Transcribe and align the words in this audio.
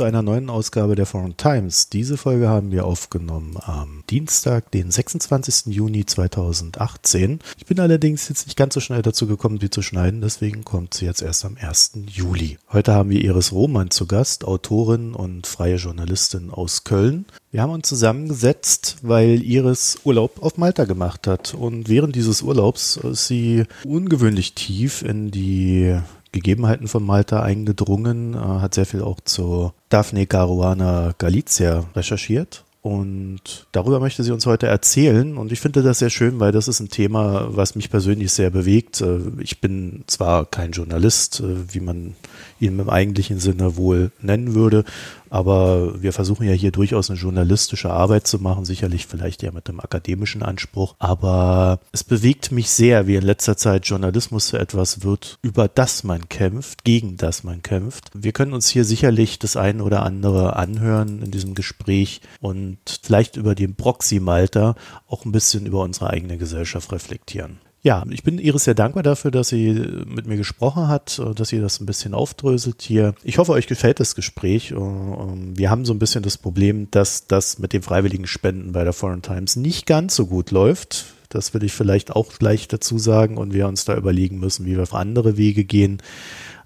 zu 0.00 0.06
einer 0.06 0.22
neuen 0.22 0.48
Ausgabe 0.48 0.94
der 0.94 1.04
Foreign 1.04 1.36
Times. 1.36 1.90
Diese 1.90 2.16
Folge 2.16 2.48
haben 2.48 2.72
wir 2.72 2.86
aufgenommen 2.86 3.58
am 3.60 4.02
Dienstag, 4.08 4.70
den 4.70 4.90
26. 4.90 5.74
Juni 5.74 6.06
2018. 6.06 7.40
Ich 7.58 7.66
bin 7.66 7.78
allerdings 7.80 8.26
jetzt 8.30 8.46
nicht 8.46 8.56
ganz 8.56 8.72
so 8.72 8.80
schnell 8.80 9.02
dazu 9.02 9.26
gekommen, 9.26 9.58
die 9.58 9.68
zu 9.68 9.82
schneiden, 9.82 10.22
deswegen 10.22 10.64
kommt 10.64 10.94
sie 10.94 11.04
jetzt 11.04 11.20
erst 11.20 11.44
am 11.44 11.58
1. 11.60 11.92
Juli. 12.06 12.56
Heute 12.72 12.94
haben 12.94 13.10
wir 13.10 13.22
Iris 13.22 13.52
Roman 13.52 13.90
zu 13.90 14.06
Gast, 14.06 14.46
Autorin 14.46 15.12
und 15.12 15.46
freie 15.46 15.76
Journalistin 15.76 16.48
aus 16.48 16.84
Köln. 16.84 17.26
Wir 17.50 17.60
haben 17.60 17.72
uns 17.72 17.86
zusammengesetzt, 17.86 18.96
weil 19.02 19.42
Iris 19.42 19.98
Urlaub 20.04 20.42
auf 20.42 20.56
Malta 20.56 20.86
gemacht 20.86 21.26
hat. 21.26 21.52
Und 21.52 21.90
während 21.90 22.16
dieses 22.16 22.40
Urlaubs 22.40 22.96
ist 22.96 23.26
sie 23.26 23.64
ungewöhnlich 23.84 24.54
tief 24.54 25.02
in 25.02 25.30
die 25.30 26.00
Gegebenheiten 26.32 26.88
von 26.88 27.04
Malta 27.04 27.42
eingedrungen, 27.42 28.34
äh, 28.34 28.38
hat 28.38 28.74
sehr 28.74 28.86
viel 28.86 29.02
auch 29.02 29.20
zu 29.20 29.72
Daphne 29.88 30.26
Caruana 30.26 31.14
Galizia 31.18 31.84
recherchiert. 31.94 32.64
Und 32.82 33.66
darüber 33.72 34.00
möchte 34.00 34.24
sie 34.24 34.32
uns 34.32 34.46
heute 34.46 34.66
erzählen. 34.66 35.36
Und 35.36 35.52
ich 35.52 35.60
finde 35.60 35.82
das 35.82 35.98
sehr 35.98 36.08
schön, 36.08 36.40
weil 36.40 36.50
das 36.50 36.66
ist 36.66 36.80
ein 36.80 36.88
Thema, 36.88 37.48
was 37.50 37.74
mich 37.74 37.90
persönlich 37.90 38.32
sehr 38.32 38.48
bewegt. 38.48 39.02
Äh, 39.02 39.18
ich 39.38 39.60
bin 39.60 40.04
zwar 40.06 40.46
kein 40.46 40.72
Journalist, 40.72 41.40
äh, 41.40 41.74
wie 41.74 41.80
man 41.80 42.14
ihn 42.58 42.78
im 42.78 42.88
eigentlichen 42.88 43.38
Sinne 43.38 43.76
wohl 43.76 44.12
nennen 44.22 44.54
würde, 44.54 44.84
aber 45.30 46.02
wir 46.02 46.12
versuchen 46.12 46.46
ja 46.46 46.52
hier 46.52 46.72
durchaus 46.72 47.08
eine 47.08 47.18
journalistische 47.18 47.90
Arbeit 47.90 48.26
zu 48.26 48.38
machen, 48.38 48.64
sicherlich 48.64 49.06
vielleicht 49.06 49.42
ja 49.42 49.52
mit 49.52 49.68
einem 49.68 49.80
akademischen 49.80 50.42
Anspruch. 50.42 50.94
Aber 50.98 51.80
es 51.92 52.04
bewegt 52.04 52.52
mich 52.52 52.70
sehr, 52.70 53.06
wie 53.06 53.16
in 53.16 53.22
letzter 53.22 53.56
Zeit 53.56 53.86
Journalismus 53.86 54.48
zu 54.48 54.58
etwas 54.58 55.02
wird, 55.02 55.38
über 55.42 55.68
das 55.68 56.04
man 56.04 56.28
kämpft, 56.28 56.84
gegen 56.84 57.16
das 57.16 57.44
man 57.44 57.62
kämpft. 57.62 58.10
Wir 58.14 58.32
können 58.32 58.52
uns 58.52 58.68
hier 58.68 58.84
sicherlich 58.84 59.38
das 59.38 59.56
eine 59.56 59.84
oder 59.84 60.02
andere 60.02 60.56
anhören 60.56 61.22
in 61.22 61.30
diesem 61.30 61.54
Gespräch 61.54 62.20
und 62.40 62.78
vielleicht 63.02 63.36
über 63.36 63.54
den 63.54 63.76
Proxy 63.76 64.20
Malta 64.20 64.74
auch 65.06 65.24
ein 65.24 65.32
bisschen 65.32 65.66
über 65.66 65.80
unsere 65.82 66.10
eigene 66.10 66.36
Gesellschaft 66.36 66.92
reflektieren. 66.92 67.58
Ja, 67.82 68.04
ich 68.10 68.22
bin 68.22 68.38
Iris 68.38 68.64
sehr 68.64 68.74
dankbar 68.74 69.02
dafür, 69.02 69.30
dass 69.30 69.48
sie 69.48 69.72
mit 70.06 70.26
mir 70.26 70.36
gesprochen 70.36 70.88
hat, 70.88 71.18
äh, 71.18 71.34
dass 71.34 71.48
sie 71.48 71.60
das 71.60 71.80
ein 71.80 71.86
bisschen 71.86 72.12
aufdröselt 72.12 72.82
hier. 72.82 73.14
Ich 73.22 73.38
hoffe, 73.38 73.52
euch 73.52 73.66
gefällt 73.66 74.00
das 74.00 74.14
Gespräch. 74.14 74.72
Äh, 74.72 74.74
ähm, 74.74 75.56
wir 75.56 75.70
haben 75.70 75.86
so 75.86 75.94
ein 75.94 75.98
bisschen 75.98 76.22
das 76.22 76.36
Problem, 76.36 76.90
dass 76.90 77.26
das 77.26 77.58
mit 77.58 77.72
den 77.72 77.82
freiwilligen 77.82 78.26
Spenden 78.26 78.72
bei 78.72 78.84
der 78.84 78.92
Foreign 78.92 79.22
Times 79.22 79.56
nicht 79.56 79.86
ganz 79.86 80.14
so 80.14 80.26
gut 80.26 80.50
läuft. 80.50 81.06
Das 81.30 81.54
will 81.54 81.64
ich 81.64 81.72
vielleicht 81.72 82.10
auch 82.10 82.38
gleich 82.38 82.68
dazu 82.68 82.98
sagen 82.98 83.38
und 83.38 83.54
wir 83.54 83.66
uns 83.66 83.84
da 83.84 83.96
überlegen 83.96 84.38
müssen, 84.38 84.66
wie 84.66 84.76
wir 84.76 84.82
auf 84.82 84.94
andere 84.94 85.36
Wege 85.36 85.64
gehen. 85.64 86.02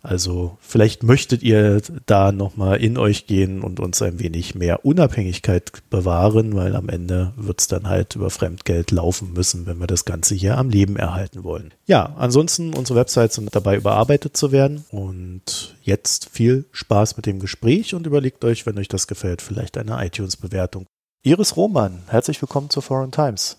Also 0.04 0.58
vielleicht 0.60 1.02
möchtet 1.02 1.42
ihr 1.42 1.80
da 2.04 2.30
nochmal 2.30 2.76
in 2.82 2.98
euch 2.98 3.26
gehen 3.26 3.62
und 3.62 3.80
uns 3.80 4.02
ein 4.02 4.18
wenig 4.18 4.54
mehr 4.54 4.84
Unabhängigkeit 4.84 5.72
bewahren, 5.88 6.54
weil 6.54 6.76
am 6.76 6.90
Ende 6.90 7.32
wird 7.36 7.62
es 7.62 7.68
dann 7.68 7.88
halt 7.88 8.14
über 8.14 8.28
Fremdgeld 8.28 8.90
laufen 8.90 9.32
müssen, 9.32 9.64
wenn 9.64 9.78
wir 9.78 9.86
das 9.86 10.04
Ganze 10.04 10.34
hier 10.34 10.58
am 10.58 10.68
Leben 10.68 10.96
erhalten 10.96 11.42
wollen. 11.42 11.72
Ja, 11.86 12.14
ansonsten 12.18 12.74
unsere 12.74 12.98
Websites 12.98 13.36
sind 13.36 13.54
dabei 13.54 13.76
überarbeitet 13.76 14.36
zu 14.36 14.52
werden 14.52 14.84
und 14.90 15.74
jetzt 15.82 16.28
viel 16.30 16.66
Spaß 16.72 17.16
mit 17.16 17.24
dem 17.24 17.38
Gespräch 17.38 17.94
und 17.94 18.06
überlegt 18.06 18.44
euch, 18.44 18.66
wenn 18.66 18.78
euch 18.78 18.88
das 18.88 19.06
gefällt, 19.06 19.40
vielleicht 19.40 19.78
eine 19.78 20.04
iTunes-Bewertung. 20.04 20.84
Iris 21.22 21.56
Roman, 21.56 22.02
herzlich 22.08 22.42
willkommen 22.42 22.68
zur 22.68 22.82
Foreign 22.82 23.10
Times. 23.10 23.56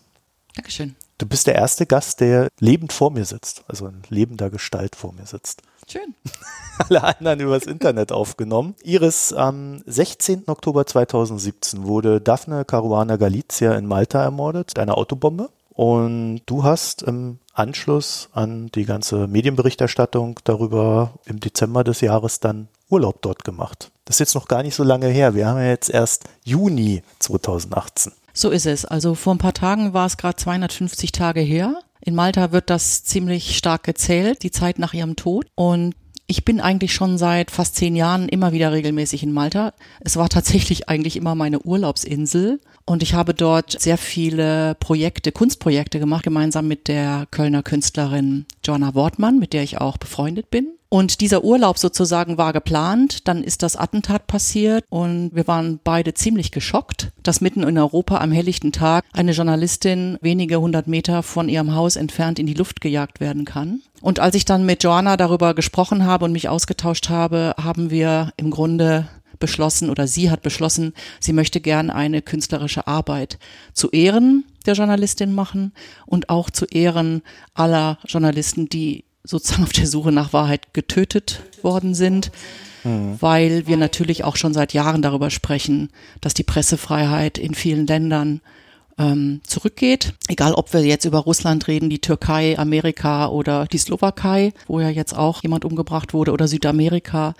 Dankeschön. 0.55 0.95
Du 1.17 1.25
bist 1.25 1.47
der 1.47 1.55
erste 1.55 1.85
Gast, 1.85 2.19
der 2.19 2.49
lebend 2.59 2.91
vor 2.91 3.09
mir 3.09 3.23
sitzt, 3.23 3.63
also 3.69 3.87
in 3.87 4.01
lebender 4.09 4.49
Gestalt 4.49 4.97
vor 4.97 5.13
mir 5.13 5.25
sitzt. 5.25 5.61
Schön. 5.89 6.13
Alle 6.89 7.03
anderen 7.03 7.39
übers 7.39 7.63
Internet 7.63 8.11
aufgenommen. 8.11 8.75
Iris, 8.83 9.31
am 9.31 9.81
16. 9.85 10.43
Oktober 10.47 10.85
2017 10.85 11.85
wurde 11.85 12.19
Daphne 12.19 12.65
Caruana 12.65 13.15
Galizia 13.15 13.75
in 13.75 13.85
Malta 13.85 14.21
ermordet, 14.21 14.77
eine 14.77 14.97
Autobombe. 14.97 15.49
Und 15.69 16.41
du 16.47 16.63
hast 16.63 17.03
im 17.03 17.39
Anschluss 17.53 18.29
an 18.33 18.69
die 18.75 18.83
ganze 18.83 19.27
Medienberichterstattung 19.27 20.39
darüber 20.43 21.13
im 21.25 21.39
Dezember 21.39 21.85
des 21.85 22.01
Jahres 22.01 22.41
dann 22.41 22.67
Urlaub 22.89 23.21
dort 23.21 23.45
gemacht. 23.45 23.91
Das 24.03 24.17
ist 24.17 24.19
jetzt 24.19 24.35
noch 24.35 24.49
gar 24.49 24.63
nicht 24.63 24.75
so 24.75 24.83
lange 24.83 25.07
her. 25.07 25.33
Wir 25.33 25.47
haben 25.47 25.59
ja 25.59 25.67
jetzt 25.67 25.89
erst 25.89 26.25
Juni 26.43 27.03
2018. 27.19 28.11
So 28.35 28.49
ist 28.49 28.65
es. 28.65 28.83
Also 28.83 29.15
vor 29.15 29.33
ein 29.33 29.39
paar 29.39 29.53
Tagen 29.53 29.93
war 29.93 30.05
es 30.05 30.17
gerade 30.17 30.35
250 30.35 31.13
Tage 31.13 31.39
her. 31.39 31.79
In 32.01 32.15
Malta 32.15 32.51
wird 32.51 32.69
das 32.69 33.03
ziemlich 33.05 33.57
stark 33.57 33.83
gezählt, 33.83 34.43
die 34.43 34.51
Zeit 34.51 34.77
nach 34.77 34.93
ihrem 34.93 35.15
Tod. 35.15 35.47
Und 35.55 35.95
ich 36.27 36.43
bin 36.43 36.59
eigentlich 36.59 36.93
schon 36.93 37.17
seit 37.17 37.49
fast 37.49 37.75
zehn 37.75 37.95
Jahren 37.95 38.27
immer 38.27 38.51
wieder 38.51 38.73
regelmäßig 38.73 39.23
in 39.23 39.31
Malta. 39.31 39.73
Es 40.01 40.17
war 40.17 40.27
tatsächlich 40.27 40.89
eigentlich 40.89 41.15
immer 41.15 41.33
meine 41.33 41.61
Urlaubsinsel. 41.61 42.59
Und 42.85 43.03
ich 43.03 43.13
habe 43.13 43.33
dort 43.33 43.79
sehr 43.79 43.97
viele 43.97 44.75
Projekte, 44.75 45.31
Kunstprojekte 45.31 45.99
gemacht, 45.99 46.23
gemeinsam 46.23 46.67
mit 46.67 46.87
der 46.89 47.27
Kölner 47.31 47.63
Künstlerin 47.63 48.45
Joanna 48.63 48.93
Wortmann, 48.95 49.39
mit 49.39 49.53
der 49.53 49.63
ich 49.63 49.79
auch 49.79 49.97
befreundet 49.97 50.51
bin. 50.51 50.73
Und 50.95 51.19
dieser 51.19 51.43
Urlaub 51.43 51.77
sozusagen 51.77 52.37
war 52.37 52.53
geplant, 52.53 53.27
dann 53.27 53.43
ist 53.43 53.63
das 53.63 53.75
Attentat 53.75 54.27
passiert 54.27 54.85
und 54.87 55.31
wir 55.33 55.45
waren 55.45 55.81
beide 55.83 56.13
ziemlich 56.13 56.51
geschockt, 56.51 57.11
dass 57.21 57.41
mitten 57.41 57.63
in 57.63 57.77
Europa 57.77 58.19
am 58.19 58.31
helllichten 58.31 58.71
Tag 58.71 59.03
eine 59.11 59.33
Journalistin 59.33 60.17
wenige 60.21 60.61
hundert 60.61 60.87
Meter 60.87 61.21
von 61.21 61.49
ihrem 61.49 61.75
Haus 61.75 61.97
entfernt 61.97 62.39
in 62.39 62.45
die 62.45 62.53
Luft 62.53 62.79
gejagt 62.79 63.19
werden 63.19 63.43
kann. 63.43 63.81
Und 63.99 64.21
als 64.21 64.35
ich 64.35 64.45
dann 64.45 64.65
mit 64.65 64.83
Joanna 64.83 65.17
darüber 65.17 65.53
gesprochen 65.53 66.05
habe 66.05 66.23
und 66.23 66.31
mich 66.31 66.47
ausgetauscht 66.47 67.09
habe, 67.09 67.55
haben 67.61 67.89
wir 67.91 68.31
im 68.37 68.49
Grunde 68.49 69.09
beschlossen 69.37 69.89
oder 69.89 70.07
sie 70.07 70.31
hat 70.31 70.43
beschlossen, 70.43 70.93
sie 71.19 71.33
möchte 71.33 71.59
gern 71.59 71.89
eine 71.89 72.21
künstlerische 72.21 72.87
Arbeit 72.87 73.37
zu 73.73 73.89
Ehren 73.89 74.45
der 74.65 74.75
Journalistin 74.75 75.33
machen 75.33 75.73
und 76.05 76.29
auch 76.29 76.49
zu 76.49 76.65
Ehren 76.65 77.21
aller 77.53 77.99
Journalisten, 78.07 78.69
die 78.69 79.04
sozusagen 79.25 79.63
auf 79.63 79.73
der 79.73 79.87
Suche 79.87 80.11
nach 80.11 80.33
Wahrheit 80.33 80.73
getötet 80.73 81.41
worden 81.61 81.93
sind, 81.93 82.31
mhm. 82.83 83.17
weil 83.19 83.67
wir 83.67 83.77
natürlich 83.77 84.23
auch 84.23 84.35
schon 84.35 84.53
seit 84.53 84.73
Jahren 84.73 85.01
darüber 85.01 85.29
sprechen, 85.29 85.89
dass 86.21 86.33
die 86.33 86.43
Pressefreiheit 86.43 87.37
in 87.37 87.53
vielen 87.55 87.87
Ländern 87.87 88.41
ähm, 88.97 89.41
zurückgeht. 89.45 90.13
Egal, 90.27 90.53
ob 90.53 90.73
wir 90.73 90.81
jetzt 90.81 91.05
über 91.05 91.19
Russland 91.19 91.67
reden, 91.67 91.89
die 91.89 91.99
Türkei, 91.99 92.57
Amerika 92.57 93.27
oder 93.27 93.65
die 93.65 93.77
Slowakei, 93.77 94.53
wo 94.67 94.79
ja 94.79 94.89
jetzt 94.89 95.15
auch 95.15 95.43
jemand 95.43 95.65
umgebracht 95.65 96.13
wurde, 96.13 96.31
oder 96.31 96.47
Südamerika. 96.47 97.33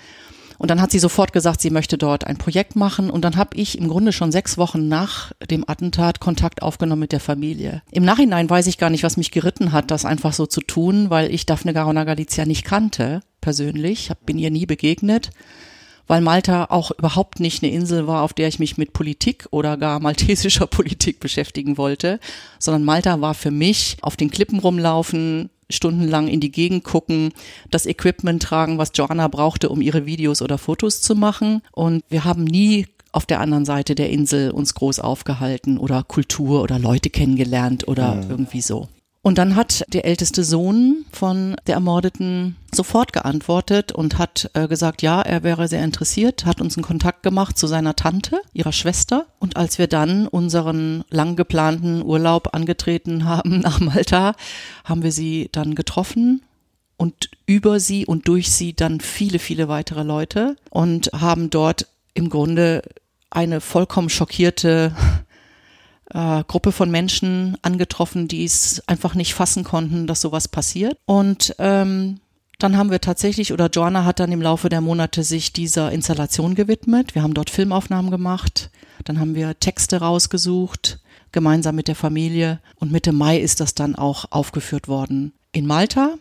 Und 0.58 0.72
dann 0.72 0.82
hat 0.82 0.92
sie 0.92 1.00
sofort 1.00 1.34
gesagt, 1.34 1.62
sie 1.62 1.70
möchte 1.70 1.98
dort 1.98 2.26
ein 2.26 2.38
Projekt 2.38 2.76
machen. 2.76 3.10
Und 3.10 3.24
dann 3.24 3.36
habe 3.36 3.58
ich 3.58 3.78
im 3.78 3.88
Grunde 3.88 4.14
schon 4.14 4.32
sechs 4.32 4.58
Wochen 4.58 4.88
nach 4.88 5.32
dem 5.50 5.68
Attentat 5.68 6.20
Kontakt 6.20 6.62
aufgenommen 6.62 7.02
mit 7.02 7.12
der 7.12 7.20
Familie. 7.20 7.82
Im 7.92 8.06
Nachhinein 8.06 8.50
weiß 8.50 8.68
ich 8.68 8.78
gar 8.78 8.90
nicht, 8.90 9.04
was 9.04 9.18
mich 9.18 9.32
geritten 9.32 9.72
hat, 9.72 9.92
das 9.92 10.06
einfach 10.06 10.34
so 10.34 10.46
zu 10.46 10.62
tun, 10.62 11.10
weil 11.10 11.34
ich 11.34 11.46
Daphne 11.46 11.74
Garona 11.74 12.04
Galizia 12.04 12.46
nicht 12.46 12.66
kannte, 12.66 13.22
persönlich, 13.42 14.12
bin 14.26 14.38
ihr 14.38 14.52
nie 14.52 14.66
begegnet 14.66 15.32
weil 16.08 16.22
Malta 16.22 16.66
auch 16.66 16.92
überhaupt 16.92 17.40
nicht 17.40 17.64
eine 17.64 17.72
Insel 17.72 18.08
war, 18.08 18.22
auf 18.22 18.34
der 18.34 18.48
ich 18.48 18.60
mich 18.60 18.78
mit 18.78 18.94
Politik 18.94 19.48
oder 19.52 19.78
gar 19.78 20.00
maltesischer 20.00 20.68
Politik 20.68 21.20
beschäftigen 21.20 21.78
wollte, 21.78 22.20
sondern 22.60 22.84
Malta 22.84 23.22
war 23.22 23.34
für 23.34 23.52
mich 23.52 23.98
auf 24.02 24.16
den 24.16 24.30
Klippen 24.30 24.60
rumlaufen, 24.60 25.50
stundenlang 25.70 26.28
in 26.28 26.40
die 26.40 26.52
Gegend 26.52 26.84
gucken, 26.84 27.32
das 27.72 27.86
Equipment 27.86 28.42
tragen, 28.44 28.78
was 28.78 28.92
Joanna 28.94 29.28
brauchte, 29.28 29.70
um 29.70 29.82
ihre 29.82 30.06
Videos 30.06 30.42
oder 30.42 30.58
Fotos 30.58 31.02
zu 31.02 31.16
machen. 31.16 31.62
Und 31.72 32.04
wir 32.10 32.24
haben 32.24 32.44
nie 32.44 32.88
auf 33.12 33.26
der 33.26 33.40
anderen 33.40 33.66
Seite 33.66 33.96
der 33.96 34.10
Insel 34.10 34.52
uns 34.52 34.74
groß 34.74 35.00
aufgehalten 35.00 35.78
oder 35.78 36.04
Kultur 36.04 36.62
oder 36.62 36.78
Leute 36.80 37.10
kennengelernt 37.10 37.88
oder 37.88 38.16
mhm. 38.16 38.30
irgendwie 38.30 38.62
so. 38.62 38.90
Und 39.26 39.40
dann 39.40 39.56
hat 39.56 39.84
der 39.92 40.06
älteste 40.06 40.44
Sohn 40.44 41.04
von 41.12 41.56
der 41.66 41.74
Ermordeten 41.74 42.58
sofort 42.72 43.12
geantwortet 43.12 43.92
und 43.92 44.20
hat 44.20 44.52
äh, 44.54 44.68
gesagt, 44.68 45.02
ja, 45.02 45.20
er 45.20 45.42
wäre 45.42 45.68
sehr 45.68 45.84
interessiert, 45.84 46.46
hat 46.46 46.62
uns 46.62 46.78
einen 46.78 46.84
Kontakt 46.84 47.24
gemacht 47.24 47.58
zu 47.58 47.66
seiner 47.66 47.96
Tante, 47.96 48.40
ihrer 48.54 48.72
Schwester. 48.72 49.26
Und 49.40 49.58
als 49.58 49.80
wir 49.80 49.88
dann 49.88 50.28
unseren 50.28 51.06
lang 51.10 51.36
geplanten 51.36 52.04
Urlaub 52.04 52.54
angetreten 52.54 53.26
haben 53.26 53.62
nach 53.62 53.80
Malta, 53.80 54.36
haben 54.84 55.02
wir 55.02 55.12
sie 55.12 55.50
dann 55.52 55.74
getroffen 55.74 56.44
und 56.96 57.32
über 57.48 57.80
sie 57.80 58.06
und 58.06 58.28
durch 58.28 58.52
sie 58.52 58.76
dann 58.76 59.00
viele, 59.00 59.40
viele 59.40 59.68
weitere 59.68 60.04
Leute 60.04 60.56
und 60.70 61.10
haben 61.20 61.50
dort 61.50 61.88
im 62.14 62.30
Grunde 62.30 62.84
eine 63.32 63.60
vollkommen 63.60 64.10
schockierte 64.10 64.96
äh, 66.12 66.44
Gruppe 66.48 66.72
von 66.72 66.92
Menschen 66.92 67.58
angetroffen, 67.62 68.28
die 68.28 68.44
es 68.44 68.84
einfach 68.88 69.16
nicht 69.16 69.34
fassen 69.34 69.64
konnten, 69.64 70.08
dass 70.08 70.22
sowas 70.22 70.48
passiert. 70.48 70.98
Und 71.06 71.56
ähm, 71.60 72.20
dann 72.60 72.78
haben 72.78 72.92
wir 72.92 73.02
tatsächlich, 73.02 73.52
oder 73.52 73.70
Joanna 73.70 74.06
hat 74.06 74.20
dann 74.20 74.32
im 74.32 74.42
Laufe 74.42 74.70
der 74.70 74.82
Monate 74.82 75.24
sich 75.24 75.52
dieser 75.52 75.92
Installation 75.92 76.56
gewidmet. 76.56 77.16
Wir 77.16 77.24
haben 77.24 77.34
dort 77.34 77.50
Filmaufnahmen 77.50 78.12
gemacht, 78.12 78.70
dann 79.04 79.20
haben 79.20 79.36
wir 79.36 79.60
Texte 79.60 79.98
rausgesucht, 79.98 81.00
gemeinsam 81.32 81.76
mit 81.76 81.88
der 81.88 81.96
Familie. 81.96 82.60
Und 82.76 82.92
Mitte 82.92 83.12
Mai 83.12 83.38
ist 83.38 83.60
das 83.60 83.76
dann 83.76 83.96
auch 83.96 84.26
aufgeführt 84.32 84.88
worden 84.88 85.34
in 85.52 85.66
Malta 85.66 86.16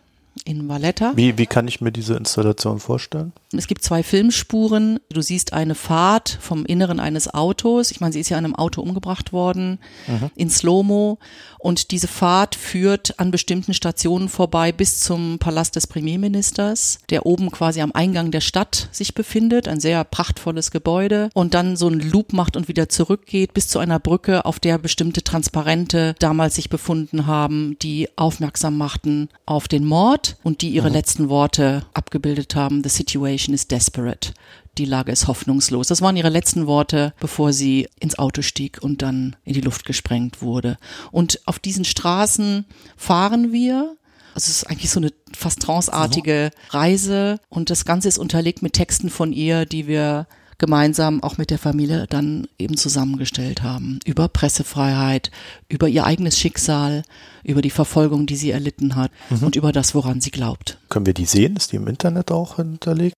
in 0.44 0.68
Valletta. 0.68 1.12
Wie, 1.14 1.38
wie 1.38 1.46
kann 1.46 1.68
ich 1.68 1.80
mir 1.80 1.92
diese 1.92 2.14
Installation 2.14 2.80
vorstellen? 2.80 3.32
Es 3.52 3.68
gibt 3.68 3.84
zwei 3.84 4.02
Filmspuren. 4.02 4.98
Du 5.10 5.22
siehst 5.22 5.52
eine 5.52 5.74
Fahrt 5.74 6.38
vom 6.40 6.66
Inneren 6.66 6.98
eines 6.98 7.32
Autos. 7.32 7.90
Ich 7.90 8.00
meine, 8.00 8.12
sie 8.12 8.20
ist 8.20 8.30
ja 8.30 8.38
an 8.38 8.44
einem 8.44 8.56
Auto 8.56 8.82
umgebracht 8.82 9.32
worden 9.32 9.78
mhm. 10.06 10.30
in 10.34 10.50
Slow-Mo. 10.50 11.18
Und 11.58 11.92
diese 11.92 12.08
Fahrt 12.08 12.56
führt 12.56 13.18
an 13.18 13.30
bestimmten 13.30 13.74
Stationen 13.74 14.28
vorbei 14.28 14.72
bis 14.72 15.00
zum 15.00 15.38
Palast 15.38 15.76
des 15.76 15.86
Premierministers, 15.86 16.98
der 17.10 17.26
oben 17.26 17.50
quasi 17.50 17.80
am 17.80 17.92
Eingang 17.92 18.30
der 18.30 18.40
Stadt 18.40 18.88
sich 18.90 19.14
befindet. 19.14 19.68
Ein 19.68 19.80
sehr 19.80 20.02
prachtvolles 20.04 20.70
Gebäude. 20.70 21.30
Und 21.32 21.54
dann 21.54 21.76
so 21.76 21.86
einen 21.86 22.00
Loop 22.00 22.32
macht 22.32 22.56
und 22.56 22.68
wieder 22.68 22.88
zurückgeht 22.88 23.54
bis 23.54 23.68
zu 23.68 23.78
einer 23.78 24.00
Brücke, 24.00 24.44
auf 24.44 24.58
der 24.58 24.78
bestimmte 24.78 25.22
Transparente 25.22 26.14
damals 26.18 26.56
sich 26.56 26.68
befunden 26.68 27.26
haben, 27.26 27.76
die 27.80 28.08
aufmerksam 28.16 28.76
machten 28.76 29.28
auf 29.46 29.68
den 29.68 29.84
Mord 29.84 30.23
und 30.42 30.62
die 30.62 30.70
ihre 30.70 30.88
mhm. 30.88 30.94
letzten 30.94 31.28
Worte 31.28 31.84
abgebildet 31.94 32.54
haben. 32.54 32.82
The 32.82 32.88
situation 32.88 33.54
is 33.54 33.68
desperate. 33.68 34.32
Die 34.78 34.84
Lage 34.84 35.12
ist 35.12 35.28
hoffnungslos. 35.28 35.88
Das 35.88 36.02
waren 36.02 36.16
ihre 36.16 36.30
letzten 36.30 36.66
Worte, 36.66 37.14
bevor 37.20 37.52
sie 37.52 37.88
ins 38.00 38.18
Auto 38.18 38.42
stieg 38.42 38.78
und 38.82 39.02
dann 39.02 39.36
in 39.44 39.54
die 39.54 39.60
Luft 39.60 39.84
gesprengt 39.84 40.42
wurde. 40.42 40.78
Und 41.12 41.40
auf 41.46 41.58
diesen 41.58 41.84
Straßen 41.84 42.64
fahren 42.96 43.52
wir. 43.52 43.96
Also 44.34 44.50
es 44.50 44.62
ist 44.62 44.64
eigentlich 44.64 44.90
so 44.90 44.98
eine 44.98 45.12
fast 45.32 45.62
tranceartige 45.62 46.50
Reise 46.70 47.38
und 47.48 47.70
das 47.70 47.84
Ganze 47.84 48.08
ist 48.08 48.18
unterlegt 48.18 48.62
mit 48.62 48.72
Texten 48.72 49.10
von 49.10 49.32
ihr, 49.32 49.64
die 49.64 49.86
wir 49.86 50.26
gemeinsam 50.64 51.22
auch 51.22 51.36
mit 51.36 51.50
der 51.50 51.58
Familie 51.58 52.06
dann 52.08 52.46
eben 52.58 52.78
zusammengestellt 52.78 53.62
haben. 53.62 54.00
Über 54.06 54.28
Pressefreiheit, 54.28 55.30
über 55.68 55.88
ihr 55.88 56.06
eigenes 56.06 56.38
Schicksal, 56.38 57.02
über 57.42 57.60
die 57.60 57.68
Verfolgung, 57.68 58.24
die 58.24 58.36
sie 58.36 58.50
erlitten 58.50 58.96
hat 58.96 59.10
mhm. 59.28 59.42
und 59.42 59.56
über 59.56 59.72
das, 59.72 59.94
woran 59.94 60.22
sie 60.22 60.30
glaubt. 60.30 60.78
Können 60.88 61.04
wir 61.04 61.12
die 61.12 61.26
sehen? 61.26 61.56
Ist 61.56 61.72
die 61.72 61.76
im 61.76 61.86
Internet 61.86 62.30
auch 62.30 62.56
hinterlegt? 62.56 63.12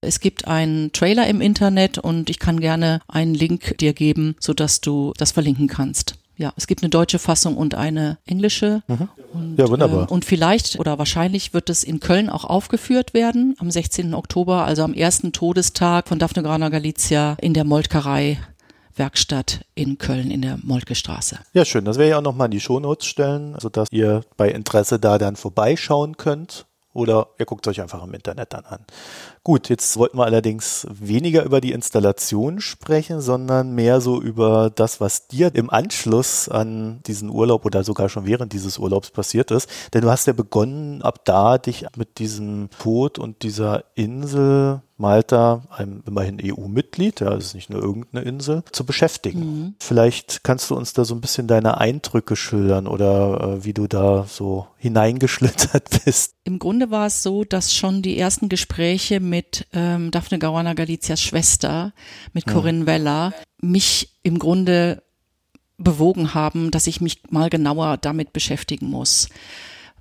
Es 0.00 0.18
gibt 0.18 0.48
einen 0.48 0.90
Trailer 0.92 1.28
im 1.28 1.40
Internet 1.40 1.98
und 1.98 2.30
ich 2.30 2.40
kann 2.40 2.58
gerne 2.58 3.00
einen 3.06 3.34
Link 3.34 3.78
dir 3.78 3.92
geben, 3.92 4.34
sodass 4.40 4.80
du 4.80 5.12
das 5.16 5.30
verlinken 5.30 5.68
kannst. 5.68 6.17
Ja, 6.38 6.52
es 6.56 6.68
gibt 6.68 6.82
eine 6.82 6.88
deutsche 6.88 7.18
Fassung 7.18 7.56
und 7.56 7.74
eine 7.74 8.18
englische. 8.24 8.82
Mhm. 8.86 9.08
Und, 9.34 9.58
ja, 9.58 9.68
wunderbar. 9.68 10.08
Äh, 10.08 10.12
und 10.12 10.24
vielleicht 10.24 10.78
oder 10.78 10.96
wahrscheinlich 10.96 11.52
wird 11.52 11.68
es 11.68 11.82
in 11.82 11.98
Köln 11.98 12.30
auch 12.30 12.44
aufgeführt 12.44 13.12
werden 13.12 13.56
am 13.58 13.72
16. 13.72 14.14
Oktober, 14.14 14.64
also 14.64 14.84
am 14.84 14.94
ersten 14.94 15.32
Todestag 15.32 16.08
von 16.08 16.20
Daphne 16.20 16.44
Grana 16.44 16.68
Galizia 16.68 17.36
in 17.40 17.54
der 17.54 17.64
Moltkerei. 17.64 18.38
Werkstatt 18.94 19.60
in 19.76 19.98
Köln 19.98 20.28
in 20.32 20.42
der 20.42 20.58
Moltke 20.60 20.96
Straße. 20.96 21.38
Ja, 21.52 21.64
schön. 21.64 21.84
Das 21.84 21.98
werde 21.98 22.10
ich 22.10 22.14
auch 22.16 22.22
nochmal 22.22 22.46
in 22.46 22.50
die 22.50 22.60
Shownotes 22.60 23.06
stellen, 23.06 23.54
sodass 23.60 23.86
ihr 23.92 24.22
bei 24.36 24.50
Interesse 24.50 24.98
da 24.98 25.18
dann 25.18 25.36
vorbeischauen 25.36 26.16
könnt. 26.16 26.66
Oder 26.98 27.28
ihr 27.38 27.46
guckt 27.46 27.64
es 27.64 27.70
euch 27.70 27.80
einfach 27.80 28.02
im 28.02 28.12
Internet 28.12 28.52
dann 28.52 28.64
an. 28.64 28.80
Gut, 29.44 29.68
jetzt 29.68 29.96
wollten 29.96 30.18
wir 30.18 30.24
allerdings 30.24 30.84
weniger 30.90 31.44
über 31.44 31.60
die 31.60 31.70
Installation 31.70 32.60
sprechen, 32.60 33.20
sondern 33.20 33.72
mehr 33.72 34.00
so 34.00 34.20
über 34.20 34.68
das, 34.68 35.00
was 35.00 35.28
dir 35.28 35.54
im 35.54 35.70
Anschluss 35.70 36.48
an 36.48 37.00
diesen 37.06 37.30
Urlaub 37.30 37.64
oder 37.64 37.84
sogar 37.84 38.08
schon 38.08 38.26
während 38.26 38.52
dieses 38.52 38.78
Urlaubs 38.78 39.12
passiert 39.12 39.52
ist. 39.52 39.70
Denn 39.94 40.02
du 40.02 40.10
hast 40.10 40.26
ja 40.26 40.32
begonnen, 40.32 41.00
ab 41.02 41.24
da 41.24 41.58
dich 41.58 41.86
mit 41.96 42.18
diesem 42.18 42.68
Tod 42.80 43.20
und 43.20 43.44
dieser 43.44 43.84
Insel 43.94 44.82
Malta, 44.98 45.62
einem 45.70 46.02
immerhin 46.06 46.38
EU-Mitglied, 46.42 47.20
ja, 47.20 47.34
es 47.34 47.46
ist 47.46 47.54
nicht 47.54 47.70
nur 47.70 47.80
irgendeine 47.80 48.24
Insel, 48.24 48.64
zu 48.72 48.84
beschäftigen. 48.84 49.40
Mhm. 49.40 49.74
Vielleicht 49.78 50.42
kannst 50.42 50.70
du 50.70 50.74
uns 50.74 50.92
da 50.92 51.04
so 51.04 51.14
ein 51.14 51.20
bisschen 51.20 51.46
deine 51.46 51.78
Eindrücke 51.78 52.34
schildern 52.34 52.86
oder 52.86 53.40
äh, 53.58 53.64
wie 53.64 53.72
du 53.72 53.86
da 53.86 54.26
so 54.28 54.66
hineingeschlittert 54.76 55.88
bist. 56.04 56.34
Im 56.44 56.58
Grunde 56.58 56.90
war 56.90 57.06
es 57.06 57.22
so, 57.22 57.44
dass 57.44 57.72
schon 57.72 58.02
die 58.02 58.18
ersten 58.18 58.48
Gespräche 58.48 59.20
mit 59.20 59.66
ähm, 59.72 60.10
Daphne 60.10 60.38
Caruana 60.38 60.74
Galizias 60.74 61.20
Schwester, 61.20 61.92
mit 62.32 62.46
hm. 62.46 62.52
Corinne 62.52 62.86
Weller, 62.86 63.32
mich 63.60 64.18
im 64.22 64.38
Grunde 64.38 65.02
bewogen 65.78 66.34
haben, 66.34 66.70
dass 66.72 66.88
ich 66.88 67.00
mich 67.00 67.22
mal 67.30 67.50
genauer 67.50 67.96
damit 67.98 68.32
beschäftigen 68.32 68.90
muss. 68.90 69.28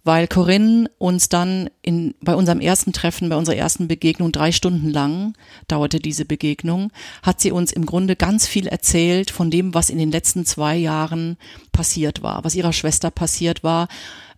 Weil 0.08 0.30
Corinne 0.30 0.90
uns 1.00 1.28
dann 1.28 1.70
in, 1.82 2.16
bei 2.22 2.34
unserem 2.34 2.62
ersten 2.62 2.94
Treffen, 2.94 3.28
bei 3.28 3.36
unserer 3.36 3.58
ersten 3.58 3.90
Begegnung, 3.90 4.32
drei 4.32 4.54
Stunden 4.54 4.90
lang 4.90 5.34
dauerte 5.68 6.00
diese 6.00 6.24
Begegnung, 6.24 6.94
hat 7.24 7.42
sie 7.42 7.52
uns 7.52 7.74
im 7.74 7.86
Grunde 7.86 8.16
ganz 8.16 8.48
viel 8.48 8.68
erzählt 8.68 9.32
von 9.32 9.52
dem, 9.52 9.74
was 9.74 9.90
in 9.90 9.98
den 9.98 10.10
letzten 10.10 10.46
zwei 10.46 10.78
Jahren 10.78 11.36
passiert 11.74 12.24
war, 12.24 12.46
was 12.46 12.56
ihrer 12.56 12.72
Schwester 12.72 13.12
passiert 13.12 13.66
war 13.66 13.90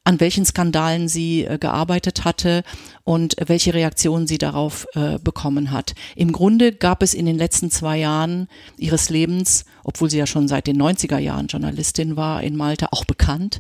an 0.10 0.20
welchen 0.20 0.44
Skandalen 0.44 1.08
sie 1.08 1.46
äh, 1.46 1.60
gearbeitet 1.60 2.26
hatte 2.26 2.64
und 3.04 3.36
welche 3.46 3.76
Reaktionen 3.76 4.26
sie 4.26 4.40
darauf 4.40 4.88
äh, 4.96 5.20
bekommen 5.20 5.70
hat. 5.70 5.94
Im 6.16 6.32
Grunde 6.32 6.72
gab 6.72 7.04
es 7.04 7.14
in 7.14 7.28
den 7.28 7.38
letzten 7.38 7.70
zwei 7.70 7.98
Jahren 8.00 8.48
ihres 8.76 9.12
Lebens, 9.12 9.66
obwohl 9.84 10.10
sie 10.10 10.18
ja 10.18 10.26
schon 10.26 10.48
seit 10.48 10.66
den 10.66 10.82
90er 10.82 11.20
Jahren 11.20 11.46
Journalistin 11.46 12.18
war 12.18 12.42
in 12.42 12.56
Malta, 12.56 12.88
auch 12.90 13.06
bekannt, 13.06 13.60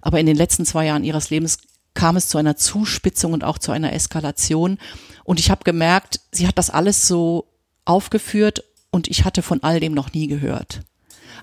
aber 0.00 0.18
in 0.18 0.24
den 0.24 0.36
letzten 0.36 0.64
zwei 0.64 0.86
Jahren 0.86 1.04
ihres 1.04 1.28
Lebens 1.28 1.58
kam 1.92 2.16
es 2.16 2.28
zu 2.28 2.38
einer 2.38 2.56
Zuspitzung 2.56 3.34
und 3.34 3.44
auch 3.44 3.58
zu 3.58 3.70
einer 3.70 3.92
Eskalation. 3.92 4.78
Und 5.24 5.38
ich 5.38 5.50
habe 5.50 5.64
gemerkt, 5.64 6.20
sie 6.32 6.48
hat 6.48 6.56
das 6.56 6.70
alles 6.70 7.06
so 7.06 7.52
aufgeführt 7.84 8.64
und 8.90 9.08
ich 9.08 9.26
hatte 9.26 9.42
von 9.42 9.62
all 9.62 9.80
dem 9.80 9.92
noch 9.92 10.14
nie 10.14 10.28
gehört. 10.28 10.80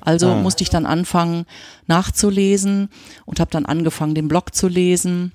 Also 0.07 0.29
ah. 0.29 0.35
musste 0.35 0.63
ich 0.63 0.69
dann 0.69 0.85
anfangen 0.85 1.45
nachzulesen 1.85 2.87
und 3.25 3.41
habe 3.41 3.51
dann 3.51 3.65
angefangen, 3.65 4.15
den 4.15 4.29
Blog 4.29 4.55
zu 4.55 4.69
lesen 4.69 5.33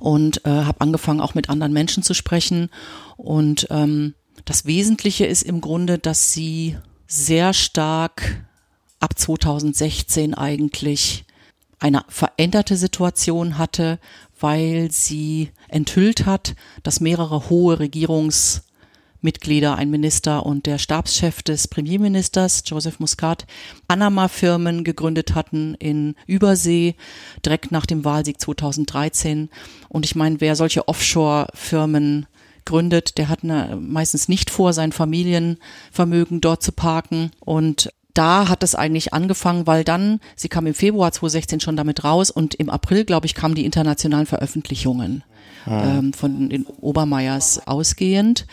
und 0.00 0.44
äh, 0.44 0.50
habe 0.50 0.80
angefangen 0.80 1.20
auch 1.20 1.34
mit 1.34 1.48
anderen 1.48 1.72
Menschen 1.72 2.02
zu 2.02 2.12
sprechen. 2.12 2.70
Und 3.16 3.68
ähm, 3.70 4.14
das 4.46 4.66
Wesentliche 4.66 5.26
ist 5.26 5.44
im 5.44 5.60
Grunde, 5.60 5.96
dass 5.96 6.32
sie 6.32 6.76
sehr 7.06 7.52
stark 7.52 8.44
ab 8.98 9.16
2016 9.16 10.34
eigentlich 10.34 11.24
eine 11.78 12.02
veränderte 12.08 12.76
Situation 12.76 13.58
hatte, 13.58 14.00
weil 14.40 14.90
sie 14.90 15.50
enthüllt 15.68 16.26
hat, 16.26 16.56
dass 16.82 16.98
mehrere 16.98 17.48
hohe 17.48 17.78
Regierungs 17.78 18.64
Mitglieder, 19.20 19.76
ein 19.76 19.90
Minister 19.90 20.44
und 20.44 20.66
der 20.66 20.78
Stabschef 20.78 21.42
des 21.42 21.68
Premierministers, 21.68 22.62
Joseph 22.66 23.00
Muscat, 23.00 23.46
Panama-Firmen 23.88 24.84
gegründet 24.84 25.34
hatten 25.34 25.74
in 25.74 26.14
Übersee, 26.26 26.94
direkt 27.44 27.72
nach 27.72 27.86
dem 27.86 28.04
Wahlsieg 28.04 28.40
2013. 28.40 29.48
Und 29.88 30.04
ich 30.04 30.14
meine, 30.14 30.40
wer 30.40 30.56
solche 30.56 30.88
Offshore-Firmen 30.88 32.26
gründet, 32.64 33.16
der 33.18 33.28
hat 33.28 33.42
eine, 33.42 33.78
meistens 33.80 34.28
nicht 34.28 34.50
vor, 34.50 34.72
sein 34.72 34.92
Familienvermögen 34.92 36.40
dort 36.40 36.62
zu 36.62 36.72
parken. 36.72 37.30
Und 37.40 37.90
da 38.16 38.48
hat 38.48 38.62
es 38.62 38.74
eigentlich 38.74 39.12
angefangen, 39.12 39.66
weil 39.66 39.84
dann, 39.84 40.20
sie 40.36 40.48
kam 40.48 40.66
im 40.66 40.74
Februar 40.74 41.12
2016 41.12 41.60
schon 41.60 41.76
damit 41.76 42.04
raus 42.04 42.30
und 42.30 42.54
im 42.54 42.70
April, 42.70 43.04
glaube 43.04 43.26
ich, 43.26 43.34
kamen 43.34 43.54
die 43.54 43.64
internationalen 43.64 44.26
Veröffentlichungen 44.26 45.22
ah. 45.66 45.98
ähm, 45.98 46.12
von 46.12 46.48
den 46.48 46.66
Obermeiers 46.66 47.66
ausgehend. 47.66 48.46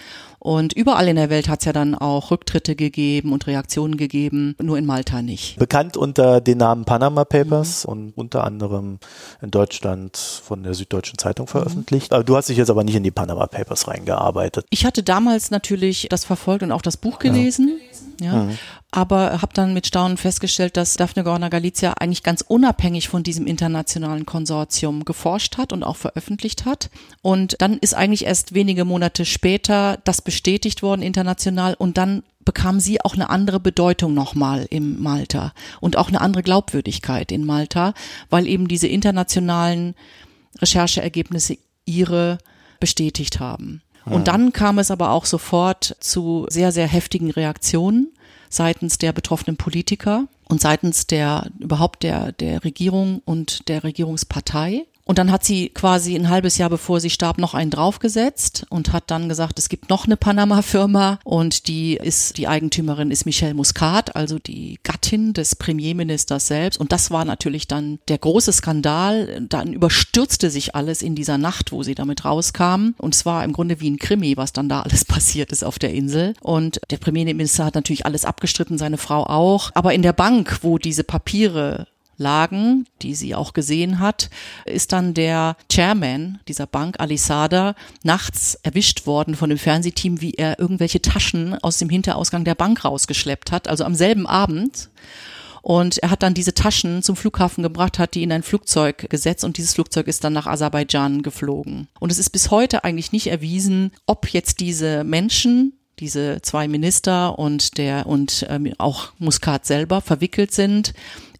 Und 0.44 0.74
überall 0.74 1.08
in 1.08 1.16
der 1.16 1.30
Welt 1.30 1.48
hat 1.48 1.60
es 1.60 1.66
ja 1.66 1.72
dann 1.72 1.96
auch 1.96 2.30
Rücktritte 2.30 2.76
gegeben 2.76 3.32
und 3.32 3.48
Reaktionen 3.48 3.96
gegeben, 3.96 4.58
nur 4.62 4.78
in 4.78 4.86
Malta 4.86 5.22
nicht. 5.22 5.58
Bekannt 5.58 5.96
unter 5.96 6.42
den 6.42 6.58
Namen 6.58 6.84
Panama 6.84 7.24
Papers 7.24 7.86
mhm. 7.88 7.92
und 7.94 8.18
unter 8.18 8.44
anderem 8.44 9.00
in 9.42 9.52
Deutschland 9.52 10.18
von 10.18 10.64
der 10.64 10.74
Süddeutschen 10.74 11.18
Zeitung 11.18 11.48
veröffentlicht. 11.48 12.12
Mhm. 12.12 12.26
Du 12.26 12.36
hast 12.36 12.50
dich 12.50 12.58
jetzt 12.58 12.70
aber 12.70 12.84
nicht 12.84 12.96
in 12.96 13.04
die 13.04 13.12
Panama 13.12 13.48
Papers 13.48 13.88
reingearbeitet. 13.88 14.66
Ich 14.70 14.84
hatte 14.86 15.02
damals 15.02 15.50
natürlich 15.50 16.08
das 16.10 16.26
verfolgt 16.26 16.62
und 16.62 16.74
auch 16.74 16.82
das 16.82 16.98
Buch 16.98 17.20
gelesen. 17.20 17.80
Ja. 18.20 18.34
ja. 18.34 18.44
Mhm 18.44 18.58
aber 18.94 19.42
habe 19.42 19.54
dann 19.54 19.74
mit 19.74 19.88
Staunen 19.88 20.18
festgestellt, 20.18 20.78
dass 20.78 20.94
Daphne 20.94 21.24
Gorna 21.24 21.50
Galizia 21.50 21.94
eigentlich 21.94 22.22
ganz 22.22 22.42
unabhängig 22.48 23.10
von 23.10 23.24
diesem 23.24 23.48
internationalen 23.48 24.28
Konsortium 24.28 25.04
geforscht 25.04 25.58
hat 25.58 25.74
und 25.74 25.84
auch 25.84 25.96
veröffentlicht 25.96 26.66
hat. 26.66 26.92
Und 27.24 27.56
dann 27.60 27.80
ist 27.80 27.96
eigentlich 27.96 28.26
erst 28.26 28.54
wenige 28.54 28.86
Monate 28.86 29.26
später 29.26 29.98
das 30.04 30.22
bestätigt 30.34 30.82
worden 30.82 31.04
international 31.04 31.76
und 31.76 31.96
dann 31.96 32.24
bekam 32.44 32.80
sie 32.80 33.00
auch 33.02 33.14
eine 33.14 33.30
andere 33.30 33.60
Bedeutung 33.60 34.16
nochmal 34.16 34.66
im 34.72 35.00
Malta 35.00 35.54
und 35.80 35.96
auch 35.96 36.08
eine 36.08 36.22
andere 36.22 36.42
Glaubwürdigkeit 36.42 37.32
in 37.32 37.46
Malta, 37.46 37.94
weil 38.32 38.48
eben 38.48 38.68
diese 38.68 38.88
internationalen 38.88 39.94
Rechercheergebnisse 40.60 41.60
ihre 41.86 42.40
bestätigt 42.80 43.40
haben. 43.40 43.84
Und 44.06 44.28
dann 44.28 44.52
kam 44.52 44.80
es 44.80 44.90
aber 44.90 45.12
auch 45.12 45.26
sofort 45.26 45.96
zu 46.00 46.48
sehr, 46.50 46.72
sehr 46.72 46.88
heftigen 46.88 47.30
Reaktionen 47.30 48.12
seitens 48.50 48.98
der 48.98 49.14
betroffenen 49.14 49.56
Politiker 49.56 50.28
und 50.50 50.60
seitens 50.60 51.06
der 51.06 51.52
überhaupt 51.60 52.02
der, 52.02 52.32
der 52.32 52.64
Regierung 52.64 53.22
und 53.24 53.70
der 53.70 53.84
Regierungspartei. 53.84 54.88
Und 55.06 55.18
dann 55.18 55.32
hat 55.32 55.44
sie 55.44 55.70
quasi 55.70 56.16
ein 56.16 56.30
halbes 56.30 56.58
Jahr 56.58 56.70
bevor 56.70 57.00
sie 57.00 57.10
starb 57.10 57.38
noch 57.38 57.54
einen 57.54 57.72
draufgesetzt 57.72 58.66
und 58.70 58.94
hat 58.94 59.12
dann 59.12 59.30
gesagt, 59.30 59.60
es 59.60 59.70
gibt 59.70 59.90
noch 59.90 60.06
eine 60.06 60.18
Panama-Firma 60.18 61.20
und 61.24 61.68
die 61.68 61.96
ist, 61.96 62.38
die 62.38 62.48
Eigentümerin 62.48 63.12
ist 63.12 63.26
Michelle 63.26 63.54
Muscat, 63.54 64.16
also 64.16 64.40
die 64.40 64.80
Gattin 64.84 65.34
des 65.34 65.56
Premierministers 65.56 66.48
selbst. 66.48 66.80
Und 66.80 66.92
das 66.92 67.12
war 67.12 67.26
natürlich 67.26 67.68
dann 67.68 68.00
der 68.08 68.18
große 68.18 68.54
Skandal. 68.54 69.46
Dann 69.50 69.74
überstürzte 69.74 70.50
sich 70.50 70.76
alles 70.76 71.02
in 71.02 71.16
dieser 71.16 71.38
Nacht, 71.38 71.72
wo 71.72 71.84
sie 71.84 71.96
damit 71.96 72.26
rauskam. 72.26 72.94
Und 72.98 73.16
es 73.16 73.26
war 73.26 73.44
im 73.44 73.54
Grunde 73.54 73.82
wie 73.82 73.90
ein 73.90 74.00
Krimi, 74.00 74.38
was 74.38 74.54
dann 74.54 74.70
da 74.70 74.82
alles 74.82 75.06
passiert 75.06 75.52
ist 75.52 75.64
auf 75.64 75.80
der 75.80 75.94
Insel. 75.94 76.34
Und 76.42 76.80
der 76.90 76.98
Premierminister 76.98 77.66
hat 77.66 77.76
natürlich 77.76 78.06
alles 78.06 78.26
abgestritten, 78.26 78.78
seine 78.78 78.98
Frau 78.98 79.26
auch. 79.26 79.72
Aber 79.74 79.94
in 79.94 80.02
der 80.02 80.14
Bank, 80.14 80.60
wo 80.62 80.78
diese 80.78 81.04
Papiere 81.04 81.88
lagen, 82.18 82.86
die 83.02 83.16
sie 83.16 83.36
auch 83.36 83.54
gesehen 83.54 84.00
hat, 84.00 84.30
ist 84.66 84.92
dann 84.92 85.14
der 85.14 85.56
Chairman 85.72 86.40
dieser 86.48 86.68
Bank, 86.68 87.00
Alisada, 87.00 87.76
nachts 88.04 88.56
erwischt 88.64 89.06
worden 89.06 89.36
von 89.36 89.50
dem 89.50 89.58
Fernsehteam, 89.58 90.22
wie 90.22 90.34
er 90.34 90.60
irgendwelche 90.60 91.02
Taschen 91.02 91.58
aus 91.62 91.78
dem 91.78 91.90
Hinterausgang 91.90 92.46
der 92.46 92.56
Bank 92.56 92.86
rausgeschleppt 92.86 93.52
hat, 93.52 93.68
also 93.68 93.84
am 93.84 93.96
selben 93.96 94.28
Abend. 94.28 94.90
Und 95.62 95.98
er 96.00 96.12
hat 96.12 96.24
dann 96.24 96.34
diese 96.34 96.54
Taschen 96.54 97.04
zum 97.04 97.16
Flughafen 97.16 97.64
gebracht, 97.64 97.98
hat 97.98 98.16
die 98.16 98.24
in 98.24 98.34
ein 98.34 98.44
Flugzeug 98.44 99.10
gesetzt 99.10 99.46
und 99.46 99.58
dieses 99.58 99.74
Flugzeug 99.74 100.08
ist 100.08 100.22
dann 100.24 100.34
nach 100.34 100.46
Aserbaidschan 100.46 101.22
geflogen. 101.22 101.88
Und 102.02 102.12
es 102.12 102.20
ist 102.20 102.32
bis 102.32 102.52
heute 102.52 102.84
eigentlich 102.84 103.14
nicht 103.14 103.28
erwiesen, 103.28 103.92
ob 104.06 104.28
jetzt 104.28 104.60
diese 104.60 105.06
Menschen 105.06 105.74
diese 106.00 106.42
zwei 106.42 106.68
Minister 106.68 107.38
und 107.40 107.78
der 107.78 108.08
und 108.08 108.46
ähm, 108.50 108.74
auch 108.78 109.14
Muscat 109.20 109.66
selber 109.66 110.02
verwickelt 110.02 110.52
sind 110.52 110.94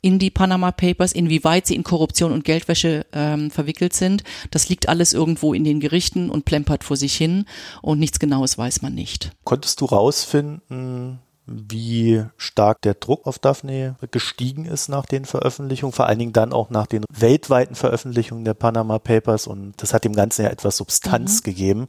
in 0.04 0.20
die 0.20 0.30
Panama 0.30 0.72
Papers, 0.72 1.14
inwieweit 1.14 1.66
sie 1.66 1.76
in 1.76 1.84
Korruption 1.84 2.34
und 2.34 2.44
Geldwäsche 2.44 3.06
ähm, 3.14 3.50
verwickelt 3.50 3.94
sind. 3.94 4.24
Das 4.52 4.68
liegt 4.70 4.90
alles 4.90 5.14
irgendwo 5.14 5.54
in 5.54 5.64
den 5.64 5.80
Gerichten 5.80 6.30
und 6.30 6.46
plempert 6.46 6.84
vor 6.84 6.98
sich 6.98 7.16
hin 7.16 7.46
und 7.82 8.00
nichts 8.00 8.20
Genaues 8.20 8.58
weiß 8.58 8.82
man 8.82 8.94
nicht. 8.94 9.32
Konntest 9.46 9.80
du 9.80 9.86
rausfinden, 9.86 11.20
wie 11.46 12.24
stark 12.38 12.82
der 12.82 12.94
Druck 12.94 13.28
auf 13.28 13.40
Daphne 13.40 13.96
gestiegen 14.12 14.66
ist 14.66 14.88
nach 14.88 15.06
den 15.06 15.26
Veröffentlichungen, 15.26 15.94
vor 15.94 16.08
allen 16.08 16.20
Dingen 16.20 16.34
dann 16.34 16.54
auch 16.54 16.70
nach 16.70 16.88
den 16.88 17.04
weltweiten 17.12 17.76
Veröffentlichungen 17.76 18.46
der 18.46 18.54
Panama 18.54 19.00
Papers 19.00 19.48
und 19.48 19.74
das 19.78 19.94
hat 19.94 20.06
dem 20.06 20.14
Ganzen 20.14 20.44
ja 20.44 20.50
etwas 20.50 20.78
Substanz 20.78 21.42
mhm. 21.42 21.44
gegeben. 21.44 21.88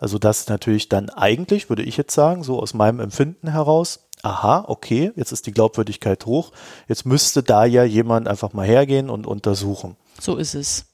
Also 0.00 0.18
das 0.18 0.48
natürlich 0.48 0.88
dann 0.88 1.10
eigentlich, 1.10 1.68
würde 1.68 1.82
ich 1.82 1.96
jetzt 1.96 2.14
sagen, 2.14 2.42
so 2.42 2.60
aus 2.60 2.74
meinem 2.74 3.00
Empfinden 3.00 3.48
heraus, 3.48 4.05
aha, 4.22 4.64
okay, 4.68 5.12
jetzt 5.16 5.32
ist 5.32 5.46
die 5.46 5.52
Glaubwürdigkeit 5.52 6.26
hoch, 6.26 6.52
jetzt 6.88 7.06
müsste 7.06 7.42
da 7.42 7.64
ja 7.64 7.84
jemand 7.84 8.28
einfach 8.28 8.52
mal 8.52 8.66
hergehen 8.66 9.10
und 9.10 9.26
untersuchen. 9.26 9.96
So 10.20 10.36
ist 10.36 10.54
es. 10.54 10.86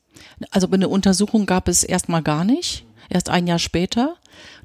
Also 0.51 0.69
eine 0.71 0.89
Untersuchung 0.89 1.47
gab 1.47 1.69
es 1.69 1.85
erstmal 1.85 2.23
gar 2.23 2.45
nicht, 2.45 2.85
erst 3.09 3.31
ein 3.31 3.47
Jahr 3.47 3.59
später. 3.59 4.17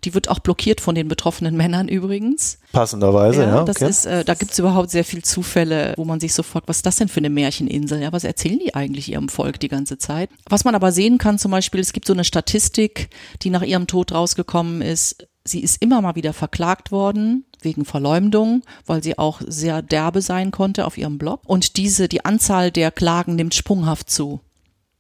Die 0.03 0.13
wird 0.13 0.29
auch 0.29 0.39
blockiert 0.39 0.79
von 0.79 0.95
den 0.95 1.07
betroffenen 1.07 1.57
Männern 1.57 1.87
übrigens. 1.87 2.59
Passenderweise, 2.71 3.43
ja. 3.43 3.55
ja 3.55 3.63
das 3.63 3.77
okay. 3.77 3.89
ist, 3.89 4.05
äh, 4.05 4.23
da 4.23 4.33
gibt 4.33 4.51
es 4.51 4.59
überhaupt 4.59 4.89
sehr 4.89 5.03
viele 5.03 5.23
Zufälle, 5.23 5.93
wo 5.97 6.05
man 6.05 6.19
sich 6.19 6.33
so 6.33 6.41
fragt, 6.41 6.67
was 6.67 6.77
ist 6.77 6.85
das 6.85 6.95
denn 6.95 7.09
für 7.09 7.19
eine 7.19 7.29
Märcheninsel? 7.29 8.01
Ja, 8.01 8.13
was 8.13 8.23
erzählen 8.23 8.59
die 8.59 8.75
eigentlich 8.75 9.11
ihrem 9.11 9.27
Volk 9.27 9.59
die 9.59 9.67
ganze 9.67 9.97
Zeit? 9.97 10.29
Was 10.49 10.63
man 10.63 10.75
aber 10.75 10.91
sehen 10.91 11.17
kann, 11.17 11.37
zum 11.37 11.51
Beispiel, 11.51 11.81
es 11.81 11.93
gibt 11.93 12.07
so 12.07 12.13
eine 12.13 12.23
Statistik, 12.23 13.09
die 13.41 13.49
nach 13.49 13.63
ihrem 13.63 13.87
Tod 13.87 14.13
rausgekommen 14.13 14.81
ist. 14.81 15.27
Sie 15.43 15.61
ist 15.61 15.81
immer 15.81 16.01
mal 16.01 16.15
wieder 16.15 16.33
verklagt 16.33 16.91
worden 16.91 17.45
wegen 17.61 17.85
Verleumdung, 17.85 18.63
weil 18.85 19.03
sie 19.03 19.17
auch 19.17 19.41
sehr 19.45 19.81
derbe 19.81 20.21
sein 20.21 20.51
konnte 20.51 20.85
auf 20.85 20.97
ihrem 20.97 21.17
Blog. 21.17 21.41
Und 21.45 21.77
diese, 21.77 22.07
die 22.07 22.25
Anzahl 22.25 22.71
der 22.71 22.91
Klagen 22.91 23.35
nimmt 23.35 23.55
sprunghaft 23.55 24.09
zu. 24.09 24.39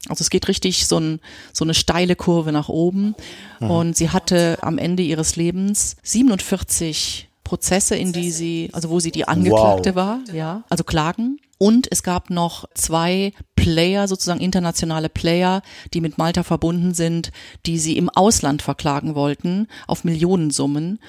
Also 0.09 0.21
es 0.21 0.29
geht 0.29 0.47
richtig 0.47 0.87
so, 0.87 0.99
ein, 0.99 1.19
so 1.53 1.65
eine 1.65 1.73
steile 1.73 2.15
Kurve 2.15 2.51
nach 2.51 2.69
oben. 2.69 3.15
Mhm. 3.59 3.71
Und 3.71 3.97
sie 3.97 4.09
hatte 4.09 4.57
am 4.61 4.77
Ende 4.77 5.03
ihres 5.03 5.35
Lebens 5.35 5.97
47 6.03 7.29
Prozesse, 7.43 7.95
in 7.95 8.11
die 8.11 8.31
sie, 8.31 8.69
also 8.73 8.89
wo 8.89 8.99
sie 8.99 9.11
die 9.11 9.27
Angeklagte 9.27 9.91
wow. 9.91 9.95
war, 9.95 10.19
ja, 10.33 10.63
also 10.69 10.83
Klagen. 10.83 11.39
Und 11.57 11.87
es 11.91 12.03
gab 12.03 12.29
noch 12.29 12.65
zwei 12.73 13.31
Player, 13.55 14.07
sozusagen 14.07 14.41
internationale 14.41 15.09
Player, 15.09 15.61
die 15.93 16.01
mit 16.01 16.17
Malta 16.17 16.43
verbunden 16.43 16.93
sind, 16.93 17.31
die 17.65 17.79
sie 17.79 17.97
im 17.97 18.09
Ausland 18.09 18.61
verklagen 18.61 19.15
wollten 19.15 19.67
auf 19.87 20.03
Millionensummen. 20.03 20.99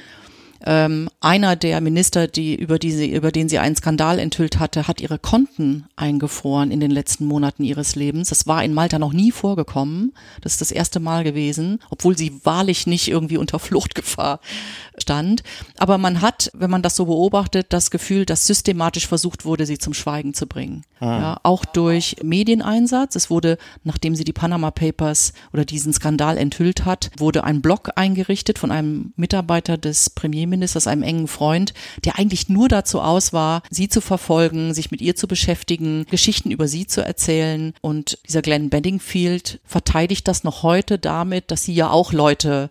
Ähm, 0.70 1.08
einer 1.22 1.56
der 1.56 1.80
Minister, 1.80 2.26
die, 2.26 2.54
über, 2.54 2.78
die 2.78 3.10
über 3.10 3.32
den 3.32 3.48
sie 3.48 3.58
einen 3.58 3.74
Skandal 3.74 4.18
enthüllt 4.18 4.58
hatte, 4.58 4.86
hat 4.86 5.00
ihre 5.00 5.18
Konten 5.18 5.86
eingefroren 5.96 6.70
in 6.70 6.78
den 6.78 6.90
letzten 6.90 7.24
Monaten 7.24 7.64
ihres 7.64 7.96
Lebens. 7.96 8.28
Das 8.28 8.46
war 8.46 8.62
in 8.62 8.74
Malta 8.74 8.98
noch 8.98 9.14
nie 9.14 9.32
vorgekommen. 9.32 10.12
Das 10.42 10.52
ist 10.52 10.60
das 10.60 10.70
erste 10.70 11.00
Mal 11.00 11.24
gewesen, 11.24 11.80
obwohl 11.88 12.18
sie 12.18 12.38
wahrlich 12.44 12.86
nicht 12.86 13.08
irgendwie 13.08 13.38
unter 13.38 13.58
Fluchtgefahr 13.58 14.40
stand. 15.02 15.42
Aber 15.78 15.98
man 15.98 16.20
hat, 16.20 16.50
wenn 16.54 16.70
man 16.70 16.82
das 16.82 16.96
so 16.96 17.06
beobachtet, 17.06 17.66
das 17.70 17.90
Gefühl, 17.90 18.26
dass 18.26 18.46
systematisch 18.46 19.06
versucht 19.06 19.44
wurde, 19.44 19.66
sie 19.66 19.78
zum 19.78 19.94
Schweigen 19.94 20.34
zu 20.34 20.46
bringen. 20.46 20.84
Ah. 21.00 21.18
Ja, 21.20 21.40
auch 21.42 21.64
durch 21.64 22.16
Medieneinsatz. 22.22 23.16
Es 23.16 23.30
wurde, 23.30 23.58
nachdem 23.84 24.14
sie 24.14 24.24
die 24.24 24.32
Panama 24.32 24.70
Papers 24.70 25.32
oder 25.52 25.64
diesen 25.64 25.92
Skandal 25.92 26.36
enthüllt 26.36 26.84
hat, 26.84 27.10
wurde 27.18 27.44
ein 27.44 27.62
Blog 27.62 27.90
eingerichtet 27.96 28.58
von 28.58 28.70
einem 28.70 29.12
Mitarbeiter 29.16 29.78
des 29.78 30.10
Premierministers, 30.10 30.86
einem 30.86 31.02
engen 31.02 31.28
Freund, 31.28 31.74
der 32.04 32.18
eigentlich 32.18 32.48
nur 32.48 32.68
dazu 32.68 33.00
aus 33.00 33.32
war, 33.32 33.62
sie 33.70 33.88
zu 33.88 34.00
verfolgen, 34.00 34.74
sich 34.74 34.90
mit 34.90 35.00
ihr 35.00 35.14
zu 35.14 35.28
beschäftigen, 35.28 36.06
Geschichten 36.10 36.50
über 36.50 36.68
sie 36.68 36.86
zu 36.86 37.04
erzählen. 37.04 37.74
Und 37.80 38.18
dieser 38.26 38.42
Glenn 38.42 38.70
Bedingfield 38.70 39.60
verteidigt 39.64 40.26
das 40.26 40.44
noch 40.44 40.62
heute 40.62 40.98
damit, 40.98 41.50
dass 41.50 41.64
sie 41.64 41.74
ja 41.74 41.90
auch 41.90 42.12
Leute 42.12 42.70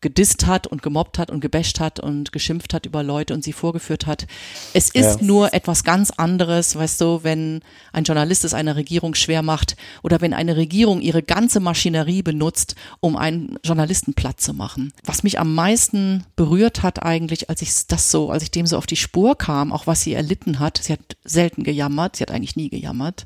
gedisst 0.00 0.46
hat 0.46 0.66
und 0.66 0.82
gemobbt 0.82 1.18
hat 1.18 1.30
und 1.30 1.40
gebasht 1.40 1.80
hat 1.80 2.00
und 2.00 2.32
geschimpft 2.32 2.74
hat 2.74 2.86
über 2.86 3.02
Leute 3.02 3.34
und 3.34 3.44
sie 3.44 3.52
vorgeführt 3.52 4.06
hat. 4.06 4.26
Es 4.74 4.90
ist 4.90 5.20
ja. 5.20 5.26
nur 5.26 5.54
etwas 5.54 5.84
ganz 5.84 6.10
anderes, 6.10 6.76
weißt 6.76 7.00
du, 7.00 7.20
wenn 7.22 7.60
ein 7.92 8.04
Journalist 8.04 8.44
es 8.44 8.54
einer 8.54 8.76
Regierung 8.76 9.14
schwer 9.14 9.42
macht 9.42 9.76
oder 10.02 10.20
wenn 10.20 10.34
eine 10.34 10.56
Regierung 10.56 11.00
ihre 11.00 11.22
ganze 11.22 11.60
Maschinerie 11.60 12.22
benutzt, 12.22 12.74
um 13.00 13.16
einen 13.16 13.58
Journalisten 13.64 14.14
platt 14.14 14.40
zu 14.40 14.54
machen. 14.54 14.92
Was 15.04 15.22
mich 15.22 15.38
am 15.38 15.54
meisten 15.54 16.24
berührt 16.36 16.82
hat 16.82 17.02
eigentlich, 17.02 17.50
als 17.50 17.62
ich 17.62 17.86
das 17.86 18.10
so, 18.10 18.30
als 18.30 18.42
ich 18.42 18.50
dem 18.50 18.66
so 18.66 18.76
auf 18.76 18.86
die 18.86 18.96
Spur 18.96 19.36
kam, 19.36 19.72
auch 19.72 19.86
was 19.86 20.02
sie 20.02 20.14
erlitten 20.14 20.58
hat, 20.58 20.78
sie 20.82 20.92
hat 20.92 21.16
selten 21.24 21.64
gejammert, 21.64 22.16
sie 22.16 22.22
hat 22.22 22.30
eigentlich 22.30 22.56
nie 22.56 22.68
gejammert, 22.68 23.24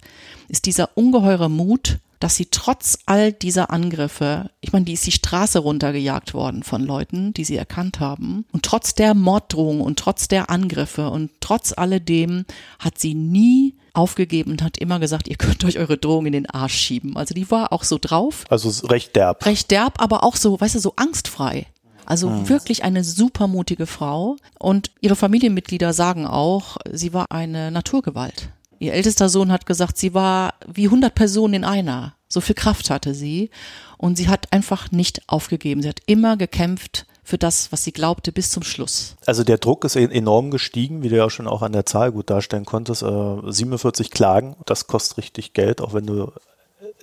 ist 0.49 0.67
dieser 0.67 0.97
ungeheure 0.97 1.49
Mut, 1.49 1.99
dass 2.23 2.37
sie 2.37 2.47
trotz 2.47 3.01
all 3.07 3.33
dieser 3.33 3.71
Angriffe, 3.71 4.51
ich 4.61 4.73
meine, 4.73 4.85
die 4.85 4.93
ist 4.93 5.05
die 5.07 5.13
Straße 5.13 5.59
runtergejagt 5.59 6.35
worden 6.35 6.63
von 6.63 6.83
Leuten, 6.83 7.35
die 7.35 7.45
sie 7.45 7.57
erkannt 7.57 7.99
haben. 7.99 8.45
Und 8.53 8.65
trotz 8.65 8.95
der 8.95 9.15
Morddrohung 9.15 9.81
und 9.81 9.99
trotz 9.99 10.29
der 10.29 10.49
Angriffe 10.49 11.11
und 11.11 11.33
trotz 11.41 11.73
alledem 11.77 12.45
hat 12.79 12.99
sie 12.99 13.15
nie 13.15 13.75
aufgegeben 13.93 14.53
und 14.53 14.63
hat 14.63 14.79
immer 14.79 15.01
gesagt, 15.01 15.27
ihr 15.27 15.37
könnt 15.37 15.65
euch 15.65 15.79
eure 15.79 15.99
Drohung 15.99 16.27
in 16.27 16.33
den 16.33 16.49
Arsch 16.49 16.75
schieben. 16.75 17.17
Also 17.17 17.35
die 17.35 17.51
war 17.51 17.73
auch 17.73 17.83
so 17.83 17.99
drauf. 18.01 18.45
Also 18.49 18.87
recht 18.87 19.17
derb. 19.17 19.45
Recht 19.45 19.73
derb, 19.73 20.01
aber 20.01 20.23
auch 20.23 20.37
so, 20.37 20.61
weißt 20.61 20.77
du, 20.77 20.79
so 20.79 20.95
angstfrei. 20.95 21.67
Also 22.07 22.31
mhm. 22.31 22.49
wirklich 22.49 22.85
eine 22.85 23.03
supermutige 23.03 23.87
Frau. 23.87 24.37
Und 24.61 24.93
ihre 25.01 25.17
Familienmitglieder 25.17 25.93
sagen 25.93 26.27
auch, 26.27 26.77
sie 26.91 27.13
war 27.13 27.27
eine 27.31 27.73
Naturgewalt. 27.73 28.51
Ihr 28.83 28.95
ältester 28.95 29.29
Sohn 29.29 29.53
hat 29.53 29.65
gesagt, 29.65 29.97
sie 29.97 30.13
war 30.13 30.55
wie 30.67 30.87
100 30.87 31.15
Personen 31.15 31.55
in 31.55 31.65
einer. 31.65 32.17
So 32.27 32.41
viel 32.41 32.57
Kraft 32.57 32.91
hatte 32.91 33.15
sie. 33.15 33.51
Und 33.97 34.17
sie 34.17 34.27
hat 34.27 34.53
einfach 34.53 34.91
nicht 34.91 35.23
aufgegeben. 35.29 35.83
Sie 35.83 35.89
hat 35.89 36.01
immer 36.07 36.37
gekämpft 36.37 37.07
für 37.23 37.39
das, 37.39 37.71
was 37.71 37.85
sie 37.85 37.93
glaubte, 37.93 38.33
bis 38.33 38.51
zum 38.51 38.65
Schluss. 38.65 39.15
Also 39.25 39.45
der 39.45 39.59
Druck 39.59 39.85
ist 39.85 39.95
enorm 39.95 40.51
gestiegen, 40.51 41.05
wie 41.05 41.11
du 41.11 41.17
ja 41.17 41.31
schon 41.31 41.47
auch 41.47 41.63
an 41.63 41.71
der 41.71 41.87
Zahl 41.87 42.11
gut 42.11 42.29
darstellen 42.29 42.65
konntest. 42.65 43.05
Äh, 43.05 43.37
47 43.47 44.11
Klagen, 44.11 44.57
das 44.67 44.89
kostet 44.89 45.19
richtig 45.19 45.53
Geld, 45.53 45.81
auch 45.81 45.95
wenn 45.95 46.07
du 46.07 46.33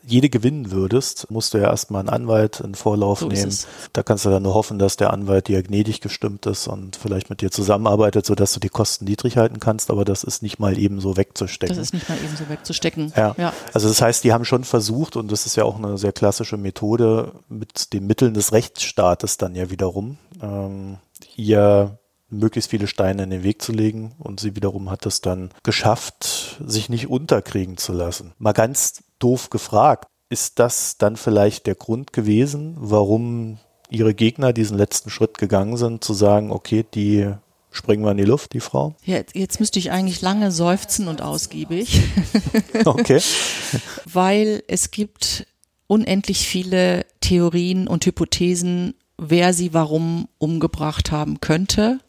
jede 0.10 0.30
gewinnen 0.30 0.72
würdest, 0.72 1.30
musst 1.30 1.54
du 1.54 1.58
ja 1.58 1.70
erstmal 1.70 2.01
einen 2.01 2.10
Anwalt 2.10 2.60
in 2.60 2.75
Vorlauf 2.75 3.20
so 3.20 3.28
nehmen. 3.28 3.56
Da 3.94 4.04
kannst 4.04 4.25
du 4.25 4.30
dann 4.30 4.44
nur 4.44 4.54
hoffen, 4.54 4.80
dass 4.80 4.98
der 4.98 5.13
Anwalt 5.13 5.48
dir 5.48 5.62
gnädig 5.63 6.01
gestimmt 6.01 6.46
ist 6.46 6.68
und 6.68 6.96
vielleicht 6.96 7.30
mit 7.30 7.42
dir 7.42 7.51
zusammenarbeitet, 7.51 8.25
sodass 8.25 8.54
du 8.54 8.60
die 8.60 8.70
Kosten 8.70 9.06
niedrig 9.06 9.38
halten 9.38 9.60
kannst, 9.60 9.92
aber 9.92 10.06
das 10.06 10.24
ist 10.24 10.42
nicht 10.42 10.60
mal 10.60 10.78
eben 10.78 11.00
so 11.00 11.18
wegzustecken. 11.18 11.75
Das 11.75 11.88
ist 11.88 11.94
nicht 11.94 12.10
mal 12.10 12.18
eben 12.18 12.36
so 12.36 12.50
wegzustecken. 12.50 13.13
Ja. 13.16 13.36
ja. 13.38 13.54
Also 13.74 13.88
das 13.88 14.01
heißt, 14.01 14.24
die 14.24 14.34
haben 14.34 14.46
schon 14.46 14.63
versucht, 14.63 15.16
und 15.16 15.32
das 15.32 15.46
ist 15.46 15.56
ja 15.56 15.63
auch 15.63 15.78
eine 15.78 15.98
sehr 15.98 16.12
klassische 16.12 16.58
Methode, 16.58 17.32
mit 17.48 17.94
den 17.94 18.08
Mitteln 18.08 18.34
des 18.34 18.51
Rechtsstaates 18.51 19.38
dann 19.38 19.56
ja 19.56 19.70
wiederum, 19.70 20.18
ähm, 20.42 20.98
ihr 21.36 22.00
möglichst 22.30 22.70
viele 22.70 22.88
Steine 22.88 23.24
in 23.24 23.30
den 23.30 23.44
Weg 23.44 23.62
zu 23.62 23.72
legen 23.72 24.13
und 24.20 24.39
sie 24.39 24.56
wiederum 24.56 24.89
hat 24.89 25.06
es 25.06 25.22
dann 25.22 25.50
geschafft, 25.63 26.58
sich 26.63 26.89
nicht 26.89 27.10
unterkriegen 27.10 27.78
zu 27.78 27.94
lassen. 27.94 28.34
Mal 28.38 28.54
ganz 28.54 29.04
doof 29.20 29.50
gefragt. 29.50 30.08
Ist 30.30 30.60
das 30.60 30.98
dann 30.98 31.18
vielleicht 31.18 31.66
der 31.66 31.76
Grund 31.76 32.14
gewesen, 32.14 32.76
warum 32.80 33.58
ihre 33.90 34.14
Gegner 34.14 34.54
diesen 34.54 34.78
letzten 34.78 35.10
Schritt 35.10 35.38
gegangen 35.38 35.78
sind, 35.78 36.04
zu 36.04 36.14
sagen, 36.14 36.52
okay, 36.52 36.86
die 36.94 37.32
springen 37.72 38.04
wir 38.04 38.12
in 38.12 38.18
die 38.18 38.24
Luft, 38.24 38.54
die 38.54 38.60
Frau? 38.60 38.96
Jetzt, 39.04 39.36
jetzt 39.36 39.60
müsste 39.60 39.80
ich 39.80 39.92
eigentlich 39.92 40.22
lange 40.22 40.52
seufzen 40.52 41.08
und 41.08 41.22
ausgiebig. 41.22 42.02
okay. 42.86 43.22
Weil 44.06 44.64
es 44.68 44.92
gibt 44.92 45.48
unendlich 45.88 46.48
viele 46.48 47.06
Theorien 47.22 47.88
und 47.88 48.06
Hypothesen, 48.06 48.94
wer 49.18 49.54
sie 49.54 49.74
warum 49.74 50.28
umgebracht 50.38 51.12
haben 51.12 51.42
könnte. 51.42 52.00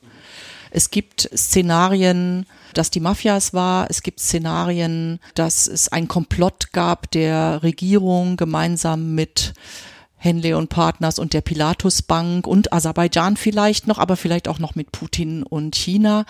Es 0.71 0.91
gibt 0.91 1.29
Szenarien, 1.35 2.47
dass 2.75 2.91
die 2.91 3.00
Mafia 3.00 3.37
es 3.37 3.53
war. 3.53 3.89
Es 3.91 4.03
gibt 4.03 4.21
Szenarien, 4.21 5.19
dass 5.35 5.67
es 5.67 5.89
ein 5.89 6.09
Komplott 6.09 6.73
gab 6.73 7.11
der 7.11 7.62
Regierung 7.62 8.37
gemeinsam 8.37 9.15
mit 9.15 9.55
Henley 10.17 10.55
und 10.55 10.69
Partners 10.69 11.19
und 11.19 11.33
der 11.33 11.41
Pilatus 11.41 12.03
Bank 12.03 12.47
und 12.47 12.73
Aserbaidschan 12.73 13.37
vielleicht 13.37 13.87
noch, 13.87 13.99
aber 13.99 14.17
vielleicht 14.17 14.49
auch 14.49 14.59
noch 14.59 14.75
mit 14.75 14.93
Putin 14.93 15.43
und 15.43 15.75
China. 15.75 16.27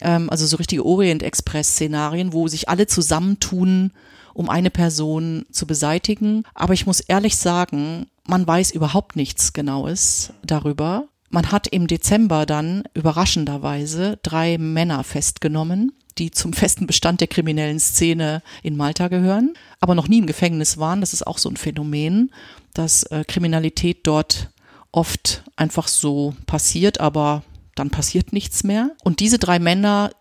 Ähm, 0.00 0.28
also 0.30 0.46
so 0.46 0.56
richtige 0.56 0.84
Orient-Express-Szenarien, 0.84 2.32
wo 2.32 2.48
sich 2.48 2.68
alle 2.68 2.86
zusammentun, 2.86 3.92
um 4.34 4.50
eine 4.50 4.70
Person 4.70 5.46
zu 5.50 5.66
beseitigen. 5.66 6.44
Aber 6.54 6.74
ich 6.74 6.86
muss 6.86 7.00
ehrlich 7.00 7.36
sagen, 7.36 8.06
man 8.26 8.46
weiß 8.46 8.72
überhaupt 8.72 9.16
nichts 9.16 9.52
Genaues 9.52 10.32
darüber. 10.44 11.08
Man 11.34 11.50
hat 11.50 11.66
im 11.66 11.88
Dezember 11.88 12.46
dann 12.46 12.84
überraschenderweise 12.94 14.20
drei 14.22 14.56
Männer 14.56 15.02
festgenommen, 15.02 15.90
die 16.16 16.30
zum 16.30 16.52
festen 16.52 16.86
Bestand 16.86 17.20
der 17.20 17.26
kriminellen 17.26 17.80
Szene 17.80 18.40
in 18.62 18.76
Malta 18.76 19.08
gehören, 19.08 19.54
aber 19.80 19.96
noch 19.96 20.06
nie 20.06 20.18
im 20.18 20.28
Gefängnis 20.28 20.78
waren. 20.78 21.00
Das 21.00 21.12
ist 21.12 21.26
auch 21.26 21.38
so 21.38 21.48
ein 21.48 21.56
Phänomen, 21.56 22.30
dass 22.72 23.02
äh, 23.10 23.24
Kriminalität 23.26 24.06
dort 24.06 24.52
oft 24.92 25.42
einfach 25.56 25.88
so 25.88 26.36
passiert, 26.46 27.00
aber 27.00 27.42
dann 27.74 27.90
passiert 27.90 28.32
nichts 28.32 28.62
mehr. 28.62 28.92
Und 29.02 29.18
diese 29.18 29.40
drei 29.40 29.58
Männer 29.58 30.12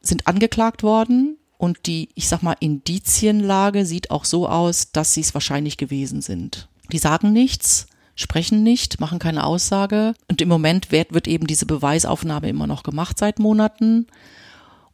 sind 0.00 0.26
angeklagt 0.26 0.82
worden 0.82 1.36
und 1.58 1.84
die, 1.84 2.08
ich 2.14 2.28
sag 2.28 2.42
mal, 2.42 2.56
Indizienlage 2.60 3.84
sieht 3.84 4.10
auch 4.10 4.24
so 4.24 4.48
aus, 4.48 4.90
dass 4.90 5.12
sie 5.12 5.20
es 5.20 5.34
wahrscheinlich 5.34 5.76
gewesen 5.76 6.22
sind. 6.22 6.70
Die 6.92 6.98
sagen 6.98 7.34
nichts, 7.34 7.88
sprechen 8.14 8.62
nicht, 8.62 9.00
machen 9.00 9.18
keine 9.18 9.44
Aussage. 9.44 10.14
Und 10.28 10.40
im 10.40 10.48
Moment 10.48 10.92
wird, 10.92 11.12
wird 11.12 11.28
eben 11.28 11.46
diese 11.46 11.66
Beweisaufnahme 11.66 12.48
immer 12.48 12.66
noch 12.66 12.82
gemacht 12.82 13.18
seit 13.18 13.38
Monaten. 13.38 14.06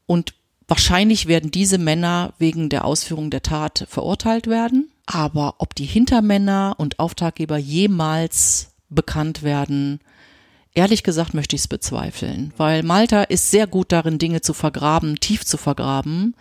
Und 0.07 0.35
wahrscheinlich 0.67 1.27
werden 1.27 1.51
diese 1.51 1.79
Männer 1.79 2.33
wegen 2.39 2.69
der 2.69 2.85
Ausführung 2.85 3.31
der 3.31 3.43
Tat 3.43 3.87
verurteilt 3.89 4.47
werden. 4.47 4.91
Aber 5.07 5.57
ob 5.59 5.75
die 5.75 5.87
Hintermänner 5.87 6.75
und 6.79 6.99
Auftraggeber 6.99 7.57
jemals 7.57 8.73
bekannt 8.91 9.43
werden, 9.43 10.01
ehrlich 10.79 11.03
gesagt 11.03 11.35
möchte 11.35 11.57
ich 11.57 11.63
es 11.63 11.69
bezweifeln, 11.69 12.53
weil 12.57 12.85
Malta 12.85 13.25
ist 13.25 13.51
sehr 13.51 13.67
gut 13.67 13.91
darin, 13.91 14.19
Dinge 14.19 14.43
zu 14.43 14.55
vergraben, 14.55 15.19
tief 15.19 15.45
zu 15.45 15.57
vergraben. 15.57 16.37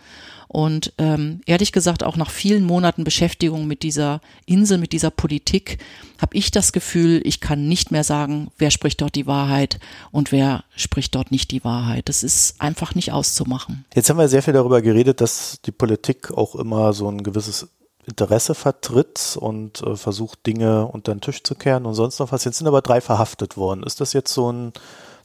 Und 0.46 0.94
ähm, 0.96 1.42
ehrlich 1.44 1.72
gesagt, 1.72 2.02
auch 2.02 2.16
nach 2.16 2.30
vielen 2.30 2.64
Monaten 2.64 3.04
Beschäftigung 3.04 3.66
mit 3.66 3.82
dieser 3.82 4.22
Insel, 4.46 4.78
mit 4.78 4.92
dieser 4.92 5.10
Politik, 5.10 5.76
habe 6.18 6.36
ich 6.36 6.50
das 6.50 6.72
Gefühl, 6.72 7.20
ich 7.24 7.40
kann 7.40 7.68
nicht 7.68 7.90
mehr 7.90 8.04
sagen, 8.04 8.50
wer 8.56 8.70
spricht 8.70 9.02
dort 9.02 9.14
die 9.14 9.26
Wahrheit 9.26 9.78
und 10.10 10.32
wer 10.32 10.64
spricht 10.74 11.16
dort 11.16 11.32
nicht 11.32 11.50
die 11.50 11.64
Wahrheit. 11.64 12.08
Das 12.08 12.22
ist 12.22 12.62
einfach 12.62 12.94
nicht 12.94 13.12
auszumachen. 13.12 13.84
Jetzt 13.94 14.08
haben 14.08 14.18
wir 14.18 14.28
sehr 14.28 14.42
viel 14.42 14.54
darüber 14.54 14.80
geredet, 14.80 15.20
dass 15.20 15.60
die 15.66 15.72
Politik 15.72 16.30
auch 16.30 16.54
immer 16.54 16.94
so 16.94 17.10
ein 17.10 17.22
gewisses 17.22 17.68
Interesse 18.08 18.54
vertritt 18.54 19.36
und 19.38 19.82
äh, 19.82 19.96
versucht, 19.96 20.46
Dinge 20.46 20.86
unter 20.86 21.14
den 21.14 21.20
Tisch 21.20 21.42
zu 21.42 21.54
kehren 21.54 21.86
und 21.86 21.94
sonst 21.94 22.18
noch 22.18 22.32
was. 22.32 22.44
Jetzt 22.44 22.58
sind 22.58 22.66
aber 22.66 22.82
drei 22.82 23.00
verhaftet 23.00 23.56
worden. 23.56 23.82
Ist 23.82 24.00
das 24.00 24.12
jetzt 24.12 24.32
so 24.32 24.50
ein 24.50 24.72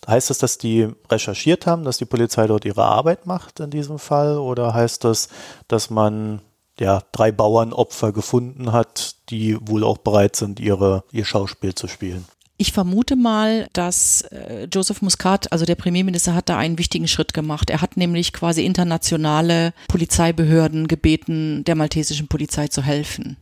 Heißt 0.08 0.30
das, 0.30 0.38
dass 0.38 0.58
die 0.58 0.90
recherchiert 1.10 1.66
haben, 1.66 1.84
dass 1.84 1.98
die 1.98 2.06
Polizei 2.06 2.48
dort 2.48 2.66
ihre 2.66 2.84
Arbeit 2.84 3.26
macht 3.26 3.60
in 3.60 3.70
diesem 3.70 4.00
Fall? 4.00 4.38
Oder 4.38 4.74
heißt 4.74 5.04
das, 5.04 5.30
dass 5.68 5.90
man 5.90 6.42
ja 6.80 7.02
drei 7.12 7.32
Bauernopfer 7.32 8.12
gefunden 8.12 8.72
hat, 8.72 9.16
die 9.30 9.58
wohl 9.62 9.84
auch 9.84 10.00
bereit 10.00 10.36
sind, 10.36 10.60
ihre, 10.60 11.04
ihr 11.12 11.26
Schauspiel 11.26 11.74
zu 11.76 11.88
spielen? 11.88 12.26
Ich 12.64 12.72
vermute 12.72 13.18
mal, 13.18 13.68
dass 13.74 14.22
äh, 14.22 14.70
Joseph 14.72 15.02
Muscat, 15.02 15.52
also 15.52 15.66
der 15.66 15.76
Premierminister, 15.76 16.34
hat 16.34 16.48
da 16.48 16.58
einen 16.58 16.78
wichtigen 16.78 17.10
Schritt 17.10 17.34
gemacht. 17.34 17.70
Er 17.70 17.82
hat 17.82 17.98
nämlich 17.98 18.32
quasi 18.32 18.64
internationale 18.66 19.74
Polizeibehörden 19.90 20.88
gebeten, 20.88 21.66
der 21.66 21.76
maltesischen 21.76 22.30
Polizei 22.30 22.70
zu 22.70 22.82
helfen. 22.82 23.36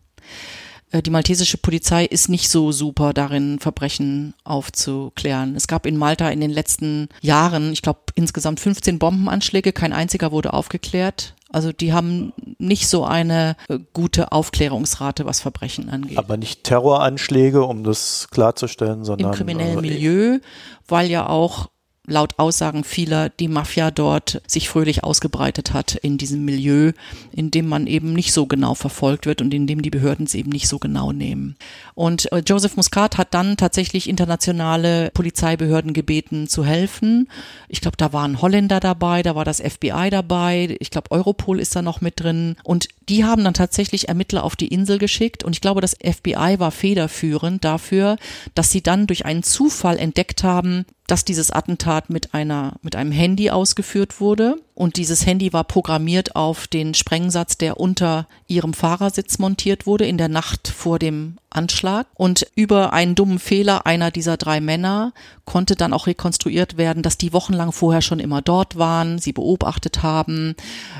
Äh, 0.89 1.03
die 1.03 1.11
maltesische 1.11 1.57
Polizei 1.57 2.05
ist 2.05 2.29
nicht 2.29 2.49
so 2.49 2.71
super 2.71 3.13
darin, 3.13 3.59
Verbrechen 3.59 4.33
aufzuklären. 4.43 5.55
Es 5.55 5.67
gab 5.67 5.85
in 5.85 5.97
Malta 5.97 6.31
in 6.31 6.41
den 6.41 6.49
letzten 6.49 7.07
Jahren, 7.21 7.73
ich 7.73 7.83
glaube, 7.83 7.99
insgesamt 8.15 8.59
15 8.59 8.97
Bombenanschläge, 8.97 9.71
kein 9.71 9.93
einziger 9.93 10.31
wurde 10.31 10.51
aufgeklärt. 10.51 11.35
Also 11.51 11.71
die 11.71 11.93
haben 11.93 12.33
nicht 12.59 12.87
so 12.87 13.03
eine 13.03 13.55
äh, 13.67 13.79
gute 13.93 14.31
Aufklärungsrate, 14.31 15.25
was 15.25 15.41
Verbrechen 15.41 15.89
angeht. 15.89 16.17
Aber 16.17 16.37
nicht 16.37 16.63
Terroranschläge, 16.63 17.63
um 17.63 17.83
das 17.83 18.27
klarzustellen, 18.31 19.03
sondern 19.03 19.31
im 19.31 19.35
kriminellen 19.35 19.77
äh, 19.77 19.81
Milieu, 19.81 20.39
weil 20.87 21.09
ja 21.09 21.27
auch 21.27 21.69
laut 22.11 22.37
Aussagen 22.37 22.83
vieler 22.83 23.29
die 23.29 23.47
Mafia 23.47 23.89
dort 23.89 24.41
sich 24.45 24.69
fröhlich 24.69 25.03
ausgebreitet 25.03 25.73
hat 25.73 25.95
in 25.95 26.17
diesem 26.17 26.45
Milieu, 26.45 26.91
in 27.31 27.49
dem 27.49 27.67
man 27.67 27.87
eben 27.87 28.13
nicht 28.13 28.33
so 28.33 28.45
genau 28.45 28.75
verfolgt 28.75 29.25
wird 29.25 29.41
und 29.41 29.53
in 29.53 29.65
dem 29.65 29.81
die 29.81 29.89
Behörden 29.89 30.25
es 30.25 30.35
eben 30.35 30.51
nicht 30.51 30.67
so 30.67 30.77
genau 30.77 31.11
nehmen. 31.11 31.55
Und 31.95 32.31
äh, 32.31 32.43
Joseph 32.45 32.77
Muscat 32.77 33.17
hat 33.17 33.33
dann 33.33 33.57
tatsächlich 33.57 34.07
internationale 34.07 35.11
Polizeibehörden 35.13 35.93
gebeten 35.93 36.47
zu 36.47 36.65
helfen. 36.65 37.27
Ich 37.67 37.81
glaube, 37.81 37.97
da 37.97 38.13
waren 38.13 38.41
Holländer 38.41 38.79
dabei, 38.79 39.23
da 39.23 39.35
war 39.35 39.45
das 39.45 39.61
FBI 39.61 40.09
dabei, 40.11 40.75
ich 40.79 40.91
glaube, 40.91 41.11
Europol 41.11 41.59
ist 41.59 41.75
da 41.75 41.81
noch 41.81 42.01
mit 42.01 42.19
drin 42.19 42.55
und 42.63 42.89
die 43.09 43.23
haben 43.23 43.43
dann 43.43 43.53
tatsächlich 43.53 44.09
Ermittler 44.09 44.43
auf 44.43 44.55
die 44.55 44.67
Insel 44.67 44.97
geschickt 44.97 45.43
und 45.43 45.53
ich 45.53 45.61
glaube, 45.61 45.81
das 45.81 45.95
FBI 46.01 46.55
war 46.59 46.71
federführend 46.71 47.63
dafür, 47.63 48.17
dass 48.55 48.71
sie 48.71 48.81
dann 48.81 49.07
durch 49.07 49.25
einen 49.25 49.43
Zufall 49.43 49.97
entdeckt 49.97 50.43
haben, 50.43 50.85
dass 51.11 51.25
dieses 51.25 51.51
Attentat 51.51 52.09
mit 52.09 52.33
einer, 52.33 52.75
mit 52.83 52.95
einem 52.95 53.11
Handy 53.11 53.49
ausgeführt 53.49 54.21
wurde. 54.21 54.55
Und 54.75 54.95
dieses 54.95 55.25
Handy 55.25 55.51
war 55.51 55.65
programmiert 55.65 56.37
auf 56.37 56.67
den 56.67 56.93
Sprengsatz, 56.93 57.57
der 57.57 57.81
unter 57.81 58.29
ihrem 58.47 58.73
Fahrersitz 58.73 59.37
montiert 59.37 59.85
wurde 59.85 60.05
in 60.05 60.17
der 60.17 60.29
Nacht 60.29 60.69
vor 60.69 60.99
dem 60.99 61.35
Anschlag. 61.49 62.07
Und 62.13 62.47
über 62.55 62.93
einen 62.93 63.15
dummen 63.15 63.39
Fehler 63.39 63.85
einer 63.85 64.09
dieser 64.09 64.37
drei 64.37 64.61
Männer 64.61 65.11
konnte 65.43 65.75
dann 65.75 65.91
auch 65.91 66.07
rekonstruiert 66.07 66.77
werden, 66.77 67.03
dass 67.03 67.17
die 67.17 67.33
wochenlang 67.33 67.73
vorher 67.73 68.01
schon 68.01 68.21
immer 68.21 68.41
dort 68.41 68.77
waren, 68.77 69.19
sie 69.19 69.33
beobachtet 69.33 70.03
haben. 70.03 70.55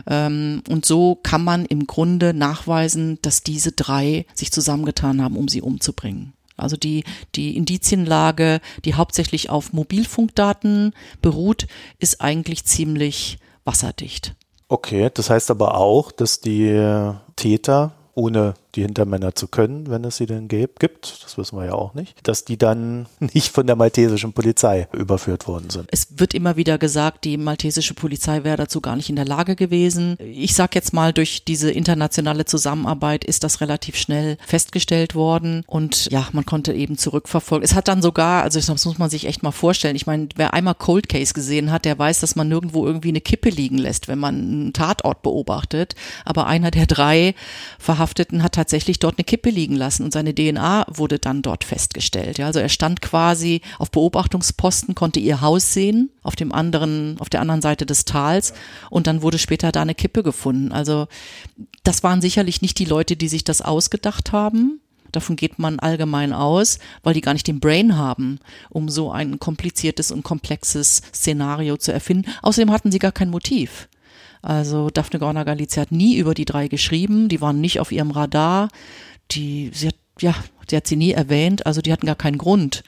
Ähm, 0.07 0.61
und 0.67 0.83
so 0.83 1.15
kann 1.23 1.45
man 1.45 1.65
im 1.65 1.87
Grunde 1.87 2.33
nachweisen, 2.33 3.17
dass 3.21 3.43
diese 3.43 3.71
drei 3.71 4.25
sich 4.33 4.51
zusammengetan 4.51 5.21
haben, 5.21 5.37
um 5.37 5.47
sie 5.47 5.61
umzubringen. 5.61 6.33
Also 6.61 6.77
die, 6.77 7.03
die 7.35 7.55
Indizienlage, 7.57 8.61
die 8.85 8.95
hauptsächlich 8.95 9.49
auf 9.49 9.73
Mobilfunkdaten 9.73 10.93
beruht, 11.21 11.67
ist 11.99 12.21
eigentlich 12.21 12.65
ziemlich 12.65 13.37
wasserdicht. 13.65 14.35
Okay, 14.67 15.09
das 15.13 15.29
heißt 15.29 15.51
aber 15.51 15.75
auch, 15.75 16.11
dass 16.11 16.39
die 16.39 17.13
Täter 17.35 17.93
ohne 18.13 18.53
die 18.75 18.81
Hintermänner 18.81 19.35
zu 19.35 19.47
können, 19.47 19.89
wenn 19.89 20.03
es 20.03 20.17
sie 20.17 20.25
denn 20.25 20.47
gibt, 20.47 21.23
das 21.23 21.37
wissen 21.37 21.57
wir 21.57 21.65
ja 21.65 21.73
auch 21.73 21.93
nicht, 21.93 22.15
dass 22.23 22.45
die 22.45 22.57
dann 22.57 23.07
nicht 23.19 23.49
von 23.49 23.67
der 23.67 23.75
maltesischen 23.75 24.33
Polizei 24.33 24.87
überführt 24.93 25.47
worden 25.47 25.69
sind. 25.69 25.87
Es 25.91 26.07
wird 26.19 26.33
immer 26.33 26.55
wieder 26.55 26.77
gesagt, 26.77 27.23
die 27.25 27.37
maltesische 27.37 27.93
Polizei 27.93 28.43
wäre 28.43 28.57
dazu 28.57 28.81
gar 28.81 28.95
nicht 28.95 29.09
in 29.09 29.15
der 29.15 29.25
Lage 29.25 29.55
gewesen. 29.55 30.17
Ich 30.19 30.55
sage 30.55 30.71
jetzt 30.73 30.93
mal, 30.93 31.13
durch 31.13 31.43
diese 31.43 31.71
internationale 31.71 32.45
Zusammenarbeit 32.45 33.23
ist 33.23 33.43
das 33.43 33.61
relativ 33.61 33.95
schnell 33.95 34.37
festgestellt 34.45 35.15
worden 35.15 35.63
und 35.67 36.09
ja, 36.11 36.27
man 36.31 36.45
konnte 36.45 36.73
eben 36.73 36.97
zurückverfolgen. 36.97 37.65
Es 37.65 37.75
hat 37.75 37.87
dann 37.87 38.01
sogar, 38.01 38.43
also 38.43 38.59
das 38.59 38.85
muss 38.85 38.97
man 38.97 39.09
sich 39.09 39.25
echt 39.25 39.43
mal 39.43 39.51
vorstellen, 39.51 39.95
ich 39.95 40.07
meine, 40.07 40.29
wer 40.35 40.53
einmal 40.53 40.75
Cold 40.75 41.09
Case 41.09 41.33
gesehen 41.33 41.71
hat, 41.71 41.85
der 41.85 41.97
weiß, 41.97 42.19
dass 42.19 42.35
man 42.35 42.47
nirgendwo 42.47 42.85
irgendwie 42.85 43.09
eine 43.09 43.21
Kippe 43.21 43.49
liegen 43.49 43.77
lässt, 43.77 44.07
wenn 44.07 44.19
man 44.19 44.35
einen 44.35 44.73
Tatort 44.73 45.21
beobachtet. 45.21 45.95
Aber 46.25 46.47
einer 46.47 46.71
der 46.71 46.85
drei 46.85 47.35
Verhafteten 47.79 48.43
hat 48.43 48.55
tatsächlich 48.61 48.99
dort 48.99 49.17
eine 49.17 49.23
Kippe 49.23 49.49
liegen 49.49 49.75
lassen 49.75 50.03
und 50.03 50.13
seine 50.13 50.35
DNA 50.35 50.85
wurde 50.87 51.17
dann 51.17 51.41
dort 51.41 51.63
festgestellt. 51.63 52.37
Ja, 52.37 52.45
also 52.45 52.59
er 52.59 52.69
stand 52.69 53.01
quasi 53.01 53.61
auf 53.79 53.89
Beobachtungsposten, 53.89 54.93
konnte 54.93 55.19
ihr 55.19 55.41
Haus 55.41 55.73
sehen 55.73 56.11
auf 56.21 56.35
dem 56.35 56.51
anderen, 56.51 57.15
auf 57.19 57.29
der 57.29 57.41
anderen 57.41 57.63
Seite 57.63 57.87
des 57.87 58.05
Tals 58.05 58.53
und 58.91 59.07
dann 59.07 59.23
wurde 59.23 59.39
später 59.39 59.71
da 59.71 59.81
eine 59.81 59.95
Kippe 59.95 60.21
gefunden. 60.21 60.71
Also 60.71 61.07
das 61.83 62.03
waren 62.03 62.21
sicherlich 62.21 62.61
nicht 62.61 62.77
die 62.77 62.85
Leute, 62.85 63.15
die 63.15 63.29
sich 63.29 63.43
das 63.43 63.63
ausgedacht 63.63 64.31
haben. 64.31 64.79
Davon 65.11 65.37
geht 65.37 65.57
man 65.57 65.79
allgemein 65.79 66.31
aus, 66.31 66.77
weil 67.01 67.15
die 67.15 67.21
gar 67.21 67.33
nicht 67.33 67.47
den 67.47 67.59
Brain 67.59 67.97
haben, 67.97 68.37
um 68.69 68.89
so 68.89 69.11
ein 69.11 69.39
kompliziertes 69.39 70.11
und 70.11 70.21
komplexes 70.21 71.01
Szenario 71.13 71.77
zu 71.77 71.91
erfinden. 71.91 72.29
Außerdem 72.43 72.71
hatten 72.71 72.91
sie 72.91 72.99
gar 72.99 73.11
kein 73.11 73.31
Motiv. 73.31 73.89
Also 74.41 74.89
Daphne 74.89 75.19
Gorner 75.19 75.45
Galizia 75.45 75.81
hat 75.81 75.91
nie 75.91 76.17
über 76.17 76.33
die 76.33 76.45
drei 76.45 76.67
geschrieben, 76.67 77.29
die 77.29 77.41
waren 77.41 77.61
nicht 77.61 77.79
auf 77.79 77.91
ihrem 77.91 78.11
Radar, 78.11 78.69
die, 79.31 79.71
sie 79.73 79.87
hat, 79.87 79.95
ja, 80.19 80.35
sie 80.67 80.75
hat 80.75 80.87
sie 80.87 80.95
nie 80.95 81.11
erwähnt, 81.11 81.65
also 81.65 81.81
die 81.81 81.91
hatten 81.91 82.07
gar 82.07 82.15
keinen 82.15 82.37
Grund, 82.37 82.83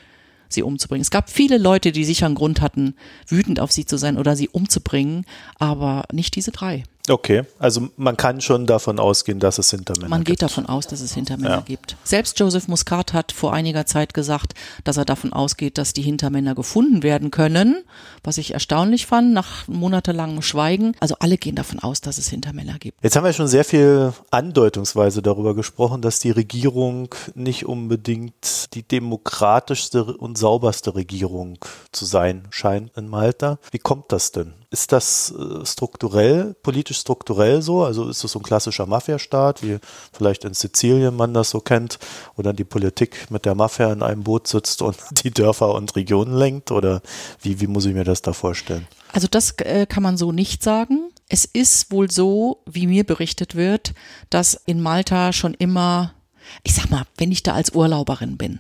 sie 0.50 0.64
umzubringen. 0.64 1.02
Es 1.02 1.12
gab 1.12 1.30
viele 1.30 1.58
Leute, 1.58 1.92
die 1.92 2.06
sicher 2.06 2.26
einen 2.26 2.36
Grund 2.36 2.62
hatten, 2.62 2.96
wütend 3.28 3.60
auf 3.60 3.72
sie 3.72 3.86
zu 3.86 3.98
sein 3.98 4.18
oder 4.18 4.36
sie 4.36 4.50
umzubringen, 4.50 5.26
aber 5.60 6.06
nicht 6.12 6.36
diese 6.36 6.52
drei. 6.52 6.84
Okay, 7.10 7.44
also 7.60 7.90
man 7.98 8.16
kann 8.16 8.40
schon 8.40 8.66
davon 8.66 8.98
ausgehen, 8.98 9.40
dass 9.40 9.58
es 9.58 9.70
Hintermänner 9.72 10.08
Man 10.10 10.24
geht 10.24 10.40
gibt. 10.40 10.44
davon 10.44 10.66
aus, 10.68 10.88
dass 10.88 11.02
es 11.02 11.14
Hintermänner 11.14 11.50
Ja. 11.56 11.60
gibt. 11.62 11.98
Selbst 12.06 12.40
Joseph 12.40 12.70
Muscat 12.70 13.12
hat 13.12 13.34
vor 13.34 13.52
einiger 13.54 13.86
Zeit 13.86 14.14
gesagt, 14.14 14.54
dass 14.86 14.96
er 14.96 15.04
davon 15.04 15.34
ausgeht, 15.34 15.78
dass 15.78 15.92
die 15.92 16.02
Hintermänner 16.02 16.56
gefunden 16.56 17.04
werden 17.04 17.30
können, 17.30 17.84
was 18.24 18.38
ich 18.38 18.54
erstaunlich 18.54 19.06
fand 19.06 19.34
nach 19.34 19.68
monatelangem 19.68 20.42
Schweigen. 20.42 20.94
Also 21.02 21.16
alle 21.20 21.38
gehen 21.38 21.56
davon 21.56 21.80
aus, 21.80 22.00
dass 22.00 22.18
es 22.18 22.30
Hintermänner 22.30 22.80
gibt. 22.80 23.04
Jetzt 23.04 23.18
haben 23.18 23.26
wir 23.26 23.34
schon 23.34 23.48
sehr 23.50 23.66
viel 23.66 24.14
andeutungsweise 24.32 25.22
darüber 25.22 25.56
gesprochen, 25.56 26.02
dass 26.02 26.20
die 26.20 26.32
Regierung 26.32 27.14
nicht 27.36 27.66
unbedingt 27.66 28.74
die 28.76 28.84
demokratischste 28.84 30.06
und 30.06 30.38
sauberste 30.38 30.96
Regierung 30.96 31.58
zu 31.92 32.06
sein 32.06 32.44
scheint 32.50 32.96
in 32.96 33.10
Malta. 33.10 33.60
Wie 33.72 33.80
kommt 33.80 34.12
das 34.14 34.32
denn? 34.32 34.54
Ist 34.74 34.92
das 34.92 35.32
äh, 35.38 35.64
strukturell, 35.68 36.56
politisch 36.64 36.98
strukturell 36.98 37.62
so? 37.62 37.84
Also 37.84 38.10
ist 38.10 38.24
es 38.24 38.32
so 38.32 38.40
ein 38.40 38.42
klassischer 38.42 38.88
Mafiastaat, 38.88 39.62
wie 39.62 39.78
vielleicht 40.12 40.46
in 40.46 40.56
Sizilien 40.56 41.16
man 41.16 41.32
das 41.36 41.52
so 41.52 41.60
kennt, 41.60 42.00
wo 42.36 42.42
dann 42.42 42.56
die 42.56 42.64
Politik 42.64 43.30
mit 43.30 43.46
der 43.46 43.54
Mafia 43.54 43.94
in 43.94 44.02
einem 44.02 44.24
Boot 44.24 44.48
sitzt 44.48 44.82
und 44.82 44.98
die 45.24 45.30
Dörfer 45.30 45.76
und 45.76 45.96
Regionen 45.96 46.36
lenkt? 46.36 46.72
Oder 46.72 47.04
wie, 47.40 47.62
wie 47.62 47.68
muss 47.68 47.86
ich 47.86 47.94
mir 47.94 48.04
das 48.04 48.24
da 48.24 48.34
vorstellen? 48.34 48.88
Also 49.12 49.28
das 49.30 49.52
äh, 49.60 49.86
kann 49.86 50.02
man 50.02 50.18
so 50.18 50.32
nicht 50.32 50.64
sagen. 50.64 51.12
Es 51.30 51.46
ist 51.46 51.92
wohl 51.92 52.10
so, 52.10 52.64
wie 52.66 52.88
mir 52.88 53.04
berichtet 53.04 53.54
wird, 53.54 53.94
dass 54.32 54.60
in 54.66 54.82
Malta 54.82 55.34
schon 55.34 55.54
immer, 55.54 56.16
ich 56.64 56.74
sag 56.74 56.90
mal, 56.90 57.04
wenn 57.18 57.32
ich 57.32 57.44
da 57.44 57.54
als 57.54 57.76
Urlauberin 57.76 58.38
bin, 58.38 58.58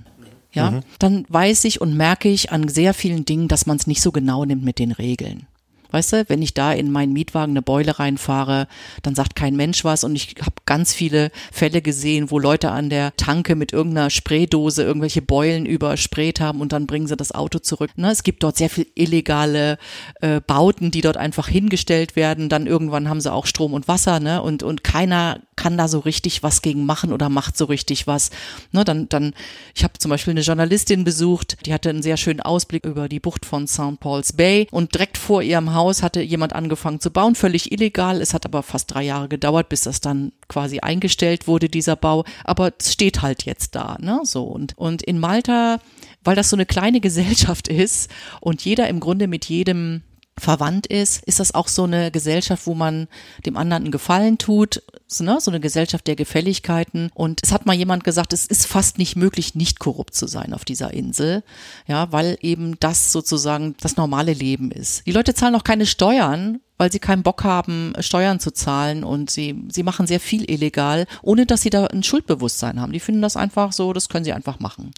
ja, 0.51 0.81
dann 0.99 1.25
weiß 1.29 1.65
ich 1.65 1.81
und 1.81 1.97
merke 1.97 2.29
ich 2.29 2.51
an 2.51 2.67
sehr 2.67 2.93
vielen 2.93 3.25
Dingen, 3.25 3.47
dass 3.47 3.65
man 3.65 3.77
es 3.77 3.87
nicht 3.87 4.03
so 4.03 4.11
genau 4.11 4.45
nimmt 4.45 4.63
mit 4.63 4.77
den 4.77 4.91
Regeln. 4.91 5.47
Weißt 5.93 6.13
du, 6.13 6.25
wenn 6.27 6.41
ich 6.41 6.55
da 6.55 6.73
in 6.73 6.91
meinen 6.91 7.13
Mietwagen 7.13 7.51
eine 7.51 7.61
Beule 7.61 7.99
reinfahre, 7.99 8.67
dann 9.03 9.13
sagt 9.13 9.35
kein 9.35 9.55
Mensch 9.55 9.85
was 9.85 10.03
und 10.03 10.15
ich 10.15 10.35
habe 10.41 10.55
ganz 10.65 10.91
viele 10.91 11.29
Fälle 11.51 11.83
gesehen, 11.83 12.31
wo 12.31 12.39
Leute 12.39 12.71
an 12.71 12.89
der 12.89 13.15
Tanke 13.15 13.55
mit 13.55 13.73
irgendeiner 13.73 14.09
Spraydose 14.09 14.81
irgendwelche 14.81 15.21
Beulen 15.21 15.67
übersprayt 15.67 16.39
haben 16.39 16.61
und 16.61 16.73
dann 16.73 16.87
bringen 16.87 17.05
sie 17.05 17.15
das 17.15 17.31
Auto 17.31 17.59
zurück. 17.59 17.91
Ne, 17.95 18.09
es 18.11 18.23
gibt 18.23 18.41
dort 18.41 18.57
sehr 18.57 18.71
viel 18.71 18.87
illegale 18.95 19.77
äh, 20.21 20.41
Bauten, 20.41 20.89
die 20.89 21.01
dort 21.01 21.17
einfach 21.17 21.47
hingestellt 21.47 22.15
werden. 22.15 22.49
Dann 22.49 22.65
irgendwann 22.65 23.07
haben 23.07 23.21
sie 23.21 23.31
auch 23.31 23.45
Strom 23.45 23.73
und 23.73 23.87
Wasser, 23.87 24.19
ne? 24.19 24.41
Und 24.41 24.63
und 24.63 24.83
keiner 24.83 25.41
kann 25.63 25.77
da 25.77 25.87
so 25.87 25.99
richtig 25.99 26.43
was 26.43 26.61
gegen 26.61 26.85
machen 26.85 27.13
oder 27.13 27.29
macht 27.29 27.57
so 27.57 27.63
richtig 27.63 28.05
was. 28.05 28.31
Ne, 28.73 28.83
dann 28.83 29.07
dann 29.07 29.33
ich 29.73 29.85
habe 29.85 29.97
zum 29.97 30.09
Beispiel 30.09 30.31
eine 30.31 30.41
Journalistin 30.41 31.05
besucht, 31.05 31.55
die 31.65 31.73
hatte 31.73 31.89
einen 31.89 32.03
sehr 32.03 32.17
schönen 32.17 32.41
Ausblick 32.41 32.85
über 32.85 33.07
die 33.07 33.21
Bucht 33.21 33.45
von 33.45 33.65
St. 33.65 33.97
Paul's 34.01 34.33
Bay 34.33 34.67
und 34.71 34.93
direkt 34.93 35.17
vor 35.17 35.41
ihrem 35.41 35.73
Haus 35.73 36.03
hatte 36.03 36.21
jemand 36.21 36.51
angefangen 36.51 36.99
zu 36.99 37.11
bauen, 37.11 37.35
völlig 37.35 37.71
illegal. 37.71 38.19
Es 38.19 38.33
hat 38.33 38.45
aber 38.45 38.61
fast 38.61 38.93
drei 38.93 39.03
Jahre 39.03 39.29
gedauert, 39.29 39.69
bis 39.69 39.83
das 39.83 40.01
dann 40.01 40.33
quasi 40.49 40.79
eingestellt 40.79 41.47
wurde, 41.47 41.69
dieser 41.69 41.95
Bau. 41.95 42.25
Aber 42.43 42.73
es 42.77 42.91
steht 42.91 43.21
halt 43.21 43.45
jetzt 43.45 43.73
da, 43.75 43.95
ne? 44.01 44.19
So 44.23 44.43
und 44.43 44.77
und 44.77 45.01
in 45.01 45.17
Malta, 45.17 45.79
weil 46.25 46.35
das 46.35 46.49
so 46.49 46.57
eine 46.57 46.65
kleine 46.65 46.99
Gesellschaft 47.07 47.69
ist 47.69 48.11
und 48.41 48.65
jeder 48.65 48.89
im 48.89 48.99
Grunde 48.99 49.27
mit 49.27 49.45
jedem 49.45 50.01
verwandt 50.37 50.87
ist, 50.87 51.23
ist 51.25 51.39
das 51.39 51.53
auch 51.53 51.67
so 51.67 51.83
eine 51.83 52.11
Gesellschaft, 52.11 52.65
wo 52.65 52.73
man 52.73 53.07
dem 53.45 53.55
anderen 53.55 53.83
einen 53.83 53.91
Gefallen 53.91 54.37
tut, 54.37 54.81
so, 55.07 55.23
ne? 55.23 55.37
so 55.39 55.51
eine 55.51 55.59
Gesellschaft 55.59 56.07
der 56.07 56.15
Gefälligkeiten. 56.15 57.11
Und 57.13 57.41
es 57.43 57.51
hat 57.51 57.65
mal 57.65 57.75
jemand 57.75 58.03
gesagt, 58.03 58.33
es 58.33 58.45
ist 58.45 58.65
fast 58.65 58.97
nicht 58.97 59.15
möglich, 59.15 59.55
nicht 59.55 59.79
korrupt 59.79 60.15
zu 60.15 60.27
sein 60.27 60.53
auf 60.53 60.65
dieser 60.65 60.93
Insel, 60.93 61.43
ja, 61.87 62.11
weil 62.11 62.37
eben 62.41 62.79
das 62.79 63.11
sozusagen 63.11 63.75
das 63.79 63.97
normale 63.97 64.33
Leben 64.33 64.71
ist. 64.71 65.05
Die 65.05 65.11
Leute 65.11 65.33
zahlen 65.33 65.55
auch 65.55 65.63
keine 65.63 65.85
Steuern, 65.85 66.59
weil 66.77 66.91
sie 66.91 66.99
keinen 66.99 67.23
Bock 67.23 67.43
haben, 67.43 67.93
Steuern 67.99 68.39
zu 68.39 68.51
zahlen 68.51 69.03
und 69.03 69.29
sie, 69.29 69.63
sie 69.69 69.83
machen 69.83 70.07
sehr 70.07 70.19
viel 70.19 70.49
illegal, 70.49 71.05
ohne 71.21 71.45
dass 71.45 71.61
sie 71.61 71.69
da 71.69 71.85
ein 71.85 72.03
Schuldbewusstsein 72.03 72.81
haben. 72.81 72.91
Die 72.91 72.99
finden 72.99 73.21
das 73.21 73.37
einfach 73.37 73.71
so, 73.71 73.93
das 73.93 74.09
können 74.09 74.25
sie 74.25 74.33
einfach 74.33 74.59
machen. 74.59 74.91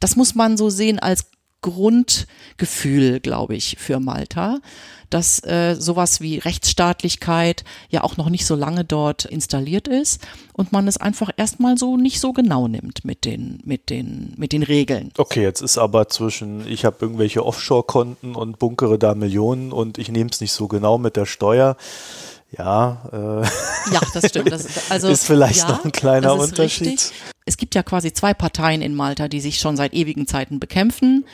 Das 0.00 0.16
muss 0.16 0.34
man 0.34 0.56
so 0.56 0.68
sehen 0.68 0.98
als 0.98 1.26
Grundgefühl, 1.62 3.20
glaube 3.20 3.54
ich, 3.54 3.76
für 3.78 4.00
Malta, 4.00 4.58
dass 5.12 5.44
äh, 5.44 5.76
sowas 5.78 6.20
wie 6.20 6.38
Rechtsstaatlichkeit 6.38 7.64
ja 7.90 8.02
auch 8.02 8.16
noch 8.16 8.30
nicht 8.30 8.46
so 8.46 8.54
lange 8.54 8.84
dort 8.84 9.24
installiert 9.24 9.86
ist 9.88 10.22
und 10.52 10.72
man 10.72 10.88
es 10.88 10.96
einfach 10.96 11.30
erstmal 11.36 11.76
so 11.76 11.96
nicht 11.96 12.18
so 12.20 12.32
genau 12.32 12.66
nimmt 12.66 13.04
mit 13.04 13.24
den 13.24 13.60
mit 13.64 13.90
den 13.90 14.34
mit 14.36 14.52
den 14.52 14.62
Regeln. 14.62 15.10
Okay, 15.18 15.42
jetzt 15.42 15.60
ist 15.60 15.78
aber 15.78 16.08
zwischen, 16.08 16.66
ich 16.66 16.84
habe 16.84 16.96
irgendwelche 17.00 17.44
Offshore-Konten 17.44 18.34
und 18.34 18.58
bunkere 18.58 18.98
da 18.98 19.14
Millionen 19.14 19.72
und 19.72 19.98
ich 19.98 20.10
nehme 20.10 20.30
es 20.30 20.40
nicht 20.40 20.52
so 20.52 20.66
genau 20.66 20.98
mit 20.98 21.16
der 21.16 21.26
Steuer. 21.26 21.76
Ja, 22.56 23.02
äh, 23.12 23.92
Ja, 23.92 24.00
das 24.14 24.28
stimmt. 24.28 24.52
Das, 24.52 24.90
also, 24.90 25.08
Ist 25.10 25.26
vielleicht 25.26 25.60
ja, 25.60 25.68
noch 25.68 25.84
ein 25.84 25.92
kleiner 25.92 26.34
ist 26.34 26.50
Unterschied. 26.50 26.86
richtig. 26.88 27.12
Es 27.44 27.56
gibt 27.56 27.74
ja 27.74 27.82
quasi 27.82 28.12
zwei 28.12 28.34
Parteien 28.34 28.82
in 28.82 28.94
Malta, 28.94 29.28
die 29.28 29.40
sich 29.40 29.58
schon 29.58 29.76
seit 29.76 29.94
ewigen 29.94 30.26
Zeiten 30.26 30.60
bekämpfen. 30.60 31.24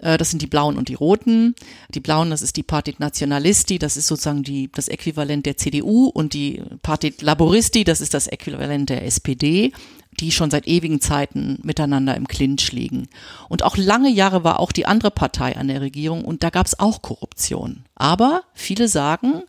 Äh, 0.00 0.16
Das 0.16 0.30
sind 0.30 0.40
die 0.40 0.46
Blauen 0.46 0.78
und 0.78 0.88
die 0.88 0.94
Roten. 0.94 1.54
Die 1.94 2.00
Blauen, 2.00 2.30
das 2.30 2.42
ist 2.42 2.56
die 2.56 2.62
Partit 2.62 3.00
Nationalisti, 3.00 3.78
das 3.78 3.96
ist 3.96 4.06
sozusagen 4.06 4.42
die, 4.42 4.70
das 4.72 4.88
Äquivalent 4.88 5.44
der 5.46 5.56
CDU 5.56 6.06
und 6.06 6.32
die 6.32 6.62
Partit 6.82 7.22
Laboristi, 7.22 7.84
das 7.84 8.00
ist 8.00 8.14
das 8.14 8.26
Äquivalent 8.28 8.88
der 8.88 9.04
SPD 9.04 9.72
die 10.20 10.30
schon 10.30 10.50
seit 10.50 10.66
ewigen 10.66 11.00
Zeiten 11.00 11.58
miteinander 11.62 12.14
im 12.16 12.28
Clinch 12.28 12.72
liegen. 12.72 13.08
Und 13.48 13.62
auch 13.62 13.76
lange 13.76 14.10
Jahre 14.10 14.44
war 14.44 14.60
auch 14.60 14.72
die 14.72 14.86
andere 14.86 15.10
Partei 15.10 15.56
an 15.56 15.68
der 15.68 15.80
Regierung 15.80 16.24
und 16.24 16.42
da 16.42 16.50
gab 16.50 16.66
es 16.66 16.78
auch 16.78 17.02
Korruption. 17.02 17.84
Aber 17.94 18.42
viele 18.52 18.88
sagen, 18.88 19.42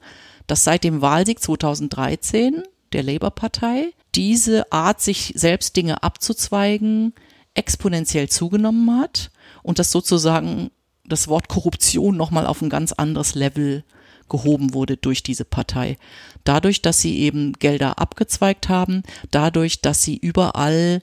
dass 0.47 0.63
seit 0.63 0.83
dem 0.83 1.01
Wahlsieg 1.01 1.39
2013 1.39 2.63
der 2.91 3.03
Labour-Partei 3.03 3.93
diese 4.15 4.71
Art, 4.71 5.01
sich 5.01 5.33
selbst 5.35 5.75
Dinge 5.75 6.03
abzuzweigen, 6.03 7.13
exponentiell 7.55 8.29
zugenommen 8.29 8.99
hat 8.99 9.31
und 9.61 9.79
dass 9.79 9.91
sozusagen 9.91 10.71
das 11.05 11.27
Wort 11.27 11.47
Korruption 11.49 12.15
nochmal 12.15 12.45
auf 12.45 12.61
ein 12.61 12.69
ganz 12.69 12.93
anderes 12.93 13.35
Level 13.35 13.83
gehoben 14.29 14.73
wurde 14.73 14.97
durch 14.97 15.21
diese 15.21 15.45
Partei. 15.45 15.97
Dadurch, 16.43 16.81
dass 16.81 17.01
sie 17.01 17.19
eben 17.19 17.53
Gelder 17.53 17.99
abgezweigt 17.99 18.69
haben, 18.69 19.03
dadurch, 19.31 19.81
dass 19.81 20.03
sie 20.03 20.17
überall 20.17 21.01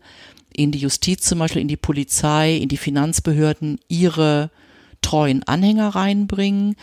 in 0.53 0.73
die 0.73 0.79
Justiz 0.79 1.23
zum 1.23 1.39
Beispiel, 1.39 1.63
in 1.63 1.69
die 1.69 1.77
Polizei, 1.77 2.57
in 2.57 2.69
die 2.69 2.77
Finanzbehörden 2.77 3.79
ihre 3.89 4.51
treuen 5.03 5.43
Anhänger 5.45 5.91
reinbringen, 5.91 6.77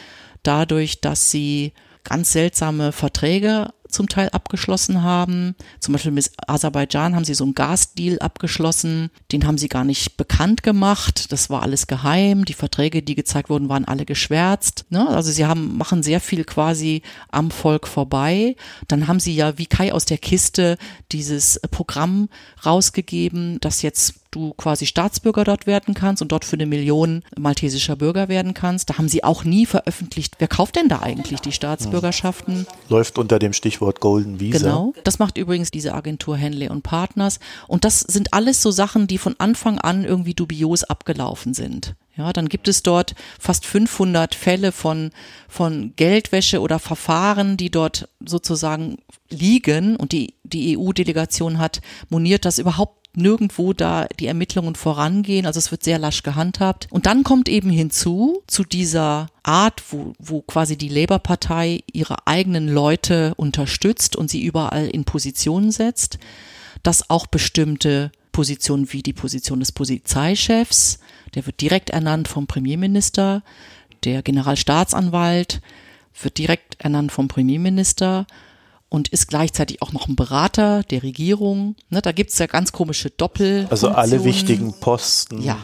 dadurch, 0.44 1.02
dass 1.02 1.32
sie 1.32 1.74
ganz 2.08 2.32
seltsame 2.32 2.94
Verträge 2.94 3.74
zum 3.90 4.08
Teil 4.08 4.30
abgeschlossen 4.30 5.04
haben. 5.04 5.56
Zum 5.80 5.94
Beispiel 5.94 6.12
mit 6.12 6.32
Aserbaidschan 6.48 7.16
haben 7.16 7.26
sie 7.26 7.34
so 7.34 7.44
einen 7.44 7.54
Gasdeal 7.54 8.20
abgeschlossen. 8.20 9.10
Den 9.32 9.46
haben 9.46 9.58
sie 9.58 9.68
gar 9.68 9.84
nicht 9.84 10.18
bekannt 10.18 10.64
gemacht. 10.64 11.32
Das 11.32 11.50
war 11.50 11.64
alles 11.64 11.88
geheim. 11.88 12.46
Die 12.46 12.54
Verträge, 12.54 13.02
die 13.02 13.16
gezeigt 13.16 13.50
wurden, 13.50 13.70
waren 13.70 13.86
alle 13.86 14.06
geschwärzt. 14.06 14.86
Ne? 14.90 15.08
Also 15.08 15.32
sie 15.32 15.46
haben, 15.46 15.78
machen 15.78 16.04
sehr 16.04 16.20
viel 16.20 16.44
quasi 16.44 17.02
am 17.30 17.52
Volk 17.52 17.88
vorbei. 17.88 18.56
Dann 18.88 19.08
haben 19.08 19.20
sie 19.20 19.36
ja 19.36 19.58
wie 19.58 19.66
Kai 19.66 19.94
aus 19.94 20.06
der 20.06 20.18
Kiste 20.18 20.78
dieses 21.12 21.60
Programm 21.72 22.30
rausgegeben, 22.66 23.60
dass 23.60 23.82
jetzt 23.82 24.16
du 24.38 24.54
quasi 24.54 24.86
Staatsbürger 24.86 25.44
dort 25.44 25.68
werden 25.68 25.94
kannst 25.94 26.22
und 26.22 26.32
dort 26.32 26.46
für 26.46 26.56
eine 26.56 26.66
Million 26.66 27.24
maltesischer 27.38 27.96
Bürger 27.96 28.30
werden 28.30 28.54
kannst. 28.54 28.90
Da 28.90 28.98
haben 28.98 29.10
sie 29.10 29.24
auch 29.24 29.44
nie 29.44 29.66
veröffentlicht. 29.66 30.36
Wer 30.40 30.48
kauft 30.48 30.76
denn 30.76 30.90
da 30.90 31.00
eigentlich 31.00 31.42
die 31.42 31.52
Staatsbürgerschaften? 31.52 32.66
läuft 32.90 33.18
unter 33.18 33.40
dem 33.40 33.54
Stichwort 33.54 34.00
Golden 34.00 34.40
Visa. 34.40 34.60
Genau. 34.60 34.94
Das 35.04 35.20
macht 35.20 35.38
übrigens 35.38 35.72
diese 35.72 35.94
Agentur 35.94 36.38
Henley 36.38 36.70
und 36.70 36.84
Partners. 36.84 37.40
Und 37.68 37.84
das 37.84 38.00
sind 38.00 38.34
alles 38.34 38.62
so 38.62 38.72
Sachen, 38.72 39.08
die 39.08 39.18
von 39.18 39.36
Anfang 39.40 39.80
an 39.80 40.06
irgendwie 40.06 40.34
dubios 40.34 40.84
abgelaufen 40.84 41.54
sind. 41.54 41.96
Ja, 42.16 42.34
dann 42.34 42.50
gibt 42.50 42.68
es 42.68 42.82
dort 42.82 43.14
fast 43.40 43.66
500 43.66 44.34
Fälle 44.34 44.72
von, 44.72 45.12
von 45.48 45.94
Geldwäsche 45.96 46.62
oder 46.62 46.80
Verfahren, 46.80 47.58
die 47.58 47.70
dort 47.70 48.10
sozusagen 48.26 48.98
liegen. 49.30 49.96
Und 49.96 50.14
die, 50.14 50.34
die 50.44 50.78
EU-Delegation 50.78 51.60
hat 51.60 51.82
moniert, 52.10 52.46
dass 52.46 52.58
überhaupt 52.58 53.07
nirgendwo 53.18 53.74
da 53.74 54.08
die 54.20 54.28
Ermittlungen 54.28 54.76
vorangehen. 54.76 55.46
Also 55.46 55.58
es 55.58 55.72
wird 55.72 55.84
sehr 55.84 56.00
lasch 56.00 56.24
gehandhabt. 56.24 56.88
Und 56.92 57.06
dann 57.06 57.24
kommt 57.24 57.50
eben 57.50 57.70
hinzu, 57.70 58.44
zu 58.48 58.64
dieser 58.64 59.28
Art, 59.44 59.84
wo, 59.90 60.14
wo 60.20 60.42
quasi 60.42 60.78
die 60.78 60.90
Labour-Partei 60.90 61.84
ihre 61.92 62.28
eigenen 62.28 62.68
Leute 62.68 63.34
unterstützt 63.36 64.16
und 64.16 64.30
sie 64.30 64.44
überall 64.44 64.88
in 64.88 65.04
Positionen 65.04 65.72
setzt, 65.72 66.20
dass 66.84 67.10
auch 67.10 67.28
bestimmte 67.28 68.12
Positionen 68.32 68.94
wie 68.94 69.02
die 69.02 69.14
Position 69.14 69.60
des 69.60 69.72
Polizeichefs, 69.72 71.00
der 71.34 71.46
wird 71.48 71.60
direkt 71.60 71.90
ernannt 71.90 72.28
vom 72.28 72.46
Premierminister, 72.46 73.42
der 74.04 74.22
Generalstaatsanwalt 74.22 75.62
wird 76.22 76.38
direkt 76.38 76.80
ernannt 76.80 77.12
vom 77.12 77.28
Premierminister 77.28 78.28
und 78.90 79.10
ist 79.10 79.28
gleichzeitig 79.28 79.82
auch 79.82 79.92
noch 79.92 80.08
ein 80.08 80.16
Berater 80.16 80.84
der 80.84 81.04
Regierung. 81.04 81.76
Ne, 81.90 82.02
da 82.02 82.12
gibt's 82.12 82.38
ja 82.40 82.48
ganz 82.48 82.72
komische 82.72 83.10
Doppel. 83.10 83.68
Also 83.70 83.90
alle 83.90 84.24
wichtigen 84.24 84.74
Posten 84.80 85.42
Ja. 85.42 85.58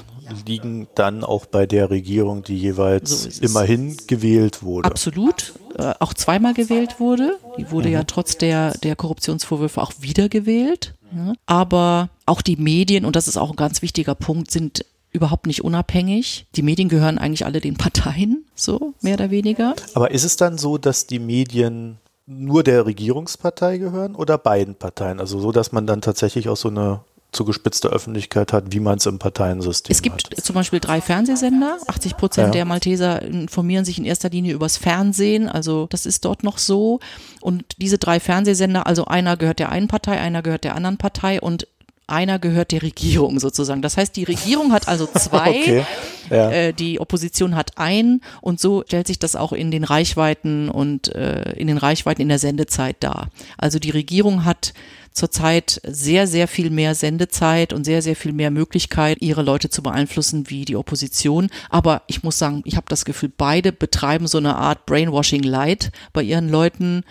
liegen 0.45 0.87
dann 0.95 1.23
auch 1.23 1.45
bei 1.45 1.65
der 1.65 1.89
Regierung, 1.89 2.43
die 2.43 2.57
jeweils 2.57 3.23
So 3.23 3.41
immerhin 3.43 3.97
gewählt 4.07 4.63
wurde. 4.63 4.89
Absolut. 4.89 5.53
äh, 5.77 5.93
auch 5.99 6.13
zweimal 6.13 6.53
gewählt 6.53 6.99
wurde. 6.99 7.37
Die 7.57 7.71
wurde 7.71 7.87
mhm. 7.87 7.93
ja 7.95 8.03
trotz 8.03 8.37
der, 8.37 8.73
der 8.79 8.95
Korruptionsvorwürfe 8.95 9.81
auch 9.81 9.93
wiedergewählt. 9.99 10.93
Ja. 11.15 11.33
Aber 11.45 12.09
auch 12.25 12.41
die 12.41 12.55
Medien, 12.57 13.05
und 13.05 13.15
das 13.15 13.27
ist 13.27 13.37
auch 13.37 13.51
ein 13.51 13.55
ganz 13.55 13.81
wichtiger 13.81 14.15
Punkt, 14.15 14.51
sind 14.51 14.85
überhaupt 15.11 15.45
nicht 15.45 15.63
unabhängig. 15.63 16.47
Die 16.55 16.63
Medien 16.63 16.89
gehören 16.89 17.19
eigentlich 17.19 17.45
alle 17.45 17.61
den 17.61 17.75
Parteien, 17.75 18.45
so 18.55 18.93
mehr 19.01 19.13
oder 19.13 19.29
weniger. 19.29 19.75
Aber 19.93 20.11
ist 20.11 20.23
es 20.23 20.37
dann 20.37 20.57
so, 20.57 20.77
dass 20.79 21.05
die 21.05 21.19
Medien 21.19 21.97
nur 22.25 22.63
der 22.63 22.85
Regierungspartei 22.85 23.77
gehören 23.77 24.15
oder 24.15 24.37
beiden 24.37 24.75
Parteien? 24.75 25.19
Also 25.19 25.39
so, 25.39 25.51
dass 25.51 25.71
man 25.71 25.87
dann 25.87 26.01
tatsächlich 26.01 26.49
auch 26.49 26.57
so 26.57 26.69
eine 26.69 27.01
zugespitzte 27.33 27.89
Öffentlichkeit 27.89 28.53
hat, 28.53 28.65
wie 28.71 28.79
man 28.79 28.97
es 28.97 29.05
im 29.05 29.19
Parteiensystem 29.19 29.91
hat. 29.91 29.95
Es 29.95 30.01
gibt 30.01 30.37
hat. 30.37 30.45
zum 30.45 30.53
Beispiel 30.53 30.79
drei 30.79 31.01
Fernsehsender. 31.01 31.77
80 31.87 32.15
Prozent 32.17 32.47
ja. 32.47 32.51
der 32.51 32.65
Malteser 32.65 33.21
informieren 33.21 33.85
sich 33.85 33.97
in 33.97 34.05
erster 34.05 34.29
Linie 34.29 34.53
übers 34.53 34.77
Fernsehen. 34.77 35.49
Also 35.49 35.87
das 35.89 36.05
ist 36.05 36.23
dort 36.25 36.43
noch 36.43 36.57
so. 36.57 36.99
Und 37.41 37.65
diese 37.77 37.97
drei 37.97 38.19
Fernsehsender, 38.19 38.87
also 38.87 39.05
einer 39.05 39.35
gehört 39.35 39.59
der 39.59 39.69
einen 39.69 39.87
Partei, 39.87 40.19
einer 40.19 40.41
gehört 40.41 40.63
der 40.63 40.75
anderen 40.75 40.97
Partei 40.97 41.41
und 41.41 41.67
einer 42.07 42.39
gehört 42.39 42.71
der 42.71 42.81
Regierung 42.81 43.39
sozusagen. 43.39 43.81
Das 43.81 43.97
heißt, 43.97 44.15
die 44.15 44.23
Regierung 44.23 44.71
hat 44.71 44.87
also 44.87 45.07
zwei, 45.13 45.49
okay. 45.49 45.85
ja. 46.29 46.51
äh, 46.51 46.73
die 46.73 46.99
Opposition 46.99 47.55
hat 47.55 47.77
einen 47.77 48.21
und 48.41 48.59
so 48.59 48.83
stellt 48.85 49.07
sich 49.07 49.19
das 49.19 49.35
auch 49.35 49.53
in 49.53 49.71
den 49.71 49.83
Reichweiten 49.83 50.69
und 50.69 51.13
äh, 51.15 51.53
in 51.53 51.67
den 51.67 51.77
Reichweiten 51.77 52.21
in 52.21 52.29
der 52.29 52.39
Sendezeit 52.39 52.97
dar. 52.99 53.29
Also 53.57 53.79
die 53.79 53.91
Regierung 53.91 54.45
hat 54.45 54.73
zurzeit 55.13 55.79
sehr, 55.85 56.27
sehr 56.27 56.47
viel 56.47 56.69
mehr 56.69 56.95
Sendezeit 56.95 57.71
und 57.71 57.83
sehr, 57.83 58.01
sehr 58.01 58.15
viel 58.15 58.33
mehr 58.33 58.51
Möglichkeit, 58.51 59.17
ihre 59.21 59.43
Leute 59.43 59.69
zu 59.69 59.83
beeinflussen 59.83 60.49
wie 60.49 60.65
die 60.65 60.75
Opposition. 60.75 61.49
Aber 61.69 62.01
ich 62.07 62.23
muss 62.23 62.39
sagen, 62.39 62.63
ich 62.65 62.75
habe 62.75 62.87
das 62.89 63.05
Gefühl, 63.05 63.31
beide 63.35 63.71
betreiben 63.71 64.27
so 64.27 64.39
eine 64.39 64.55
Art 64.55 64.85
Brainwashing 64.85 65.43
Light 65.43 65.91
bei 66.11 66.23
ihren 66.23 66.49
Leuten 66.49 67.03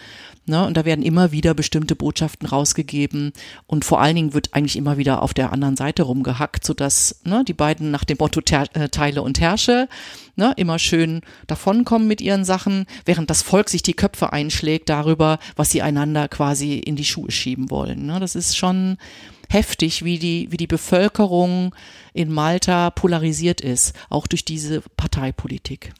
Ne? 0.45 0.67
Und 0.67 0.77
da 0.77 0.85
werden 0.85 1.05
immer 1.05 1.31
wieder 1.31 1.55
bestimmte 1.55 1.95
Botschaften 1.95 2.49
rausgegeben 2.49 3.33
und 3.67 3.85
vor 3.85 4.01
allen 4.01 4.17
Dingen 4.17 4.35
wird 4.35 4.55
eigentlich 4.55 4.77
immer 4.77 4.99
wieder 4.99 5.23
auf 5.23 5.35
der 5.35 5.53
anderen 5.53 5.77
Seite 5.77 6.03
rumgehackt, 6.03 6.65
sodass 6.65 7.21
ne, 7.25 7.45
die 7.47 7.53
beiden 7.53 7.93
nach 7.93 8.03
dem 8.03 8.17
Motto 8.19 8.41
äh, 8.41 8.89
Teile 8.89 9.23
und 9.23 9.41
Herrsche 9.41 9.89
ne, 10.35 10.53
immer 10.57 10.81
schön 10.81 11.21
davonkommen 11.47 12.09
mit 12.09 12.21
ihren 12.21 12.45
Sachen, 12.45 12.87
während 13.05 13.31
das 13.31 13.43
Volk 13.43 13.69
sich 13.69 13.83
die 13.83 13.95
Köpfe 13.95 14.33
einschlägt 14.33 14.89
darüber, 14.89 15.39
was 15.55 15.71
sie 15.71 15.83
einander 15.83 16.27
quasi 16.27 16.75
in 16.79 16.97
die 16.97 17.05
Schuhe 17.05 17.31
schieben 17.31 17.71
wollen. 17.71 18.07
Ne? 18.07 18.19
Das 18.19 18.35
ist 18.35 18.57
schon 18.57 18.97
heftig, 19.49 20.05
wie 20.05 20.19
die, 20.19 20.49
wie 20.51 20.57
die 20.57 20.67
Bevölkerung 20.67 21.73
in 22.15 22.33
Malta 22.33 22.91
polarisiert 22.91 23.61
ist, 23.61 23.95
auch 24.11 24.27
durch 24.27 24.45
diese 24.45 24.81
Parteipolitik. 24.97 25.93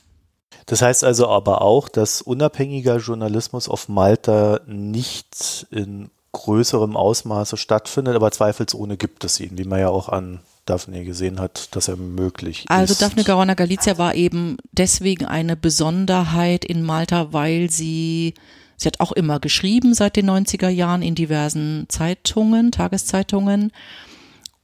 Das 0.67 0.83
heißt 0.83 1.05
also 1.05 1.29
aber 1.29 1.63
auch, 1.63 1.89
dass 1.89 2.23
unabhängiger 2.23 2.99
Journalismus 2.99 3.69
auf 3.69 3.89
Malta 3.89 4.61
nicht 4.67 5.67
in 5.71 6.11
größerem 6.33 6.97
Ausmaße 6.97 7.57
stattfindet, 7.57 8.17
aber 8.17 8.31
zweifelsohne 8.31 8.97
gibt 8.97 9.25
es 9.25 9.39
ihn, 9.41 9.59
wie 9.59 9.65
man 9.65 9.81
ja 9.81 9.89
auch 9.89 10.09
an 10.09 10.41
Daphne 10.65 11.05
gesehen 11.05 11.41
hat, 11.41 11.75
dass 11.75 11.89
er 11.89 11.97
möglich 11.97 12.65
also 12.69 12.93
ist. 12.93 13.03
Also 13.03 13.05
Daphne 13.05 13.25
Caruana 13.25 13.55
Galizia 13.55 13.99
war 13.99 14.15
eben 14.15 14.57
deswegen 14.71 15.27
eine 15.27 15.57
Besonderheit 15.57 16.65
in 16.65 16.83
Malta, 16.83 17.33
weil 17.33 17.71
sie 17.71 18.35
Sie 18.83 18.89
hat 18.89 18.99
auch 18.99 19.13
immer 19.13 19.39
geschrieben 19.39 19.95
seit 19.95 20.17
den 20.17 20.29
90er 20.29 20.69
Jahren 20.69 21.03
in 21.03 21.15
diversen 21.15 21.87
Zeitungen, 21.89 22.73
Tageszeitungen 22.73 23.71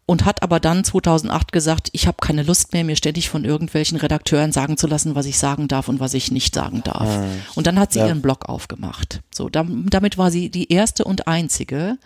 und 0.09 0.25
hat 0.25 0.43
aber 0.43 0.59
dann 0.59 0.85
2008 0.85 1.53
gesagt, 1.53 1.91
ich 1.93 2.07
habe 2.07 2.17
keine 2.19 2.43
Lust 2.43 2.73
mehr, 2.73 2.83
mir 2.83 2.97
ständig 2.97 3.29
von 3.29 3.45
irgendwelchen 3.45 3.99
Redakteuren 3.99 4.53
sagen 4.53 4.79
zu 4.79 4.87
lassen, 4.87 5.15
was 5.15 5.27
ich 5.27 5.39
sagen 5.39 5.69
darf 5.69 5.87
und 5.87 6.01
was 6.01 6.15
ich 6.15 6.33
nicht 6.33 6.55
sagen 6.55 6.81
darf. 6.83 7.19
Mhm. 7.19 7.43
Und 7.57 7.67
dann 7.67 7.79
hat 7.79 7.93
sie 7.93 7.99
ja. 7.99 8.07
ihren 8.07 8.23
Blog 8.23 8.49
aufgemacht. 8.49 9.21
So, 9.35 9.51
damit 9.51 10.17
war 10.17 10.31
sie 10.31 10.49
die 10.49 10.73
erste 10.73 11.05
und 11.05 11.29
einzige. 11.29 11.99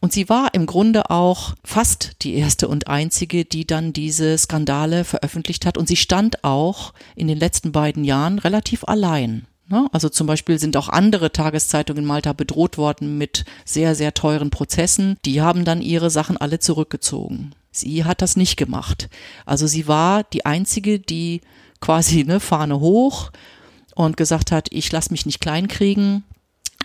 Und 0.00 0.14
sie 0.14 0.30
war 0.30 0.54
im 0.54 0.64
Grunde 0.64 1.10
auch 1.10 1.54
fast 1.62 2.12
die 2.22 2.34
erste 2.34 2.66
und 2.66 2.88
einzige, 2.88 3.44
die 3.44 3.66
dann 3.66 3.92
diese 3.92 4.38
Skandale 4.38 5.04
veröffentlicht 5.04 5.66
hat. 5.66 5.76
Und 5.76 5.86
sie 5.86 5.96
stand 5.96 6.44
auch 6.44 6.94
in 7.14 7.28
den 7.28 7.38
letzten 7.38 7.72
beiden 7.72 8.04
Jahren 8.04 8.38
relativ 8.38 8.84
allein. 8.84 9.46
Ne? 9.68 9.86
Also 9.92 10.08
zum 10.08 10.26
Beispiel 10.26 10.58
sind 10.58 10.76
auch 10.76 10.88
andere 10.88 11.32
Tageszeitungen 11.32 12.02
in 12.02 12.06
Malta 12.06 12.32
bedroht 12.32 12.76
worden 12.76 13.18
mit 13.18 13.44
sehr, 13.64 13.94
sehr 13.94 14.14
teuren 14.14 14.50
Prozessen. 14.50 15.16
Die 15.24 15.40
haben 15.40 15.64
dann 15.64 15.80
ihre 15.80 16.10
Sachen 16.10 16.36
alle 16.36 16.58
zurückgezogen. 16.58 17.54
Sie 17.70 18.04
hat 18.04 18.22
das 18.22 18.36
nicht 18.36 18.56
gemacht. 18.56 19.08
Also 19.46 19.66
sie 19.66 19.88
war 19.88 20.22
die 20.22 20.44
einzige, 20.46 21.00
die 21.00 21.40
quasi 21.80 22.24
ne 22.24 22.40
Fahne 22.40 22.78
hoch 22.80 23.30
und 23.94 24.16
gesagt 24.16 24.52
hat, 24.52 24.68
ich 24.70 24.90
lasse 24.92 25.10
mich 25.10 25.26
nicht 25.26 25.40
kleinkriegen, 25.40 26.24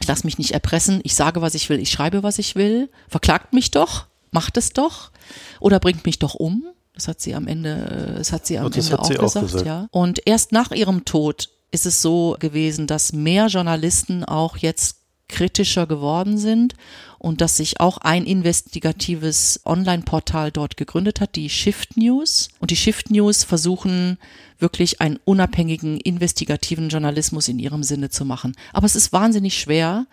ich 0.02 0.08
lasse 0.08 0.26
mich 0.26 0.38
nicht 0.38 0.52
erpressen, 0.52 1.02
ich 1.04 1.16
sage, 1.16 1.42
was 1.42 1.56
ich 1.56 1.70
will, 1.70 1.80
ich 1.80 1.92
schreibe, 1.92 2.24
was 2.24 2.40
ich 2.40 2.56
will, 2.56 2.90
verklagt 3.08 3.54
mich 3.54 3.72
doch, 3.72 4.06
macht 4.32 4.58
es 4.58 4.72
doch 4.72 5.12
oder 5.60 5.80
bringt 5.80 6.06
mich 6.06 6.20
doch 6.20 6.36
um. 6.36 6.64
Das 6.94 7.08
hat 7.08 7.22
sie 7.22 7.34
am 7.36 7.48
Ende, 7.48 8.16
das 8.18 8.32
hat 8.34 8.46
sie 8.46 8.58
am 8.58 8.66
Ende 8.66 8.80
auch, 8.80 9.08
gesagt, 9.08 9.20
auch 9.20 9.42
gesagt, 9.42 9.66
ja. 9.66 9.88
Und 9.92 10.22
erst 10.26 10.52
nach 10.52 10.72
ihrem 10.72 11.06
Tod 11.06 11.50
ist 11.72 11.86
es 11.86 12.02
so 12.02 12.36
gewesen, 12.40 12.88
dass 12.88 13.14
mehr 13.14 13.48
Journalisten 13.48 14.24
auch 14.24 14.58
jetzt 14.58 14.98
kritischer 15.28 15.86
geworden 15.88 16.38
sind 16.38 16.74
und 17.20 17.40
dass 17.40 17.58
sich 17.58 17.80
auch 17.80 18.00
ein 18.00 18.26
investigatives 18.26 19.62
Online-Portal 19.66 20.52
dort 20.52 20.76
gegründet 20.76 21.22
hat, 21.22 21.36
die 21.36 21.50
Shift 21.50 21.96
News. 21.96 22.50
Und 22.60 22.72
die 22.72 22.76
Shift 22.76 23.12
News 23.12 23.44
versuchen 23.44 24.18
wirklich 24.58 25.00
einen 25.00 25.20
unabhängigen, 25.26 26.00
investigativen 26.00 26.90
Journalismus 26.90 27.48
in 27.48 27.60
ihrem 27.60 27.84
Sinne 27.84 28.10
zu 28.10 28.26
machen. 28.26 28.56
Aber 28.74 28.86
es 28.86 28.96
ist 28.96 29.14
wahnsinnig 29.14 29.60
schwer, 29.60 30.08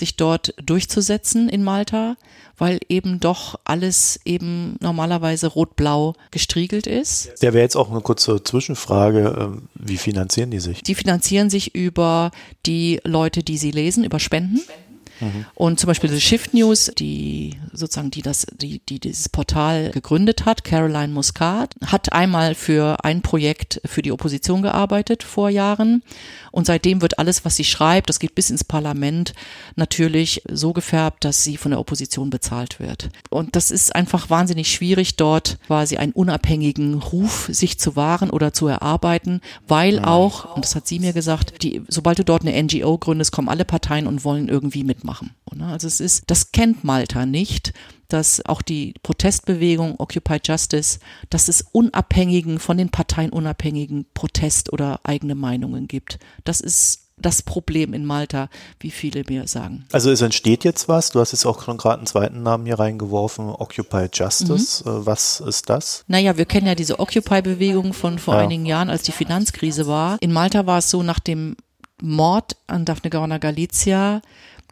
sich 0.00 0.16
dort 0.16 0.54
durchzusetzen 0.62 1.48
in 1.48 1.62
Malta, 1.62 2.16
weil 2.58 2.80
eben 2.88 3.20
doch 3.20 3.58
alles 3.64 4.20
eben 4.24 4.76
normalerweise 4.80 5.46
rot-blau 5.46 6.14
gestriegelt 6.30 6.86
ist. 6.86 7.40
Der 7.42 7.54
wäre 7.54 7.62
jetzt 7.62 7.76
auch 7.76 7.90
eine 7.90 8.00
kurze 8.00 8.42
Zwischenfrage. 8.42 9.36
Ähm, 9.38 9.68
wie 9.74 9.96
finanzieren 9.96 10.50
die 10.50 10.60
sich? 10.60 10.82
Die 10.82 10.94
finanzieren 10.94 11.48
sich 11.48 11.74
über 11.74 12.32
die 12.66 13.00
Leute, 13.04 13.42
die 13.42 13.56
sie 13.56 13.70
lesen, 13.70 14.04
über 14.04 14.18
Spenden. 14.18 14.58
Spenden 14.58 14.90
Mhm. 15.20 15.46
Und 15.54 15.80
zum 15.80 15.88
Beispiel 15.88 16.10
die 16.10 16.20
Shift 16.20 16.54
News, 16.54 16.90
die 16.98 17.56
sozusagen, 17.72 18.10
die 18.10 18.22
das, 18.22 18.46
die, 18.52 18.80
die 18.80 18.98
dieses 18.98 19.28
Portal 19.28 19.90
gegründet 19.90 20.44
hat, 20.46 20.64
Caroline 20.64 21.08
Muscat, 21.08 21.74
hat 21.86 22.12
einmal 22.12 22.54
für 22.54 23.04
ein 23.04 23.22
Projekt 23.22 23.80
für 23.84 24.02
die 24.02 24.12
Opposition 24.12 24.62
gearbeitet 24.62 25.22
vor 25.22 25.50
Jahren. 25.50 26.02
Und 26.50 26.66
seitdem 26.66 27.02
wird 27.02 27.18
alles, 27.18 27.44
was 27.44 27.56
sie 27.56 27.64
schreibt, 27.64 28.08
das 28.08 28.18
geht 28.18 28.34
bis 28.34 28.50
ins 28.50 28.64
Parlament, 28.64 29.34
natürlich 29.76 30.42
so 30.50 30.72
gefärbt, 30.72 31.24
dass 31.24 31.44
sie 31.44 31.56
von 31.56 31.70
der 31.70 31.80
Opposition 31.80 32.30
bezahlt 32.30 32.80
wird. 32.80 33.10
Und 33.28 33.54
das 33.56 33.70
ist 33.70 33.94
einfach 33.94 34.30
wahnsinnig 34.30 34.72
schwierig, 34.72 35.16
dort 35.16 35.58
quasi 35.66 35.96
einen 35.96 36.12
unabhängigen 36.12 36.94
Ruf 36.94 37.48
sich 37.52 37.78
zu 37.78 37.94
wahren 37.94 38.30
oder 38.30 38.52
zu 38.52 38.66
erarbeiten, 38.66 39.40
weil 39.68 40.00
auch, 40.00 40.56
und 40.56 40.64
das 40.64 40.74
hat 40.74 40.86
sie 40.86 40.98
mir 40.98 41.12
gesagt, 41.12 41.62
die, 41.62 41.82
sobald 41.88 42.18
du 42.18 42.24
dort 42.24 42.42
eine 42.42 42.60
NGO 42.62 42.98
gründest, 42.98 43.32
kommen 43.32 43.48
alle 43.48 43.64
Parteien 43.64 44.06
und 44.06 44.24
wollen 44.24 44.48
irgendwie 44.48 44.82
mitmachen 44.84 45.10
machen. 45.10 45.34
Ne? 45.54 45.66
Also 45.66 45.86
es 45.86 46.00
ist, 46.00 46.24
das 46.28 46.52
kennt 46.52 46.84
Malta 46.84 47.26
nicht, 47.26 47.72
dass 48.12 48.44
auch 48.46 48.62
die 48.62 48.94
Protestbewegung 49.02 49.96
Occupy 49.98 50.38
Justice, 50.44 50.98
dass 51.30 51.48
es 51.48 51.64
unabhängigen, 51.72 52.58
von 52.58 52.78
den 52.78 52.90
Parteien 52.90 53.30
unabhängigen 53.30 54.06
Protest 54.14 54.72
oder 54.72 55.00
eigene 55.04 55.34
Meinungen 55.34 55.88
gibt. 55.88 56.18
Das 56.44 56.60
ist 56.60 57.10
das 57.20 57.42
Problem 57.42 57.92
in 57.92 58.04
Malta, 58.04 58.48
wie 58.78 58.90
viele 58.90 59.24
mir 59.28 59.46
sagen. 59.46 59.84
Also 59.92 60.10
es 60.10 60.22
entsteht 60.22 60.64
jetzt 60.64 60.88
was. 60.88 61.10
Du 61.10 61.20
hast 61.20 61.32
jetzt 61.32 61.44
auch 61.44 61.62
schon 61.62 61.76
gerade 61.76 61.98
einen 61.98 62.06
zweiten 62.06 62.42
Namen 62.42 62.66
hier 62.66 62.78
reingeworfen, 62.78 63.50
Occupy 63.50 64.08
Justice. 64.12 64.82
Mhm. 64.84 65.02
Äh, 65.02 65.06
was 65.06 65.40
ist 65.40 65.68
das? 65.68 66.04
Naja, 66.08 66.36
wir 66.36 66.46
kennen 66.46 66.66
ja 66.66 66.74
diese 66.74 66.98
Occupy-Bewegung 66.98 67.92
von 67.92 68.18
vor 68.18 68.34
ja. 68.34 68.40
einigen 68.40 68.66
Jahren, 68.66 68.90
als 68.90 69.02
die 69.02 69.12
Finanzkrise 69.12 69.86
war. 69.86 70.16
In 70.20 70.32
Malta 70.32 70.66
war 70.66 70.78
es 70.78 70.90
so, 70.90 71.02
nach 71.02 71.20
dem 71.20 71.56
Mord 72.00 72.56
an 72.66 72.84
Daphne 72.84 73.10
Caruana 73.10 73.38
Galizia 73.38 74.22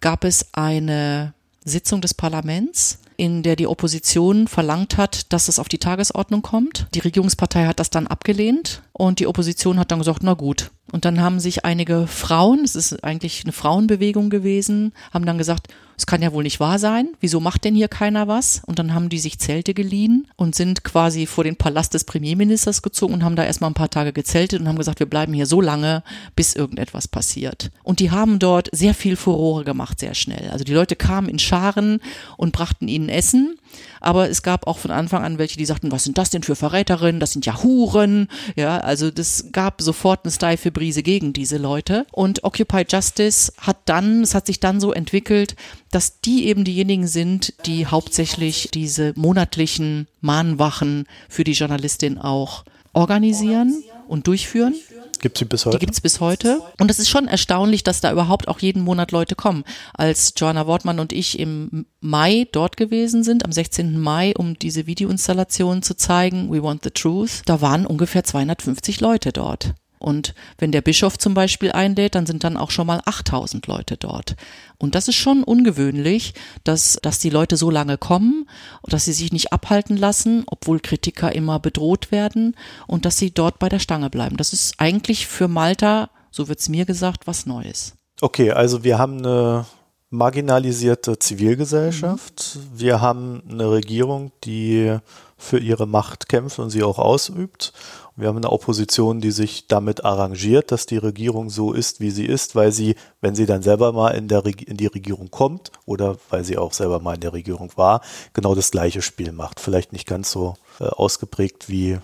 gab 0.01 0.25
es 0.25 0.47
eine 0.53 1.35
Sitzung 1.65 2.01
des 2.01 2.15
Parlaments, 2.15 2.99
in 3.19 3.43
der 3.43 3.57
die 3.57 3.67
Opposition 3.67 4.49
verlangt 4.49 4.97
hat, 4.97 5.33
dass 5.33 5.49
es 5.49 5.59
auf 5.59 5.69
die 5.69 5.79
Tagesordnung 5.79 6.41
kommt. 6.41 6.87
Die 6.95 7.01
Regierungspartei 7.01 7.67
hat 7.67 7.81
das 7.81 7.91
dann 7.91 8.07
abgelehnt 8.07 8.83
und 8.99 9.21
die 9.21 9.29
Opposition 9.29 9.79
hat 9.79 9.93
dann 9.93 10.01
gesagt, 10.01 10.25
na 10.25 10.35
gut. 10.35 10.73
Und 10.91 11.05
dann 11.05 11.21
haben 11.21 11.39
sich 11.39 11.65
einige 11.65 12.09
Frauen, 12.09 12.65
es 12.65 12.75
ist 12.75 13.05
eigentlich 13.05 13.45
eine 13.45 13.53
Frauenbewegung 13.53 14.29
gewesen, 14.29 14.93
haben 15.13 15.25
dann 15.25 15.39
gesagt, 15.39 15.69
es 15.97 16.07
kann 16.07 16.23
ja 16.23 16.33
wohl 16.33 16.43
nicht 16.43 16.61
wahr 16.61 16.79
sein. 16.79 17.09
Wieso 17.21 17.39
macht 17.41 17.65
denn 17.65 17.75
hier 17.75 17.89
keiner 17.89 18.27
was? 18.27 18.63
Und 18.67 18.79
dann 18.79 18.95
haben 18.95 19.09
die 19.09 19.19
sich 19.19 19.39
Zelte 19.39 19.75
geliehen 19.75 20.27
und 20.37 20.55
sind 20.55 20.83
quasi 20.83 21.27
vor 21.27 21.45
den 21.45 21.57
Palast 21.57 21.95
des 21.95 22.05
Premierministers 22.05 22.83
gezogen 22.83 23.15
und 23.15 23.25
haben 23.25 23.37
da 23.37 23.45
erstmal 23.45 23.71
ein 23.71 23.75
paar 23.75 23.91
Tage 23.91 24.13
gezeltet 24.13 24.61
und 24.61 24.69
haben 24.69 24.79
gesagt, 24.79 24.99
wir 24.99 25.11
bleiben 25.11 25.33
hier 25.33 25.47
so 25.47 25.61
lange, 25.61 26.03
bis 26.35 26.55
irgendetwas 26.55 27.07
passiert. 27.07 27.71
Und 27.83 28.01
die 28.01 28.11
haben 28.11 28.39
dort 28.39 28.69
sehr 28.73 28.95
viel 28.95 29.17
Furore 29.17 29.65
gemacht, 29.65 30.01
sehr 30.01 30.15
schnell. 30.15 30.51
Also 30.51 30.65
die 30.65 30.75
Leute 30.75 30.97
kamen 30.97 31.29
in 31.29 31.39
Scharen 31.39 32.01
und 32.37 32.53
brachten 32.53 32.89
ihnen 32.89 33.09
Essen 33.09 33.59
Aber 34.01 34.29
es 34.29 34.43
gab 34.43 34.67
auch 34.67 34.79
von 34.79 34.91
Anfang 34.91 35.25
an 35.25 35.39
welche, 35.39 35.57
die 35.57 35.65
sagten, 35.65 35.93
was 35.93 36.05
sind 36.05 36.19
das 36.19 36.31
denn 36.31 36.43
für 36.43 36.57
Verräterinnen? 36.57 37.21
Das 37.21 37.33
sind 37.33 37.47
ja 37.47 37.63
Huren. 37.63 38.29
Ja, 38.57 38.79
also 38.79 39.11
das 39.11 39.47
gab 39.53 39.81
sofort 39.83 40.25
eine 40.25 40.33
steife 40.33 40.71
Brise 40.71 41.03
gegen 41.03 41.33
diese 41.33 41.57
Leute. 41.57 42.07
Und 42.13 42.45
Occupy 42.45 42.85
Justice 42.89 43.53
hat 43.59 43.79
dann, 43.87 44.23
es 44.23 44.35
hat 44.35 44.47
sich 44.47 44.61
dann 44.61 44.81
so 44.81 44.93
entwickelt, 44.93 45.57
dass 45.91 46.21
die 46.21 46.47
eben 46.47 46.65
diejenigen 46.65 47.07
sind, 47.07 47.55
die 47.67 47.87
hauptsächlich 47.87 48.71
diese 48.73 49.13
monatlichen 49.17 50.07
Mahnwachen 50.21 51.07
für 51.29 51.45
die 51.45 51.53
Journalistin 51.53 52.19
auch 52.19 52.65
organisieren 52.93 53.83
und 54.09 54.27
durchführen. 54.27 54.75
Gibt 55.21 55.39
sie 55.39 55.45
bis 55.45 55.67
heute? 55.67 55.79
Die 55.79 55.81
gibt 55.81 55.95
es 55.95 56.01
bis 56.01 56.21
heute. 56.21 56.61
Und 56.81 56.91
es 56.91 56.99
ist 56.99 57.09
schon 57.09 57.29
erstaunlich, 57.29 57.83
dass 57.83 58.01
da 58.01 58.13
überhaupt 58.13 58.49
auch 58.49 58.61
jeden 58.61 58.83
Monat 58.83 59.13
Leute 59.13 59.35
kommen. 59.35 59.65
Als 59.95 60.35
Joanna 60.37 60.67
Wortmann 60.67 61.01
und 61.01 61.13
ich 61.13 61.39
im 61.39 61.87
Mai 62.01 62.47
dort 62.53 62.77
gewesen 62.77 63.25
sind, 63.25 63.45
am 63.45 63.53
16. 63.53 63.99
Mai, 63.99 64.35
um 64.37 64.59
diese 64.59 64.87
Videoinstallation 64.87 65.83
zu 65.83 65.97
zeigen, 65.97 66.51
We 66.51 66.63
Want 66.63 66.85
the 66.85 66.91
Truth, 66.91 67.43
da 67.47 67.61
waren 67.61 67.87
ungefähr 67.87 68.25
250 68.25 69.01
Leute 69.01 69.33
dort. 69.33 69.75
Und 69.99 70.35
wenn 70.59 70.73
der 70.73 70.81
Bischof 70.81 71.19
zum 71.19 71.35
Beispiel 71.35 71.73
einlädt, 71.73 72.15
dann 72.15 72.27
sind 72.27 72.45
dann 72.45 72.57
auch 72.57 72.71
schon 72.71 72.87
mal 72.87 73.01
8000 73.05 73.67
Leute 73.67 73.97
dort. 73.97 74.37
Und 74.79 74.95
das 74.95 75.09
ist 75.09 75.17
schon 75.17 75.43
ungewöhnlich, 75.43 76.35
dass, 76.65 76.99
dass 77.03 77.19
die 77.19 77.31
Leute 77.31 77.57
so 77.57 77.71
lange 77.71 77.99
kommen, 77.99 78.49
dass 78.85 79.07
sie 79.07 79.13
sich 79.13 79.33
nicht 79.33 79.53
abhalten 79.53 79.97
lassen, 79.97 80.45
obwohl 80.47 80.81
Kritiker 80.81 81.35
immer 81.35 81.59
bedroht 81.59 82.13
werden 82.13 82.57
und 82.87 83.05
dass 83.05 83.19
sie 83.19 83.33
dort 83.33 83.59
bei 83.59 83.69
der 83.69 83.81
Stange 83.81 84.11
bleiben. 84.11 84.37
Das 84.37 84.53
ist 84.53 84.75
eigentlich 84.79 85.27
für 85.27 85.49
Malta, 85.49 86.11
so 86.31 86.49
wird's 86.49 86.69
mir 86.69 86.85
gesagt, 86.85 87.27
was 87.27 87.47
Neues. 87.47 87.95
Okay, 88.21 88.51
also 88.51 88.85
wir 88.85 88.99
haben 88.99 89.19
eine 89.19 89.67
marginalisierte 90.11 91.19
Zivilgesellschaft. 91.19 92.57
Mhm. 92.57 92.79
Wir 92.81 93.01
haben 93.01 93.43
eine 93.49 93.71
Regierung, 93.71 94.33
die 94.45 94.97
für 95.37 95.59
ihre 95.59 95.87
Macht 95.87 96.29
kämpft 96.29 96.59
und 96.59 96.71
sie 96.71 96.83
auch 96.83 96.99
ausübt. 96.99 97.73
Wir 98.19 98.27
haben 98.27 98.39
eine 98.39 98.51
Opposition, 98.51 99.21
die 99.21 99.31
sich 99.31 99.69
damit 99.69 100.05
arrangiert, 100.05 100.73
dass 100.73 100.87
die 100.87 100.97
Regierung 100.97 101.51
so 101.51 101.73
ist, 101.73 102.01
wie 102.01 102.11
sie 102.11 102.27
ist, 102.27 102.57
weil 102.57 102.73
sie, 102.73 102.97
wenn 103.21 103.37
sie 103.37 103.47
dann 103.47 103.63
selber 103.63 103.93
mal 103.93 104.11
in, 104.11 104.27
der, 104.27 104.45
in 104.45 104.77
die 104.77 104.89
Regierung 104.89 105.31
kommt 105.31 105.71
oder 105.87 106.17
weil 106.29 106.43
sie 106.43 106.59
auch 106.59 106.73
selber 106.73 106.99
mal 106.99 107.15
in 107.15 107.21
der 107.21 107.33
Regierung 107.33 107.71
war, 107.77 108.01
genau 108.33 108.57
das 108.57 108.73
gleiche 108.73 109.03
Spiel 109.03 109.31
macht. 109.31 109.61
Vielleicht 109.61 109.93
nicht 109.93 110.09
ganz 110.09 110.33
so 110.33 110.57
äh, 110.81 110.87
ausgeprägt 110.87 111.69
wie 111.69 111.99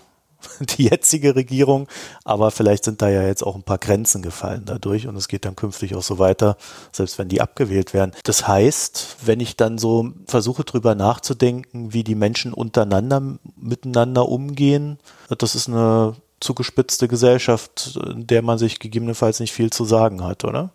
die 0.59 0.85
jetzige 0.85 1.35
Regierung, 1.35 1.87
aber 2.23 2.51
vielleicht 2.51 2.85
sind 2.85 3.01
da 3.01 3.09
ja 3.09 3.23
jetzt 3.23 3.43
auch 3.43 3.55
ein 3.55 3.63
paar 3.63 3.77
Grenzen 3.77 4.21
gefallen 4.21 4.63
dadurch 4.65 5.07
und 5.07 5.15
es 5.15 5.27
geht 5.27 5.45
dann 5.45 5.55
künftig 5.55 5.95
auch 5.95 6.03
so 6.03 6.19
weiter, 6.19 6.57
selbst 6.91 7.17
wenn 7.17 7.29
die 7.29 7.41
abgewählt 7.41 7.93
werden. 7.93 8.11
Das 8.23 8.47
heißt, 8.47 9.17
wenn 9.25 9.39
ich 9.39 9.57
dann 9.57 9.77
so 9.77 10.11
versuche 10.27 10.63
drüber 10.63 10.95
nachzudenken, 10.95 11.93
wie 11.93 12.03
die 12.03 12.15
Menschen 12.15 12.53
untereinander 12.53 13.21
miteinander 13.55 14.27
umgehen, 14.29 14.99
das 15.37 15.55
ist 15.55 15.67
eine 15.67 16.15
zugespitzte 16.39 17.07
Gesellschaft, 17.07 17.99
in 18.05 18.27
der 18.27 18.41
man 18.41 18.57
sich 18.57 18.79
gegebenenfalls 18.79 19.39
nicht 19.39 19.53
viel 19.53 19.71
zu 19.71 19.85
sagen 19.85 20.23
hat, 20.23 20.43
oder? 20.43 20.71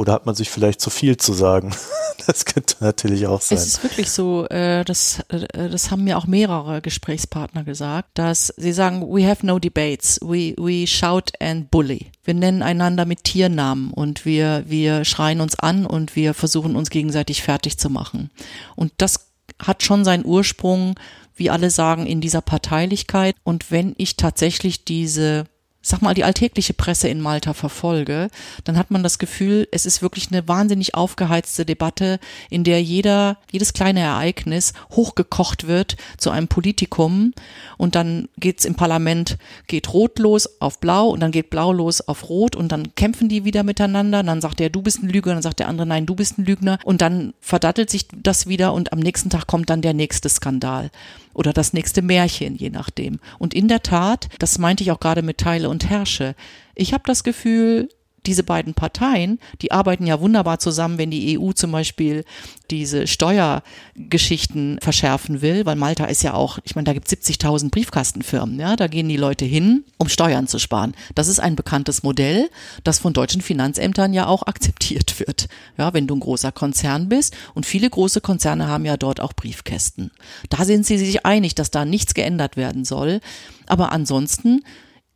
Oder 0.00 0.14
hat 0.14 0.24
man 0.24 0.34
sich 0.34 0.48
vielleicht 0.48 0.80
zu 0.80 0.88
viel 0.88 1.18
zu 1.18 1.34
sagen? 1.34 1.74
Das 2.26 2.44
könnte 2.44 2.76
natürlich 2.80 3.26
auch 3.26 3.40
sein. 3.40 3.56
Es 3.56 3.66
ist 3.66 3.82
wirklich 3.82 4.10
so, 4.10 4.46
äh, 4.48 4.84
das, 4.84 5.20
äh, 5.30 5.70
das 5.70 5.90
haben 5.90 6.04
mir 6.04 6.18
auch 6.18 6.26
mehrere 6.26 6.82
Gesprächspartner 6.82 7.64
gesagt, 7.64 8.10
dass 8.12 8.52
sie 8.58 8.74
sagen, 8.74 9.00
we 9.08 9.26
have 9.26 9.44
no 9.44 9.58
debates, 9.58 10.20
we, 10.20 10.54
we 10.58 10.86
shout 10.86 11.32
and 11.40 11.70
bully. 11.70 12.12
Wir 12.22 12.34
nennen 12.34 12.62
einander 12.62 13.06
mit 13.06 13.24
Tiernamen 13.24 13.90
und 13.90 14.26
wir, 14.26 14.64
wir 14.66 15.06
schreien 15.06 15.40
uns 15.40 15.58
an 15.58 15.86
und 15.86 16.14
wir 16.14 16.34
versuchen 16.34 16.76
uns 16.76 16.90
gegenseitig 16.90 17.42
fertig 17.42 17.78
zu 17.78 17.88
machen. 17.88 18.30
Und 18.76 18.92
das 18.98 19.30
hat 19.58 19.82
schon 19.82 20.04
seinen 20.04 20.26
Ursprung, 20.26 20.96
wie 21.34 21.48
alle 21.48 21.70
sagen, 21.70 22.04
in 22.04 22.20
dieser 22.20 22.42
Parteilichkeit. 22.42 23.34
Und 23.44 23.70
wenn 23.70 23.94
ich 23.96 24.16
tatsächlich 24.16 24.84
diese 24.84 25.46
sag 25.82 26.02
mal, 26.02 26.14
die 26.14 26.24
alltägliche 26.24 26.74
Presse 26.74 27.08
in 27.08 27.20
Malta 27.20 27.54
verfolge, 27.54 28.28
dann 28.64 28.76
hat 28.76 28.90
man 28.90 29.02
das 29.02 29.18
Gefühl, 29.18 29.66
es 29.72 29.86
ist 29.86 30.02
wirklich 30.02 30.30
eine 30.30 30.46
wahnsinnig 30.46 30.94
aufgeheizte 30.94 31.64
Debatte, 31.64 32.20
in 32.50 32.64
der 32.64 32.82
jeder, 32.82 33.38
jedes 33.50 33.72
kleine 33.72 34.00
Ereignis 34.00 34.74
hochgekocht 34.92 35.66
wird 35.66 35.96
zu 36.18 36.30
einem 36.30 36.48
Politikum 36.48 37.32
und 37.78 37.94
dann 37.94 38.28
geht's 38.36 38.64
im 38.64 38.74
Parlament, 38.74 39.38
geht 39.68 39.92
rot 39.92 40.18
los 40.18 40.60
auf 40.60 40.80
blau 40.80 41.08
und 41.08 41.20
dann 41.20 41.32
geht 41.32 41.48
blau 41.48 41.72
los 41.72 42.00
auf 42.02 42.28
rot 42.28 42.56
und 42.56 42.72
dann 42.72 42.94
kämpfen 42.94 43.28
die 43.28 43.44
wieder 43.44 43.62
miteinander. 43.62 44.20
Und 44.20 44.26
dann 44.26 44.40
sagt 44.40 44.60
der, 44.60 44.70
du 44.70 44.82
bist 44.82 45.02
ein 45.02 45.08
Lügner, 45.08 45.34
dann 45.34 45.42
sagt 45.42 45.60
der 45.60 45.68
andere, 45.68 45.86
nein, 45.86 46.06
du 46.06 46.14
bist 46.14 46.38
ein 46.38 46.44
Lügner. 46.44 46.78
Und 46.84 47.00
dann 47.00 47.32
verdattelt 47.40 47.90
sich 47.90 48.06
das 48.14 48.46
wieder 48.46 48.72
und 48.72 48.92
am 48.92 48.98
nächsten 48.98 49.30
Tag 49.30 49.46
kommt 49.46 49.70
dann 49.70 49.82
der 49.82 49.94
nächste 49.94 50.28
Skandal 50.28 50.90
oder 51.34 51.52
das 51.52 51.72
nächste 51.72 52.02
Märchen, 52.02 52.54
je 52.56 52.70
nachdem. 52.70 53.20
Und 53.38 53.54
in 53.54 53.68
der 53.68 53.82
Tat, 53.82 54.28
das 54.38 54.58
meinte 54.58 54.82
ich 54.82 54.90
auch 54.90 55.00
gerade 55.00 55.22
mit 55.22 55.38
Teile 55.38 55.68
und 55.68 55.88
Herrsche, 55.88 56.34
ich 56.74 56.92
habe 56.92 57.04
das 57.06 57.24
Gefühl, 57.24 57.88
diese 58.26 58.42
beiden 58.42 58.74
Parteien, 58.74 59.38
die 59.62 59.72
arbeiten 59.72 60.06
ja 60.06 60.20
wunderbar 60.20 60.58
zusammen, 60.58 60.98
wenn 60.98 61.10
die 61.10 61.38
EU 61.38 61.52
zum 61.52 61.72
Beispiel 61.72 62.24
diese 62.70 63.06
Steuergeschichten 63.06 64.78
verschärfen 64.80 65.42
will, 65.42 65.66
weil 65.66 65.76
Malta 65.76 66.04
ist 66.04 66.22
ja 66.22 66.34
auch, 66.34 66.58
ich 66.64 66.74
meine, 66.74 66.84
da 66.84 66.92
gibt 66.92 67.10
es 67.10 67.18
70.000 67.18 67.70
Briefkastenfirmen, 67.70 68.60
ja, 68.60 68.76
da 68.76 68.86
gehen 68.86 69.08
die 69.08 69.16
Leute 69.16 69.44
hin, 69.44 69.84
um 69.98 70.08
Steuern 70.08 70.46
zu 70.46 70.58
sparen. 70.58 70.94
Das 71.14 71.28
ist 71.28 71.40
ein 71.40 71.56
bekanntes 71.56 72.02
Modell, 72.02 72.50
das 72.84 72.98
von 72.98 73.12
deutschen 73.12 73.40
Finanzämtern 73.40 74.12
ja 74.12 74.26
auch 74.26 74.44
akzeptiert 74.44 75.18
wird. 75.18 75.48
Ja, 75.76 75.92
wenn 75.94 76.06
du 76.06 76.14
ein 76.14 76.20
großer 76.20 76.52
Konzern 76.52 77.08
bist 77.08 77.36
und 77.54 77.66
viele 77.66 77.90
große 77.90 78.20
Konzerne 78.20 78.68
haben 78.68 78.84
ja 78.84 78.96
dort 78.96 79.20
auch 79.20 79.32
Briefkästen. 79.32 80.10
Da 80.48 80.64
sind 80.64 80.86
sie 80.86 80.98
sich 80.98 81.24
einig, 81.26 81.54
dass 81.54 81.70
da 81.70 81.84
nichts 81.84 82.14
geändert 82.14 82.56
werden 82.56 82.84
soll. 82.84 83.20
Aber 83.66 83.92
ansonsten 83.92 84.62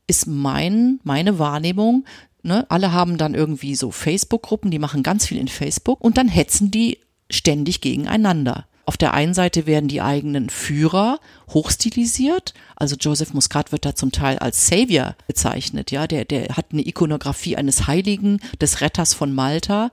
ist 0.06 0.26
mein, 0.26 1.00
meine 1.02 1.38
Wahrnehmung, 1.38 2.04
Ne? 2.44 2.66
Alle 2.68 2.92
haben 2.92 3.16
dann 3.16 3.34
irgendwie 3.34 3.74
so 3.74 3.90
Facebook-Gruppen, 3.90 4.70
die 4.70 4.78
machen 4.78 5.02
ganz 5.02 5.26
viel 5.26 5.38
in 5.38 5.48
Facebook 5.48 6.00
und 6.02 6.18
dann 6.18 6.28
hetzen 6.28 6.70
die 6.70 6.98
ständig 7.30 7.80
gegeneinander. 7.80 8.66
Auf 8.86 8.98
der 8.98 9.14
einen 9.14 9.32
Seite 9.32 9.66
werden 9.66 9.88
die 9.88 10.02
eigenen 10.02 10.50
Führer 10.50 11.18
hochstilisiert. 11.48 12.52
Also 12.76 12.96
Joseph 12.96 13.32
Muscat 13.32 13.72
wird 13.72 13.86
da 13.86 13.94
zum 13.94 14.12
Teil 14.12 14.38
als 14.38 14.66
Savior 14.66 15.16
bezeichnet. 15.26 15.90
Ja, 15.90 16.06
der, 16.06 16.26
der 16.26 16.48
hat 16.56 16.66
eine 16.70 16.86
Ikonografie 16.86 17.56
eines 17.56 17.86
Heiligen, 17.86 18.40
des 18.60 18.82
Retters 18.82 19.14
von 19.14 19.32
Malta. 19.32 19.90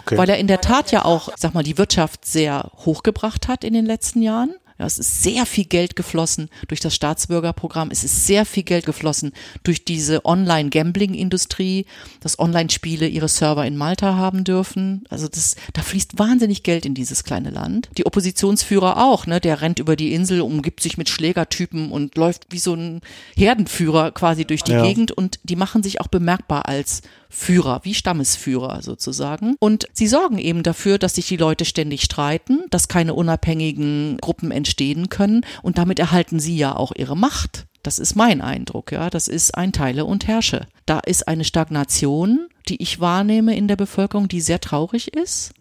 Okay. 0.00 0.18
Weil 0.18 0.28
er 0.28 0.38
in 0.38 0.48
der 0.48 0.60
Tat 0.60 0.90
ja 0.90 1.04
auch, 1.04 1.30
sag 1.36 1.54
mal, 1.54 1.62
die 1.62 1.78
Wirtschaft 1.78 2.24
sehr 2.24 2.72
hochgebracht 2.78 3.46
hat 3.46 3.62
in 3.62 3.72
den 3.72 3.86
letzten 3.86 4.20
Jahren. 4.20 4.54
Ja, 4.78 4.86
es 4.86 4.98
ist 4.98 5.22
sehr 5.22 5.46
viel 5.46 5.66
Geld 5.66 5.94
geflossen 5.94 6.48
durch 6.66 6.80
das 6.80 6.94
Staatsbürgerprogramm. 6.94 7.90
Es 7.92 8.02
ist 8.02 8.26
sehr 8.26 8.44
viel 8.44 8.64
Geld 8.64 8.86
geflossen 8.86 9.32
durch 9.62 9.84
diese 9.84 10.24
Online-Gambling-Industrie, 10.24 11.86
dass 12.20 12.38
Online-Spiele 12.40 13.06
ihre 13.06 13.28
Server 13.28 13.64
in 13.64 13.76
Malta 13.76 14.16
haben 14.16 14.42
dürfen. 14.42 15.04
Also 15.10 15.28
das, 15.28 15.54
da 15.74 15.82
fließt 15.82 16.18
wahnsinnig 16.18 16.64
Geld 16.64 16.86
in 16.86 16.94
dieses 16.94 17.22
kleine 17.22 17.50
Land. 17.50 17.88
Die 17.96 18.06
Oppositionsführer 18.06 19.04
auch, 19.04 19.26
ne? 19.26 19.40
Der 19.40 19.60
rennt 19.60 19.78
über 19.78 19.94
die 19.94 20.12
Insel, 20.12 20.40
umgibt 20.40 20.80
sich 20.80 20.98
mit 20.98 21.08
Schlägertypen 21.08 21.92
und 21.92 22.16
läuft 22.16 22.46
wie 22.50 22.58
so 22.58 22.74
ein 22.74 23.00
Herdenführer 23.36 24.10
quasi 24.10 24.44
durch 24.44 24.62
die 24.62 24.72
ja. 24.72 24.82
Gegend 24.82 25.12
und 25.12 25.38
die 25.44 25.56
machen 25.56 25.84
sich 25.84 26.00
auch 26.00 26.08
bemerkbar 26.08 26.66
als 26.66 27.02
Führer, 27.34 27.80
wie 27.82 27.94
Stammesführer 27.94 28.80
sozusagen. 28.80 29.56
Und 29.58 29.88
sie 29.92 30.06
sorgen 30.06 30.38
eben 30.38 30.62
dafür, 30.62 30.98
dass 30.98 31.16
sich 31.16 31.26
die 31.26 31.36
Leute 31.36 31.64
ständig 31.64 32.02
streiten, 32.02 32.62
dass 32.70 32.88
keine 32.88 33.14
unabhängigen 33.14 34.18
Gruppen 34.18 34.52
entstehen 34.52 35.08
können 35.08 35.44
und 35.62 35.76
damit 35.76 35.98
erhalten 35.98 36.38
sie 36.38 36.56
ja 36.56 36.76
auch 36.76 36.92
ihre 36.94 37.16
Macht. 37.16 37.66
Das 37.82 37.98
ist 37.98 38.14
mein 38.14 38.40
Eindruck, 38.40 38.92
ja. 38.92 39.10
Das 39.10 39.28
ist 39.28 39.56
ein 39.56 39.72
Teile 39.72 40.04
und 40.04 40.28
Herrsche. 40.28 40.68
Da 40.86 41.00
ist 41.00 41.26
eine 41.26 41.44
Stagnation, 41.44 42.46
die 42.68 42.80
ich 42.80 43.00
wahrnehme 43.00 43.56
in 43.56 43.68
der 43.68 43.76
Bevölkerung, 43.76 44.28
die 44.28 44.40
sehr 44.40 44.60
traurig 44.60 45.12
ist, 45.12 45.52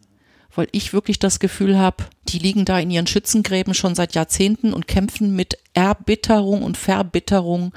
weil 0.56 0.68
ich 0.72 0.94
wirklich 0.94 1.20
das 1.20 1.40
Gefühl 1.40 1.78
habe, 1.78 2.06
die 2.30 2.40
liegen 2.40 2.66
da 2.66 2.80
in 2.80 2.92
ihren 2.92 3.08
Schützengräben 3.08 3.74
schon 3.74 3.96
seit 3.96 4.14
Jahrzehnten 4.14 4.74
und 4.74 4.88
kämpfen 4.88 5.36
mit 5.36 5.58
Erbitterung 5.74 6.62
und 6.62 6.78
Verbitterung 6.78 7.74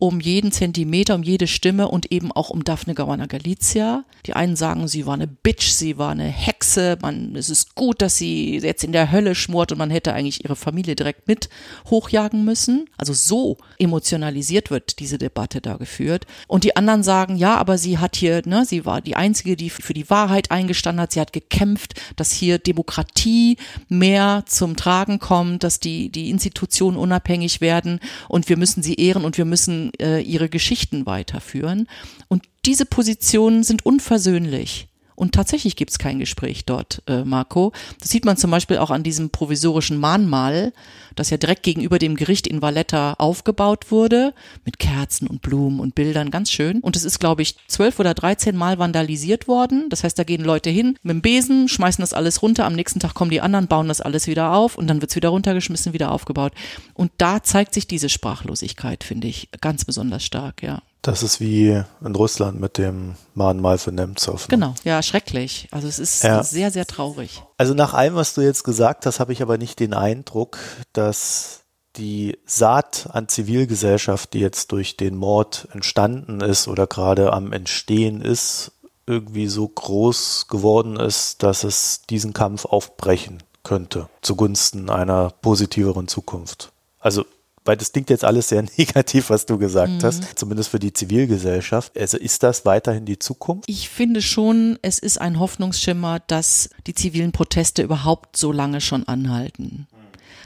um 0.00 0.18
jeden 0.18 0.50
Zentimeter, 0.50 1.14
um 1.14 1.22
jede 1.22 1.46
Stimme 1.46 1.88
und 1.88 2.10
eben 2.10 2.32
auch 2.32 2.50
um 2.50 2.64
Daphne 2.64 2.94
Caruana 2.94 3.26
Galizia. 3.26 4.04
Die 4.26 4.32
einen 4.32 4.56
sagen, 4.56 4.88
sie 4.88 5.04
war 5.06 5.14
eine 5.14 5.26
Bitch, 5.26 5.70
sie 5.70 5.98
war 5.98 6.10
eine 6.10 6.24
Hexe, 6.24 6.98
man, 7.02 7.36
es 7.36 7.50
ist 7.50 7.74
gut, 7.74 8.00
dass 8.00 8.16
sie 8.16 8.58
jetzt 8.58 8.82
in 8.82 8.92
der 8.92 9.12
Hölle 9.12 9.34
schmort 9.34 9.72
und 9.72 9.78
man 9.78 9.90
hätte 9.90 10.14
eigentlich 10.14 10.42
ihre 10.42 10.56
Familie 10.56 10.96
direkt 10.96 11.28
mit 11.28 11.50
hochjagen 11.88 12.44
müssen. 12.44 12.88
Also 12.96 13.12
so 13.12 13.58
emotionalisiert 13.78 14.70
wird 14.70 15.00
diese 15.00 15.18
Debatte 15.18 15.60
da 15.60 15.76
geführt. 15.76 16.26
Und 16.48 16.64
die 16.64 16.76
anderen 16.76 17.02
sagen, 17.02 17.36
ja, 17.36 17.56
aber 17.56 17.76
sie 17.76 17.98
hat 17.98 18.16
hier, 18.16 18.40
ne, 18.46 18.64
sie 18.64 18.86
war 18.86 19.02
die 19.02 19.16
einzige, 19.16 19.54
die 19.54 19.68
für 19.68 19.94
die 19.94 20.08
Wahrheit 20.08 20.50
eingestanden 20.50 21.02
hat, 21.02 21.12
sie 21.12 21.20
hat 21.20 21.34
gekämpft, 21.34 22.00
dass 22.16 22.32
hier 22.32 22.58
Demokratie 22.58 23.58
mehr 23.88 24.44
zum 24.46 24.76
Tragen 24.76 25.18
kommt, 25.18 25.62
dass 25.62 25.78
die, 25.78 26.08
die 26.08 26.30
Institutionen 26.30 26.96
unabhängig 26.96 27.60
werden 27.60 28.00
und 28.28 28.48
wir 28.48 28.56
müssen 28.56 28.82
sie 28.82 28.94
ehren 28.94 29.24
und 29.24 29.36
wir 29.36 29.44
müssen 29.44 29.89
ihre 29.98 30.48
Geschichten 30.48 31.06
weiterführen. 31.06 31.88
Und 32.28 32.44
diese 32.66 32.84
Positionen 32.86 33.62
sind 33.62 33.86
unversöhnlich. 33.86 34.88
Und 35.20 35.32
tatsächlich 35.32 35.76
gibt 35.76 35.90
es 35.90 35.98
kein 35.98 36.18
Gespräch 36.18 36.64
dort, 36.64 37.02
äh, 37.06 37.24
Marco. 37.24 37.72
Das 38.00 38.08
sieht 38.08 38.24
man 38.24 38.38
zum 38.38 38.50
Beispiel 38.50 38.78
auch 38.78 38.90
an 38.90 39.02
diesem 39.02 39.28
provisorischen 39.28 39.98
Mahnmal, 39.98 40.72
das 41.14 41.28
ja 41.28 41.36
direkt 41.36 41.62
gegenüber 41.62 41.98
dem 41.98 42.16
Gericht 42.16 42.46
in 42.46 42.62
Valletta 42.62 43.16
aufgebaut 43.18 43.90
wurde, 43.90 44.32
mit 44.64 44.78
Kerzen 44.78 45.26
und 45.26 45.42
Blumen 45.42 45.78
und 45.78 45.94
Bildern, 45.94 46.30
ganz 46.30 46.50
schön. 46.50 46.80
Und 46.80 46.96
es 46.96 47.04
ist, 47.04 47.18
glaube 47.18 47.42
ich, 47.42 47.56
zwölf 47.68 48.00
oder 48.00 48.14
dreizehn 48.14 48.56
Mal 48.56 48.78
vandalisiert 48.78 49.46
worden. 49.46 49.90
Das 49.90 50.04
heißt, 50.04 50.18
da 50.18 50.24
gehen 50.24 50.42
Leute 50.42 50.70
hin 50.70 50.96
mit 51.02 51.12
dem 51.12 51.20
Besen, 51.20 51.68
schmeißen 51.68 52.00
das 52.00 52.14
alles 52.14 52.40
runter, 52.40 52.64
am 52.64 52.74
nächsten 52.74 52.98
Tag 52.98 53.12
kommen 53.12 53.30
die 53.30 53.42
anderen, 53.42 53.66
bauen 53.66 53.88
das 53.88 54.00
alles 54.00 54.26
wieder 54.26 54.54
auf 54.54 54.78
und 54.78 54.86
dann 54.86 55.02
wird 55.02 55.10
es 55.10 55.16
wieder 55.16 55.28
runtergeschmissen, 55.28 55.92
wieder 55.92 56.12
aufgebaut. 56.12 56.54
Und 56.94 57.12
da 57.18 57.42
zeigt 57.42 57.74
sich 57.74 57.86
diese 57.86 58.08
Sprachlosigkeit, 58.08 59.04
finde 59.04 59.28
ich, 59.28 59.50
ganz 59.60 59.84
besonders 59.84 60.24
stark, 60.24 60.62
ja. 60.62 60.80
Das 61.02 61.22
ist 61.22 61.40
wie 61.40 61.82
in 62.04 62.14
Russland 62.14 62.60
mit 62.60 62.76
dem 62.76 63.14
Mahnmal 63.34 63.78
für 63.78 63.92
Nemtsov. 63.92 64.42
Ne? 64.42 64.48
Genau, 64.50 64.74
ja, 64.84 65.02
schrecklich. 65.02 65.68
Also 65.70 65.88
es 65.88 65.98
ist 65.98 66.22
ja. 66.22 66.42
sehr, 66.42 66.70
sehr 66.70 66.86
traurig. 66.86 67.42
Also 67.56 67.72
nach 67.74 67.94
allem, 67.94 68.14
was 68.16 68.34
du 68.34 68.42
jetzt 68.42 68.64
gesagt 68.64 69.06
hast, 69.06 69.18
habe 69.18 69.32
ich 69.32 69.40
aber 69.40 69.56
nicht 69.56 69.80
den 69.80 69.94
Eindruck, 69.94 70.58
dass 70.92 71.60
die 71.96 72.38
Saat 72.44 73.08
an 73.12 73.28
Zivilgesellschaft, 73.28 74.34
die 74.34 74.40
jetzt 74.40 74.72
durch 74.72 74.96
den 74.96 75.16
Mord 75.16 75.68
entstanden 75.72 76.40
ist 76.40 76.68
oder 76.68 76.86
gerade 76.86 77.32
am 77.32 77.52
Entstehen 77.52 78.20
ist, 78.20 78.72
irgendwie 79.06 79.48
so 79.48 79.66
groß 79.66 80.46
geworden 80.48 80.96
ist, 80.96 81.42
dass 81.42 81.64
es 81.64 82.02
diesen 82.08 82.32
Kampf 82.32 82.64
aufbrechen 82.64 83.42
könnte 83.62 84.08
zugunsten 84.22 84.88
einer 84.88 85.30
positiveren 85.42 86.08
Zukunft. 86.08 86.72
Also 86.98 87.24
weil 87.70 87.76
das 87.76 87.92
klingt 87.92 88.10
jetzt 88.10 88.24
alles 88.24 88.48
sehr 88.48 88.64
negativ, 88.76 89.30
was 89.30 89.46
du 89.46 89.56
gesagt 89.56 90.02
mhm. 90.02 90.02
hast, 90.02 90.36
zumindest 90.36 90.70
für 90.70 90.80
die 90.80 90.92
Zivilgesellschaft. 90.92 91.96
Also 91.96 92.18
ist 92.18 92.42
das 92.42 92.64
weiterhin 92.64 93.04
die 93.04 93.20
Zukunft? 93.20 93.62
Ich 93.68 93.88
finde 93.88 94.22
schon, 94.22 94.76
es 94.82 94.98
ist 94.98 95.20
ein 95.20 95.38
Hoffnungsschimmer, 95.38 96.18
dass 96.26 96.70
die 96.88 96.94
zivilen 96.94 97.30
Proteste 97.30 97.82
überhaupt 97.82 98.36
so 98.36 98.50
lange 98.50 98.80
schon 98.80 99.06
anhalten. 99.06 99.86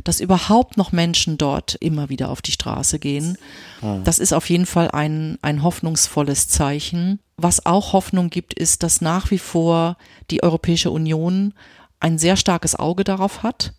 Dass 0.03 0.21
überhaupt 0.21 0.77
noch 0.77 0.93
Menschen 0.93 1.39
dort 1.39 1.77
immer 1.77 2.11
wieder 2.11 2.29
auf 2.29 2.43
die 2.43 2.53
Straße 2.53 2.99
gehen. 2.99 3.39
Mhm. 3.81 4.05
Das 4.05 4.19
ist 4.19 4.35
auf 4.35 4.51
jeden 4.51 4.67
Fall 4.67 4.91
ein, 4.91 5.39
ein 5.41 5.63
hoffnungsvolles 5.63 6.49
Zeichen. 6.49 7.21
Was 7.39 7.65
auch 7.65 7.95
Hoffnung 7.95 8.29
gibt, 8.29 8.53
ist, 8.53 8.83
dass 8.83 9.01
nach 9.01 9.31
wie 9.31 9.39
vor 9.39 9.97
die 10.31 10.43
Europäische 10.43 10.91
Union 10.91 11.55
ein 12.01 12.19
sehr 12.19 12.37
starkes 12.37 12.75
Auge 12.79 13.03
darauf 13.03 13.43
hat 13.43 13.73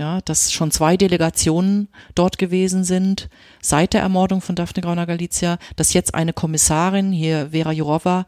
ja, 0.00 0.20
dass 0.22 0.50
schon 0.50 0.70
zwei 0.70 0.96
Delegationen 0.96 1.88
dort 2.14 2.38
gewesen 2.38 2.84
sind 2.84 3.28
seit 3.60 3.92
der 3.92 4.00
Ermordung 4.00 4.40
von 4.40 4.56
Daphne 4.56 4.82
Grauner 4.82 5.06
Galizia, 5.06 5.58
dass 5.76 5.92
jetzt 5.92 6.14
eine 6.14 6.32
Kommissarin, 6.32 7.12
hier 7.12 7.50
Vera 7.50 7.70
Jourova, 7.70 8.24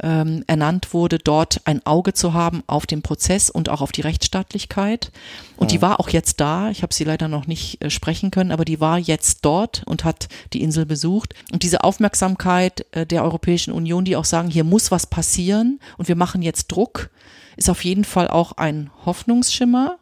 ähm, 0.00 0.42
ernannt 0.48 0.94
wurde, 0.94 1.18
dort 1.18 1.60
ein 1.64 1.86
Auge 1.86 2.12
zu 2.12 2.34
haben 2.34 2.64
auf 2.66 2.86
den 2.86 3.02
Prozess 3.02 3.50
und 3.50 3.68
auch 3.68 3.82
auf 3.82 3.92
die 3.92 4.00
Rechtsstaatlichkeit. 4.00 5.12
Und 5.56 5.70
ja. 5.70 5.76
die 5.76 5.82
war 5.82 6.00
auch 6.00 6.08
jetzt 6.08 6.40
da. 6.40 6.70
Ich 6.70 6.82
habe 6.82 6.92
sie 6.92 7.04
leider 7.04 7.28
noch 7.28 7.46
nicht 7.46 7.82
äh, 7.84 7.88
sprechen 7.88 8.32
können, 8.32 8.50
aber 8.50 8.64
die 8.64 8.80
war 8.80 8.98
jetzt 8.98 9.44
dort 9.44 9.84
und 9.86 10.04
hat 10.04 10.28
die 10.52 10.62
Insel 10.62 10.86
besucht. 10.86 11.34
Und 11.52 11.62
diese 11.62 11.84
Aufmerksamkeit 11.84 12.84
äh, 12.92 13.06
der 13.06 13.22
Europäischen 13.22 13.72
Union, 13.72 14.04
die 14.04 14.16
auch 14.16 14.24
sagen, 14.24 14.50
hier 14.50 14.64
muss 14.64 14.90
was 14.90 15.06
passieren 15.06 15.78
und 15.98 16.08
wir 16.08 16.16
machen 16.16 16.42
jetzt 16.42 16.68
Druck, 16.68 17.10
ist 17.56 17.70
auf 17.70 17.84
jeden 17.84 18.04
Fall 18.04 18.26
auch 18.28 18.52
ein 18.52 18.90
Hoffnungsschimmer. 19.04 19.98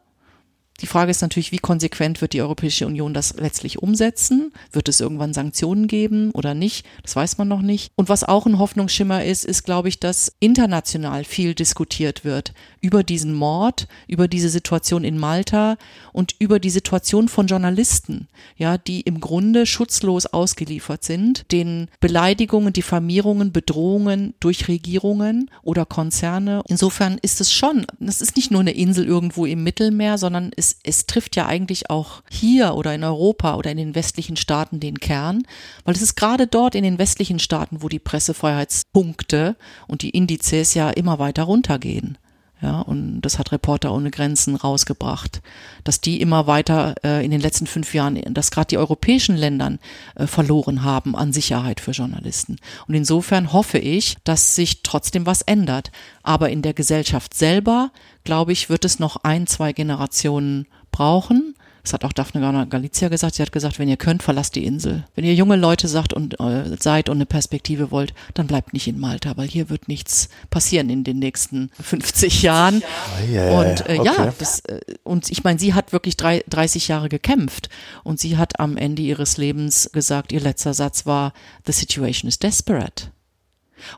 Die 0.81 0.87
Frage 0.87 1.11
ist 1.11 1.21
natürlich, 1.21 1.53
wie 1.53 1.59
konsequent 1.59 2.21
wird 2.21 2.33
die 2.33 2.41
Europäische 2.41 2.87
Union 2.87 3.13
das 3.13 3.35
letztlich 3.37 3.83
umsetzen? 3.83 4.53
Wird 4.73 4.89
es 4.89 5.01
irgendwann 5.01 5.35
Sanktionen 5.35 5.87
geben 5.89 6.31
oder 6.33 6.55
nicht? 6.55 6.87
Das 7.03 7.17
weiß 7.17 7.39
man 7.39 7.49
noch 7.49 7.63
nicht. 7.63 7.93
Und 7.97 8.09
was 8.09 8.25
auch 8.25 8.47
ein 8.47 8.59
Hoffnungsschimmer 8.59 9.25
ist, 9.25 9.45
ist, 9.45 9.65
glaube 9.65 9.89
ich, 9.89 10.01
dass 10.01 10.33
international 10.41 11.25
viel 11.25 11.55
diskutiert 11.55 12.25
wird 12.25 12.55
über 12.81 13.05
diesen 13.05 13.35
Mord, 13.35 13.89
über 14.07 14.27
diese 14.27 14.49
Situation 14.49 15.05
in 15.05 15.19
Malta 15.19 15.77
und 16.13 16.35
über 16.39 16.59
die 16.59 16.71
Situation 16.71 17.29
von 17.29 17.47
Journalisten, 17.47 18.29
ja, 18.57 18.79
die 18.79 19.03
im 19.03 19.21
Grunde 19.21 19.67
schutzlos 19.67 20.27
ausgeliefert 20.27 21.05
sind, 21.05 21.51
den 21.53 21.89
Beleidigungen, 22.01 22.73
Diffamierungen, 22.73 23.53
Bedrohungen 23.53 24.35
durch 24.41 24.69
Regierungen 24.69 25.51
oder 25.63 25.85
Konzerne. 25.85 26.63
Insofern 26.69 27.19
ist 27.21 27.41
es 27.41 27.53
schon, 27.53 27.87
es 28.01 28.21
ist 28.21 28.37
nicht 28.37 28.51
nur 28.51 28.61
eine 28.61 28.73
Insel 28.73 29.05
irgendwo 29.05 29.45
im 29.45 29.63
Mittelmeer, 29.63 30.17
sondern 30.17 30.51
es, 30.57 30.70
es 30.83 31.07
trifft 31.07 31.37
ja 31.37 31.47
eigentlich 31.47 31.91
auch 31.91 32.23
hier 32.31 32.75
oder 32.75 32.95
in 32.95 33.05
Europa 33.05 33.57
oder 33.57 33.71
in 33.71 33.77
den 33.77 33.95
westlichen 33.95 34.37
Staaten 34.37 34.81
den 34.81 35.01
Kern, 35.01 35.45
weil 35.85 35.95
es 35.95 36.03
ist 36.03 36.17
gerade 36.17 36.47
dort 36.47 36.75
in 36.75 36.85
den 36.85 36.99
westlichen 36.99 37.39
Staaten, 37.39 37.83
wo 37.83 37.89
die 37.89 37.99
Pressefreiheitspunkte 37.99 39.57
und 39.87 40.03
die 40.03 40.11
Indizes 40.11 40.75
ja 40.75 40.91
immer 40.91 41.19
weiter 41.19 41.45
runtergehen. 41.45 42.19
Ja, 42.63 42.81
und 42.81 43.23
das 43.23 43.39
hat 43.39 43.53
Reporter 43.53 43.93
ohne 43.93 44.11
Grenzen 44.11 44.55
rausgebracht, 44.55 45.41
dass 45.83 46.03
die 46.03 46.21
immer 46.21 46.47
weiter 46.47 46.95
äh, 47.03 47.25
in 47.25 47.31
den 47.31 47.41
letzten 47.41 47.67
fünf 47.67 47.95
Jahren, 47.95 48.21
dass 48.35 48.51
gerade 48.51 48.67
die 48.67 48.77
europäischen 48.77 49.35
Ländern 49.35 49.79
äh, 50.15 50.27
verloren 50.27 50.83
haben 50.83 51.17
an 51.17 51.33
Sicherheit 51.33 51.81
für 51.81 51.93
Journalisten. 51.93 52.57
Und 52.87 52.95
insofern 52.95 53.55
hoffe 53.55 53.79
ich, 53.79 54.19
dass 54.25 54.55
sich 54.57 54.83
trotzdem 54.83 55.25
was 55.25 55.41
ändert. 55.41 55.91
Aber 56.23 56.51
in 56.51 56.61
der 56.61 56.75
Gesellschaft 56.75 57.33
selber, 57.33 57.93
glaube 58.25 58.53
ich, 58.53 58.69
wird 58.69 58.85
es 58.85 58.99
noch 58.99 59.17
ein, 59.23 59.47
zwei 59.47 59.73
Generationen 59.73 60.67
brauchen. 60.93 61.55
Das 61.91 61.95
hat 61.95 62.05
auch 62.05 62.13
Daphne 62.13 62.69
Galizia 62.71 63.09
gesagt. 63.09 63.35
Sie 63.35 63.43
hat 63.43 63.51
gesagt, 63.51 63.81
wenn 63.81 63.89
ihr 63.89 63.97
könnt, 63.97 64.23
verlasst 64.23 64.55
die 64.55 64.65
Insel. 64.65 65.03
Wenn 65.17 65.25
ihr 65.25 65.35
junge 65.35 65.57
Leute 65.57 65.89
sagt 65.89 66.13
und 66.13 66.39
äh, 66.39 66.77
seid 66.79 67.09
und 67.09 67.17
eine 67.17 67.27
Perspektive 67.27 67.91
wollt, 67.91 68.15
dann 68.35 68.47
bleibt 68.47 68.73
nicht 68.73 68.87
in 68.87 69.01
Malta, 69.01 69.37
weil 69.37 69.49
hier 69.49 69.71
wird 69.71 69.89
nichts 69.89 70.29
passieren 70.51 70.89
in 70.89 71.03
den 71.03 71.19
nächsten 71.19 71.73
50 71.83 72.43
Jahren. 72.43 72.85
Ja, 73.33 73.59
und 73.59 73.81
äh, 73.89 73.99
okay. 73.99 74.03
ja, 74.05 74.33
das, 74.39 74.61
äh, 74.61 74.81
und 75.03 75.33
ich 75.33 75.43
meine, 75.43 75.59
sie 75.59 75.75
hat 75.75 75.93
wirklich 75.93 76.17
drei, 76.17 76.45
30 76.49 76.87
Jahre 76.87 77.09
gekämpft 77.09 77.71
und 78.05 78.21
sie 78.21 78.37
hat 78.37 78.61
am 78.61 78.77
Ende 78.77 79.03
ihres 79.03 79.37
Lebens 79.37 79.91
gesagt, 79.93 80.31
ihr 80.31 80.41
letzter 80.41 80.75
Satz 80.75 81.07
war, 81.07 81.33
the 81.67 81.73
situation 81.73 82.29
is 82.29 82.39
desperate. 82.39 83.09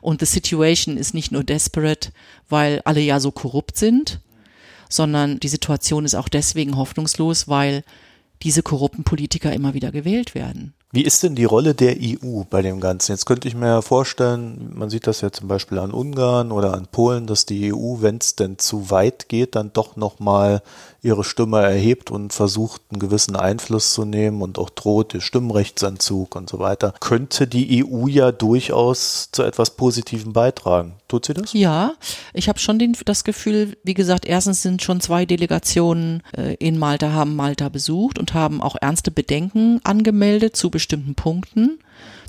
Und 0.01 0.19
the 0.19 0.25
situation 0.25 0.97
ist 0.97 1.13
nicht 1.13 1.31
nur 1.31 1.43
desperate, 1.43 2.11
weil 2.49 2.81
alle 2.85 3.01
ja 3.01 3.19
so 3.19 3.29
korrupt 3.29 3.77
sind, 3.77 4.19
sondern 4.95 5.39
die 5.39 5.47
Situation 5.47 6.05
ist 6.05 6.15
auch 6.15 6.29
deswegen 6.29 6.77
hoffnungslos, 6.77 7.47
weil 7.47 7.83
diese 8.43 8.61
korrupten 8.61 9.03
Politiker 9.03 9.53
immer 9.53 9.73
wieder 9.73 9.91
gewählt 9.91 10.35
werden. 10.35 10.73
Wie 10.95 11.01
ist 11.01 11.23
denn 11.23 11.33
die 11.33 11.45
Rolle 11.45 11.73
der 11.73 11.95
EU 11.99 12.43
bei 12.47 12.61
dem 12.61 12.79
Ganzen? 12.79 13.13
Jetzt 13.13 13.25
könnte 13.25 13.47
ich 13.47 13.55
mir 13.55 13.81
vorstellen, 13.81 14.73
man 14.75 14.91
sieht 14.91 15.07
das 15.07 15.21
ja 15.21 15.31
zum 15.31 15.47
Beispiel 15.47 15.79
an 15.79 15.89
Ungarn 15.89 16.51
oder 16.51 16.75
an 16.75 16.85
Polen, 16.85 17.25
dass 17.25 17.47
die 17.47 17.73
EU, 17.73 18.01
wenn 18.01 18.17
es 18.17 18.35
denn 18.35 18.59
zu 18.59 18.91
weit 18.91 19.27
geht, 19.27 19.55
dann 19.55 19.73
doch 19.73 19.95
nochmal 19.95 20.61
ihre 21.01 21.23
Stimme 21.23 21.63
erhebt 21.63 22.11
und 22.11 22.31
versucht, 22.31 22.83
einen 22.91 22.99
gewissen 22.99 23.35
Einfluss 23.35 23.91
zu 23.91 24.05
nehmen 24.05 24.43
und 24.43 24.59
auch 24.59 24.69
droht, 24.69 25.13
der 25.13 25.21
Stimmrechtsentzug 25.21 26.35
und 26.35 26.47
so 26.47 26.59
weiter, 26.59 26.93
könnte 26.99 27.47
die 27.47 27.83
EU 27.83 28.05
ja 28.05 28.31
durchaus 28.31 29.29
zu 29.31 29.41
etwas 29.41 29.71
Positivem 29.71 30.31
beitragen. 30.31 30.93
Tut 31.13 31.27
sie 31.27 31.35
das? 31.35 31.53
Ja, 31.53 31.93
ich 32.33 32.49
habe 32.49 32.57
schon 32.57 32.79
den, 32.79 32.97
das 33.05 33.23
Gefühl, 33.23 33.77
wie 33.83 33.93
gesagt, 33.93 34.25
erstens 34.25 34.63
sind 34.63 34.81
schon 34.81 34.99
zwei 34.99 35.27
Delegationen 35.27 36.23
äh, 36.35 36.55
in 36.55 36.79
Malta, 36.79 37.11
haben 37.11 37.35
Malta 37.35 37.69
besucht 37.69 38.17
und 38.17 38.33
haben 38.33 38.63
auch 38.63 38.75
ernste 38.81 39.11
Bedenken 39.11 39.79
angemeldet 39.83 40.55
zu 40.55 40.71
bestimmten 40.71 41.13
Punkten 41.13 41.77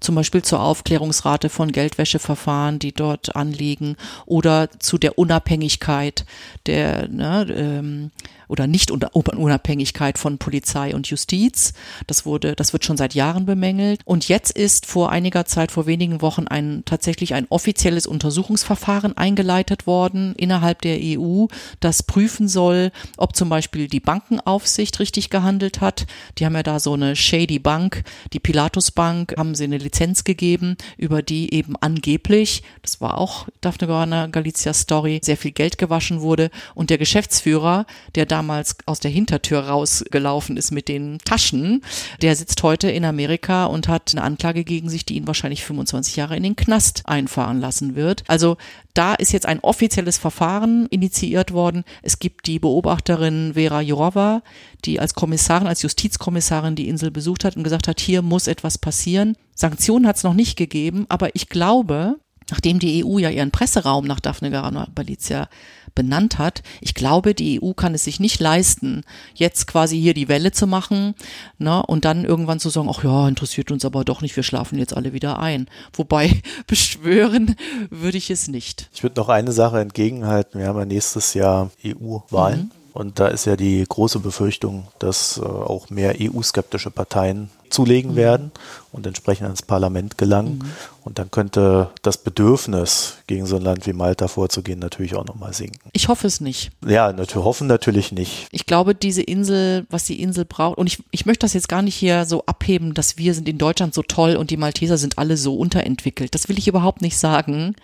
zum 0.01 0.14
Beispiel 0.16 0.43
zur 0.43 0.61
Aufklärungsrate 0.61 1.49
von 1.49 1.72
Geldwäscheverfahren, 1.72 2.78
die 2.78 2.93
dort 2.93 3.35
anliegen, 3.35 3.97
oder 4.26 4.68
zu 4.78 4.99
der 4.99 5.18
Unabhängigkeit 5.18 6.26
der 6.66 7.09
ne, 7.09 7.47
ähm, 7.49 8.11
oder 8.49 8.66
nicht 8.66 8.90
Unabhängigkeit 8.90 10.18
von 10.18 10.38
Polizei 10.38 10.95
und 10.95 11.07
Justiz. 11.09 11.72
Das 12.07 12.26
wurde, 12.26 12.55
das 12.55 12.72
wird 12.72 12.84
schon 12.84 12.97
seit 12.97 13.14
Jahren 13.14 13.47
bemängelt. 13.47 14.01
Und 14.05 14.28
jetzt 14.28 14.57
ist 14.57 14.86
vor 14.86 15.11
einiger 15.11 15.45
Zeit, 15.47 15.72
vor 15.72 15.86
wenigen 15.86 16.20
Wochen, 16.20 16.47
ein 16.47 16.82
tatsächlich 16.84 17.34
ein 17.34 17.47
offizielles 17.49 18.07
Untersuchungsverfahren 18.07 19.16
eingeleitet 19.16 19.86
worden 19.86 20.34
innerhalb 20.36 20.82
der 20.82 20.99
EU, 21.01 21.47
das 21.80 22.03
prüfen 22.03 22.49
soll, 22.49 22.92
ob 23.16 23.34
zum 23.34 23.49
Beispiel 23.49 23.88
die 23.88 24.01
Bankenaufsicht 24.01 24.99
richtig 25.01 25.30
gehandelt 25.30 25.80
hat. 25.80 26.07
Die 26.38 26.45
haben 26.45 26.55
ja 26.55 26.62
da 26.62 26.78
so 26.80 26.92
eine 26.92 27.16
shady 27.16 27.59
Bank, 27.59 28.05
die 28.32 28.40
Pilatus 28.40 28.90
Bank, 28.90 29.34
haben 29.38 29.55
sie 29.55 29.64
eine 29.64 29.78
Lizenz 29.78 30.24
gegeben, 30.24 30.76
über 30.97 31.22
die 31.22 31.55
eben 31.55 31.76
angeblich, 31.80 32.62
das 32.82 33.01
war 33.01 33.18
auch 33.18 33.49
Daphne 33.61 33.86
Caruana 33.95 34.26
Galizia 34.26 34.74
Story, 34.74 35.20
sehr 35.22 35.36
viel 35.36 35.53
Geld 35.53 35.78
gewaschen 35.78 36.20
wurde 36.20 36.51
und 36.74 36.90
der 36.90 36.99
Geschäftsführer, 36.99 37.86
der 38.14 38.26
damals 38.35 38.74
aus 38.87 38.99
der 38.99 39.12
Hintertür 39.12 39.61
rausgelaufen 39.61 40.57
ist 40.57 40.72
mit 40.72 40.89
den 40.89 41.18
Taschen, 41.24 41.82
der 42.20 42.35
sitzt 42.35 42.64
heute 42.64 42.91
in 42.91 43.05
Amerika 43.05 43.66
und 43.66 43.87
hat 43.87 44.11
eine 44.12 44.24
Anklage 44.24 44.64
gegen 44.64 44.91
sich, 44.91 45.07
die 45.07 45.14
ihn 45.14 45.28
wahrscheinlich 45.28 45.64
25 45.64 46.16
Jahre 46.16 46.37
in 46.37 46.43
den 46.43 46.57
Knast 46.57 47.03
einfahren 47.05 47.61
lassen 47.61 47.95
wird. 47.95 48.24
Also 48.26 48.57
da 48.93 49.14
ist 49.14 49.32
jetzt 49.32 49.47
ein 49.47 49.61
offizielles 49.61 50.18
Verfahren 50.18 50.87
initiiert 50.87 51.53
worden. 51.53 51.85
Es 52.03 52.18
gibt 52.18 52.49
die 52.49 52.59
Beobachterin 52.59 53.53
Vera 53.55 53.80
Jourova, 53.80 54.43
die 54.85 54.99
als 54.99 55.14
Kommissarin, 55.14 55.68
als 55.68 55.82
Justizkommissarin 55.82 56.74
die 56.74 56.89
Insel 56.89 57.12
besucht 57.12 57.45
hat 57.45 57.57
und 57.57 57.62
gesagt 57.62 57.87
hat, 57.87 58.01
hier 58.01 58.22
muss 58.22 58.49
etwas 58.49 58.78
passieren. 58.78 59.37
Sanktionen 59.55 60.09
hat 60.09 60.16
es 60.16 60.24
noch 60.24 60.35
nicht 60.35 60.57
gegeben, 60.57 61.07
aber 61.09 61.37
ich 61.37 61.49
glaube, 61.49 62.16
nachdem 62.51 62.80
die 62.80 63.05
EU 63.05 63.18
ja 63.18 63.30
ihren 63.30 63.53
Presseraum 63.53 64.07
nach 64.07 64.18
Daphne 64.18 64.51
Caruana 64.51 64.89
Galizia 64.93 65.49
benannt 65.95 66.38
hat, 66.38 66.62
ich 66.80 66.95
glaube, 66.95 67.34
die 67.34 67.62
EU 67.62 67.72
kann 67.72 67.95
es 67.95 68.05
sich 68.05 68.20
nicht 68.20 68.40
leisten, 68.40 69.03
jetzt 69.34 69.66
quasi 69.66 70.01
hier 70.01 70.14
die 70.14 70.28
Welle 70.28 70.53
zu 70.53 70.66
machen 70.66 71.14
ne, 71.59 71.84
und 71.84 72.05
dann 72.05 72.24
irgendwann 72.24 72.61
zu 72.61 72.70
sagen, 72.70 72.88
ach 72.90 73.05
ja, 73.05 73.28
interessiert 73.28 73.70
uns 73.70 73.84
aber 73.84 74.05
doch 74.05 74.20
nicht, 74.20 74.36
wir 74.36 74.42
schlafen 74.42 74.78
jetzt 74.78 74.97
alle 74.97 75.12
wieder 75.12 75.38
ein. 75.38 75.68
Wobei 75.92 76.42
beschwören 76.66 77.57
würde 77.90 78.18
ich 78.18 78.30
es 78.30 78.49
nicht. 78.49 78.88
Ich 78.92 79.03
würde 79.03 79.20
noch 79.20 79.28
eine 79.28 79.53
Sache 79.53 79.80
entgegenhalten. 79.80 80.61
Wir 80.61 80.68
haben 80.68 80.78
ja 80.78 80.84
nächstes 80.84 81.34
Jahr 81.34 81.70
EU-Wahlen. 81.84 82.70
Mhm. 82.74 82.84
Und 82.95 83.18
da 83.18 83.26
ist 83.26 83.45
ja 83.45 83.57
die 83.57 83.84
große 83.86 84.20
Befürchtung, 84.20 84.86
dass 85.01 85.38
äh, 85.38 85.42
auch 85.42 85.90
mehr 85.90 86.14
EU-skeptische 86.20 86.92
Parteien 86.92 87.51
zulegen 87.68 88.12
mhm. 88.12 88.16
werden 88.16 88.53
und 88.92 89.05
entsprechend 89.05 89.49
ins 89.49 89.62
Parlament 89.62 90.16
gelangen. 90.16 90.59
Mhm. 90.59 90.70
Und 91.03 91.18
dann 91.18 91.28
könnte 91.32 91.90
das 92.03 92.18
Bedürfnis, 92.18 93.16
gegen 93.26 93.47
so 93.47 93.57
ein 93.57 93.62
Land 93.62 93.88
wie 93.88 93.92
Malta 93.92 94.28
vorzugehen, 94.28 94.78
natürlich 94.78 95.16
auch 95.16 95.26
nochmal 95.26 95.53
sinken. 95.53 95.90
Ich 95.92 96.07
hoffe 96.07 96.28
es 96.28 96.40
nicht. 96.40 96.70
Ja, 96.86 97.12
natürlich, 97.12 97.45
hoffen 97.45 97.66
natürlich 97.66 98.12
nicht. 98.12 98.47
Ich 98.53 98.64
glaube, 98.64 98.95
diese 98.95 99.22
Insel, 99.22 99.86
was 99.90 100.05
die 100.05 100.22
Insel 100.22 100.45
braucht, 100.45 100.78
und 100.78 100.86
ich, 100.86 101.03
ich 101.11 101.26
möchte 101.26 101.45
das 101.45 101.53
jetzt 101.53 101.68
gar 101.68 101.82
nicht 101.82 101.97
hier 101.97 102.26
so 102.26 102.47
abheben, 102.47 102.95
dass 102.95 103.18
wir 103.18 103.34
sind 103.34 103.49
in 103.49 103.59
Deutschland 103.59 103.92
so 103.92 104.05
toll 104.05 104.36
und 104.36 104.53
die 104.53 104.57
Malteser 104.57 104.99
sind 104.99 105.18
alle 105.18 105.36
so 105.36 105.57
unterentwickelt. 105.57 106.32
Das 106.32 106.49
will 106.49 106.59
ich 106.59 106.68
überhaupt 106.68 107.03
nicht 107.03 107.18
sagen 107.18 107.74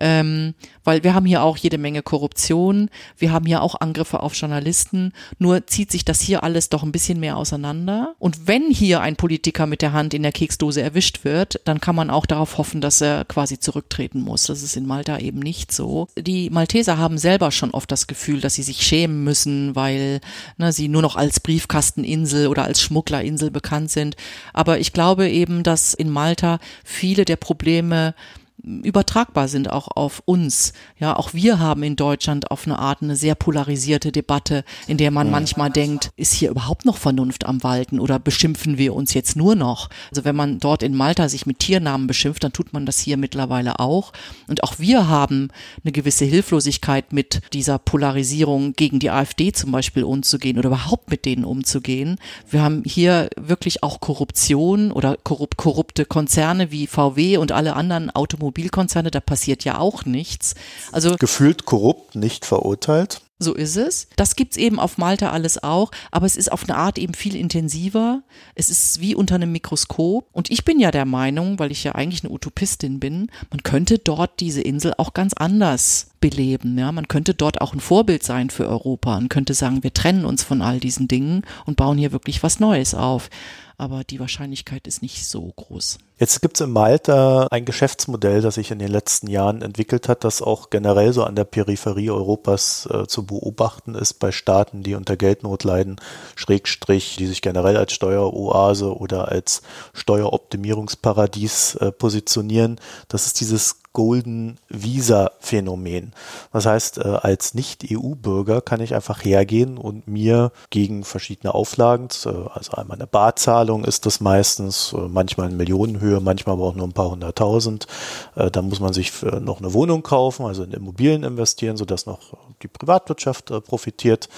ähm, 0.00 0.54
weil 0.84 1.04
wir 1.04 1.14
haben 1.14 1.26
hier 1.26 1.42
auch 1.42 1.56
jede 1.56 1.78
Menge 1.78 2.02
Korruption, 2.02 2.90
wir 3.16 3.32
haben 3.32 3.46
hier 3.46 3.62
auch 3.62 3.80
Angriffe 3.80 4.20
auf 4.20 4.34
Journalisten, 4.34 5.12
nur 5.38 5.66
zieht 5.66 5.90
sich 5.90 6.04
das 6.04 6.20
hier 6.20 6.42
alles 6.42 6.68
doch 6.68 6.82
ein 6.82 6.92
bisschen 6.92 7.20
mehr 7.20 7.36
auseinander. 7.36 8.14
Und 8.18 8.46
wenn 8.46 8.70
hier 8.70 9.00
ein 9.00 9.16
Politiker 9.16 9.66
mit 9.66 9.82
der 9.82 9.92
Hand 9.92 10.14
in 10.14 10.22
der 10.22 10.32
Keksdose 10.32 10.82
erwischt 10.82 11.24
wird, 11.24 11.60
dann 11.64 11.80
kann 11.80 11.94
man 11.94 12.10
auch 12.10 12.26
darauf 12.26 12.58
hoffen, 12.58 12.80
dass 12.80 13.00
er 13.00 13.24
quasi 13.24 13.58
zurücktreten 13.58 14.20
muss. 14.20 14.44
Das 14.44 14.62
ist 14.62 14.76
in 14.76 14.86
Malta 14.86 15.18
eben 15.18 15.40
nicht 15.40 15.72
so. 15.72 16.08
Die 16.18 16.50
Malteser 16.50 16.98
haben 16.98 17.18
selber 17.18 17.50
schon 17.50 17.70
oft 17.70 17.90
das 17.90 18.06
Gefühl, 18.06 18.40
dass 18.40 18.54
sie 18.54 18.62
sich 18.62 18.82
schämen 18.82 19.24
müssen, 19.24 19.76
weil 19.76 20.20
ne, 20.56 20.72
sie 20.72 20.88
nur 20.88 21.02
noch 21.02 21.16
als 21.16 21.40
Briefkasteninsel 21.40 22.46
oder 22.46 22.64
als 22.64 22.80
Schmugglerinsel 22.80 23.50
bekannt 23.50 23.90
sind. 23.90 24.16
Aber 24.52 24.78
ich 24.78 24.92
glaube 24.92 25.28
eben, 25.28 25.62
dass 25.62 25.94
in 25.94 26.10
Malta 26.10 26.58
viele 26.84 27.24
der 27.24 27.36
Probleme 27.36 28.14
übertragbar 28.62 29.48
sind 29.48 29.70
auch 29.70 29.88
auf 29.88 30.22
uns. 30.24 30.72
Ja, 30.98 31.16
auch 31.16 31.32
wir 31.32 31.58
haben 31.58 31.82
in 31.82 31.96
Deutschland 31.96 32.50
auf 32.50 32.66
eine 32.66 32.78
Art 32.78 33.02
eine 33.02 33.16
sehr 33.16 33.34
polarisierte 33.34 34.12
Debatte, 34.12 34.64
in 34.86 34.96
der 34.96 35.10
man 35.10 35.30
manchmal 35.30 35.70
denkt, 35.70 36.10
ist 36.16 36.32
hier 36.32 36.50
überhaupt 36.50 36.84
noch 36.84 36.96
Vernunft 36.96 37.46
am 37.46 37.62
Walten 37.62 38.00
oder 38.00 38.18
beschimpfen 38.18 38.76
wir 38.76 38.94
uns 38.94 39.14
jetzt 39.14 39.36
nur 39.36 39.54
noch? 39.54 39.88
Also 40.10 40.24
wenn 40.24 40.36
man 40.36 40.58
dort 40.58 40.82
in 40.82 40.96
Malta 40.96 41.28
sich 41.28 41.46
mit 41.46 41.60
Tiernamen 41.60 42.06
beschimpft, 42.06 42.42
dann 42.42 42.52
tut 42.52 42.72
man 42.72 42.84
das 42.84 42.98
hier 42.98 43.16
mittlerweile 43.16 43.78
auch. 43.78 44.12
Und 44.48 44.64
auch 44.64 44.78
wir 44.78 45.08
haben 45.08 45.50
eine 45.84 45.92
gewisse 45.92 46.24
Hilflosigkeit 46.24 47.12
mit 47.12 47.40
dieser 47.52 47.78
Polarisierung 47.78 48.72
gegen 48.72 48.98
die 48.98 49.10
AfD 49.10 49.52
zum 49.52 49.70
Beispiel 49.70 50.02
umzugehen 50.02 50.58
oder 50.58 50.68
überhaupt 50.68 51.10
mit 51.10 51.24
denen 51.24 51.44
umzugehen. 51.44 52.18
Wir 52.50 52.62
haben 52.62 52.82
hier 52.84 53.30
wirklich 53.36 53.82
auch 53.82 54.00
Korruption 54.00 54.90
oder 54.90 55.16
korrupte 55.22 56.04
Konzerne 56.04 56.72
wie 56.72 56.86
VW 56.86 57.36
und 57.36 57.52
alle 57.52 57.76
anderen 57.76 58.10
Automobil 58.10 58.57
Automobilkonzerne, 58.58 59.10
da 59.10 59.20
passiert 59.20 59.64
ja 59.64 59.78
auch 59.78 60.04
nichts. 60.04 60.54
Also 60.92 61.16
gefühlt 61.16 61.64
korrupt, 61.64 62.16
nicht 62.16 62.44
verurteilt. 62.44 63.20
So 63.40 63.54
ist 63.54 63.76
es. 63.76 64.08
Das 64.16 64.34
gibt's 64.34 64.56
eben 64.56 64.80
auf 64.80 64.98
Malta 64.98 65.30
alles 65.30 65.62
auch, 65.62 65.92
aber 66.10 66.26
es 66.26 66.36
ist 66.36 66.50
auf 66.50 66.64
eine 66.64 66.76
Art 66.76 66.98
eben 66.98 67.14
viel 67.14 67.36
intensiver. 67.36 68.22
Es 68.56 68.68
ist 68.68 69.00
wie 69.00 69.14
unter 69.14 69.36
einem 69.36 69.52
Mikroskop. 69.52 70.26
Und 70.32 70.50
ich 70.50 70.64
bin 70.64 70.80
ja 70.80 70.90
der 70.90 71.04
Meinung, 71.04 71.60
weil 71.60 71.70
ich 71.70 71.84
ja 71.84 71.94
eigentlich 71.94 72.24
eine 72.24 72.32
Utopistin 72.32 72.98
bin, 72.98 73.30
man 73.50 73.62
könnte 73.62 73.98
dort 73.98 74.40
diese 74.40 74.60
Insel 74.60 74.92
auch 74.98 75.14
ganz 75.14 75.34
anders 75.34 76.08
beleben. 76.20 76.78
Ja, 76.78 76.92
man 76.92 77.08
könnte 77.08 77.34
dort 77.34 77.60
auch 77.60 77.72
ein 77.72 77.80
Vorbild 77.80 78.22
sein 78.22 78.50
für 78.50 78.68
Europa. 78.68 79.12
Man 79.12 79.28
könnte 79.28 79.54
sagen, 79.54 79.82
wir 79.82 79.92
trennen 79.92 80.24
uns 80.24 80.42
von 80.42 80.62
all 80.62 80.80
diesen 80.80 81.08
Dingen 81.08 81.42
und 81.66 81.76
bauen 81.76 81.98
hier 81.98 82.12
wirklich 82.12 82.42
was 82.42 82.60
Neues 82.60 82.94
auf 82.94 83.30
aber 83.78 84.02
die 84.02 84.18
Wahrscheinlichkeit 84.18 84.88
ist 84.88 85.02
nicht 85.02 85.24
so 85.28 85.52
groß. 85.54 85.98
Jetzt 86.18 86.42
gibt 86.42 86.56
es 86.56 86.66
in 86.66 86.72
Malta 86.72 87.46
ein 87.52 87.64
Geschäftsmodell, 87.64 88.42
das 88.42 88.56
sich 88.56 88.72
in 88.72 88.80
den 88.80 88.90
letzten 88.90 89.28
Jahren 89.28 89.62
entwickelt 89.62 90.08
hat, 90.08 90.24
das 90.24 90.42
auch 90.42 90.68
generell 90.68 91.12
so 91.12 91.22
an 91.22 91.36
der 91.36 91.44
Peripherie 91.44 92.10
Europas 92.10 92.88
äh, 92.92 93.06
zu 93.06 93.24
beobachten 93.24 93.94
ist 93.94 94.14
bei 94.14 94.32
Staaten, 94.32 94.82
die 94.82 94.96
unter 94.96 95.16
Geldnot 95.16 95.62
leiden, 95.62 96.00
Schrägstrich, 96.34 97.14
die 97.16 97.26
sich 97.26 97.40
generell 97.40 97.76
als 97.76 97.92
Steueroase 97.92 98.96
oder 98.96 99.28
als 99.28 99.62
Steueroptimierungsparadies 99.94 101.76
äh, 101.76 101.92
positionieren. 101.92 102.80
Das 103.06 103.26
ist 103.26 103.40
dieses 103.40 103.76
Golden 103.92 104.58
Visa 104.68 105.32
Phänomen. 105.40 106.12
Das 106.52 106.66
heißt, 106.66 106.98
äh, 106.98 107.18
als 107.22 107.54
Nicht-EU-Bürger 107.54 108.60
kann 108.60 108.80
ich 108.80 108.94
einfach 108.94 109.24
hergehen 109.24 109.78
und 109.78 110.06
mir 110.06 110.52
gegen 110.70 111.04
verschiedene 111.04 111.54
Auflagen, 111.54 112.08
äh, 112.24 112.28
also 112.28 112.72
einmal 112.72 112.96
eine 112.96 113.06
Barzahlung 113.06 113.84
ist 113.84 114.06
das 114.06 114.20
meistens, 114.20 114.92
äh, 114.92 115.08
manchmal 115.08 115.50
in 115.50 115.56
Millionenhöhe, 115.56 116.20
manchmal 116.20 116.54
aber 116.54 116.64
auch 116.64 116.74
nur 116.74 116.86
ein 116.86 116.92
paar 116.92 117.10
hunderttausend. 117.10 117.86
Da 118.34 118.62
muss 118.62 118.80
man 118.80 118.92
sich 118.92 119.12
noch 119.22 119.58
eine 119.58 119.72
Wohnung 119.72 120.02
kaufen, 120.02 120.46
also 120.46 120.62
in 120.62 120.72
Immobilien 120.72 121.24
investieren, 121.24 121.76
sodass 121.76 122.06
noch 122.06 122.34
die 122.62 122.68
Privatwirtschaft 122.68 123.46
profitiert 123.64 124.28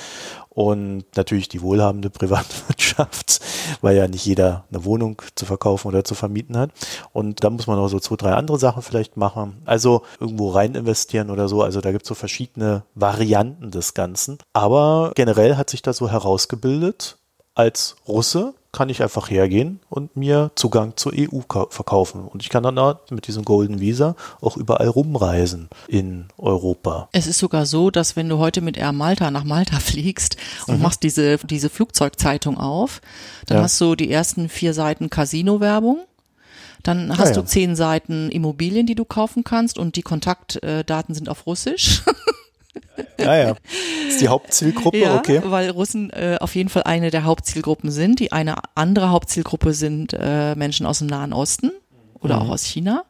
und 0.51 1.05
natürlich 1.16 1.48
die 1.48 1.62
wohlhabende 1.62 2.11
Privatwirtschaft, 2.11 3.40
weil 3.80 3.96
ja 3.96 4.09
nicht 4.09 4.26
jeder 4.26 4.64
eine 4.70 4.84
Wohnung 4.84 5.22
zu 5.34 5.46
verkaufen 5.46 5.88
oder 5.88 6.05
zu 6.05 6.14
vermieten 6.14 6.57
hat. 6.57 6.70
Und 7.12 7.42
da 7.42 7.51
muss 7.51 7.66
man 7.66 7.78
auch 7.78 7.88
so 7.88 8.01
zwei, 8.01 8.16
drei 8.16 8.32
andere 8.32 8.59
Sachen 8.59 8.82
vielleicht 8.82 9.16
machen. 9.16 9.62
Also 9.64 10.03
irgendwo 10.18 10.51
rein 10.51 10.74
investieren 10.74 11.30
oder 11.30 11.48
so. 11.48 11.62
Also 11.62 11.80
da 11.80 11.92
gibt 11.92 12.03
es 12.03 12.09
so 12.09 12.14
verschiedene 12.14 12.82
Varianten 12.94 13.70
des 13.70 13.94
Ganzen. 13.94 14.38
Aber 14.53 15.12
generell 15.14 15.57
hat 15.57 15.70
sich 15.70 15.82
das 15.82 15.96
so 15.98 16.11
herausgebildet, 16.11 17.16
als 17.55 17.96
Russe 18.07 18.55
kann 18.72 18.88
ich 18.88 19.02
einfach 19.02 19.30
hergehen 19.30 19.80
und 19.88 20.16
mir 20.16 20.52
Zugang 20.54 20.96
zur 20.96 21.12
EU 21.16 21.40
verkaufen. 21.70 22.24
Und 22.24 22.42
ich 22.42 22.48
kann 22.48 22.62
dann 22.62 22.96
mit 23.10 23.26
diesem 23.26 23.44
Golden 23.44 23.80
Visa 23.80 24.14
auch 24.40 24.56
überall 24.56 24.88
rumreisen 24.88 25.68
in 25.88 26.26
Europa. 26.38 27.08
Es 27.12 27.26
ist 27.26 27.38
sogar 27.38 27.66
so, 27.66 27.90
dass 27.90 28.14
wenn 28.14 28.28
du 28.28 28.38
heute 28.38 28.60
mit 28.60 28.76
Air 28.76 28.92
Malta 28.92 29.30
nach 29.30 29.44
Malta 29.44 29.78
fliegst 29.80 30.36
und 30.66 30.76
mhm. 30.76 30.82
machst 30.82 31.02
diese, 31.02 31.38
diese 31.38 31.68
Flugzeugzeitung 31.68 32.58
auf, 32.58 33.00
dann 33.46 33.58
ja. 33.58 33.62
hast 33.64 33.80
du 33.80 33.96
die 33.96 34.10
ersten 34.10 34.48
vier 34.48 34.72
Seiten 34.72 35.10
Casino-Werbung. 35.10 36.00
Dann 36.82 37.10
hast 37.18 37.30
ja, 37.30 37.34
ja. 37.36 37.42
du 37.42 37.44
zehn 37.44 37.76
Seiten 37.76 38.30
Immobilien, 38.30 38.86
die 38.86 38.94
du 38.94 39.04
kaufen 39.04 39.44
kannst 39.44 39.78
und 39.78 39.96
die 39.96 40.02
Kontaktdaten 40.02 41.14
sind 41.14 41.28
auf 41.28 41.46
Russisch. 41.46 42.02
Ja, 43.18 43.36
ja. 43.36 43.54
Ist 44.08 44.20
die 44.20 44.28
Hauptzielgruppe, 44.28 44.98
ja, 44.98 45.16
okay. 45.16 45.40
Weil 45.44 45.70
Russen 45.70 46.10
äh, 46.10 46.38
auf 46.40 46.54
jeden 46.54 46.68
Fall 46.68 46.84
eine 46.84 47.10
der 47.10 47.24
Hauptzielgruppen 47.24 47.90
sind. 47.90 48.20
Die 48.20 48.32
eine 48.32 48.56
andere 48.74 49.10
Hauptzielgruppe 49.10 49.74
sind 49.74 50.14
äh, 50.18 50.54
Menschen 50.54 50.86
aus 50.86 50.98
dem 50.98 51.08
Nahen 51.08 51.32
Osten 51.32 51.70
oder 52.20 52.36
mhm. 52.36 52.42
auch 52.42 52.52
aus 52.52 52.64
China. 52.64 53.04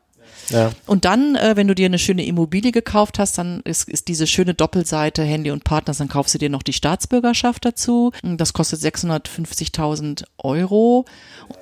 Ja. 0.50 0.72
Und 0.86 1.04
dann, 1.04 1.36
äh, 1.36 1.56
wenn 1.56 1.68
du 1.68 1.74
dir 1.74 1.86
eine 1.86 1.98
schöne 1.98 2.24
Immobilie 2.24 2.72
gekauft 2.72 3.18
hast, 3.18 3.38
dann 3.38 3.60
ist, 3.64 3.88
ist 3.88 4.08
diese 4.08 4.26
schöne 4.26 4.54
Doppelseite 4.54 5.22
Handy 5.22 5.50
und 5.50 5.64
Partners, 5.64 5.98
dann 5.98 6.08
kaufst 6.08 6.34
du 6.34 6.38
dir 6.38 6.50
noch 6.50 6.62
die 6.62 6.72
Staatsbürgerschaft 6.72 7.64
dazu. 7.64 8.12
Das 8.22 8.52
kostet 8.52 8.80
650.000 8.80 10.24
Euro. 10.38 11.04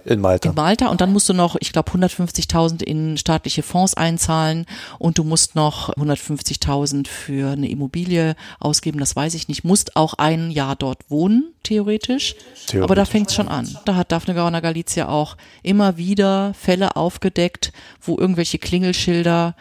In 0.05 0.21
Malta. 0.21 0.51
In 0.51 0.55
Malta. 0.55 0.89
Und 0.89 1.01
dann 1.01 1.13
musst 1.13 1.29
du 1.29 1.35
noch, 1.35 1.57
ich 1.61 1.73
glaube, 1.73 1.91
150.000 1.93 2.83
in 2.83 3.17
staatliche 3.17 3.63
Fonds 3.63 3.95
einzahlen 3.95 4.67
und 4.99 5.19
du 5.19 5.25
musst 5.25 5.55
noch 5.55 5.91
150.000 5.95 7.09
für 7.09 7.53
eine 7.53 7.69
Immobilie 7.69 8.35
ausgeben. 8.59 8.99
Das 8.99 9.15
weiß 9.15 9.35
ich 9.35 9.49
nicht. 9.49 9.65
Musst 9.65 9.97
auch 9.97 10.15
ein 10.15 10.51
Jahr 10.51 10.77
dort 10.77 11.11
wohnen, 11.11 11.53
theoretisch. 11.63 12.35
theoretisch. 12.67 12.83
Aber 12.83 12.95
da 12.95 13.05
fängt 13.05 13.29
es 13.29 13.35
schon 13.35 13.49
an. 13.49 13.69
Da 13.85 13.95
hat 13.95 14.13
Daphne 14.13 14.35
Gauner 14.35 14.61
Galizia 14.61 15.09
auch 15.09 15.37
immer 15.63 15.97
wieder 15.97 16.55
Fälle 16.55 16.97
aufgedeckt, 16.97 17.73
wo 18.01 18.17
irgendwelche 18.17 18.59
Klingelschilder 18.79 19.57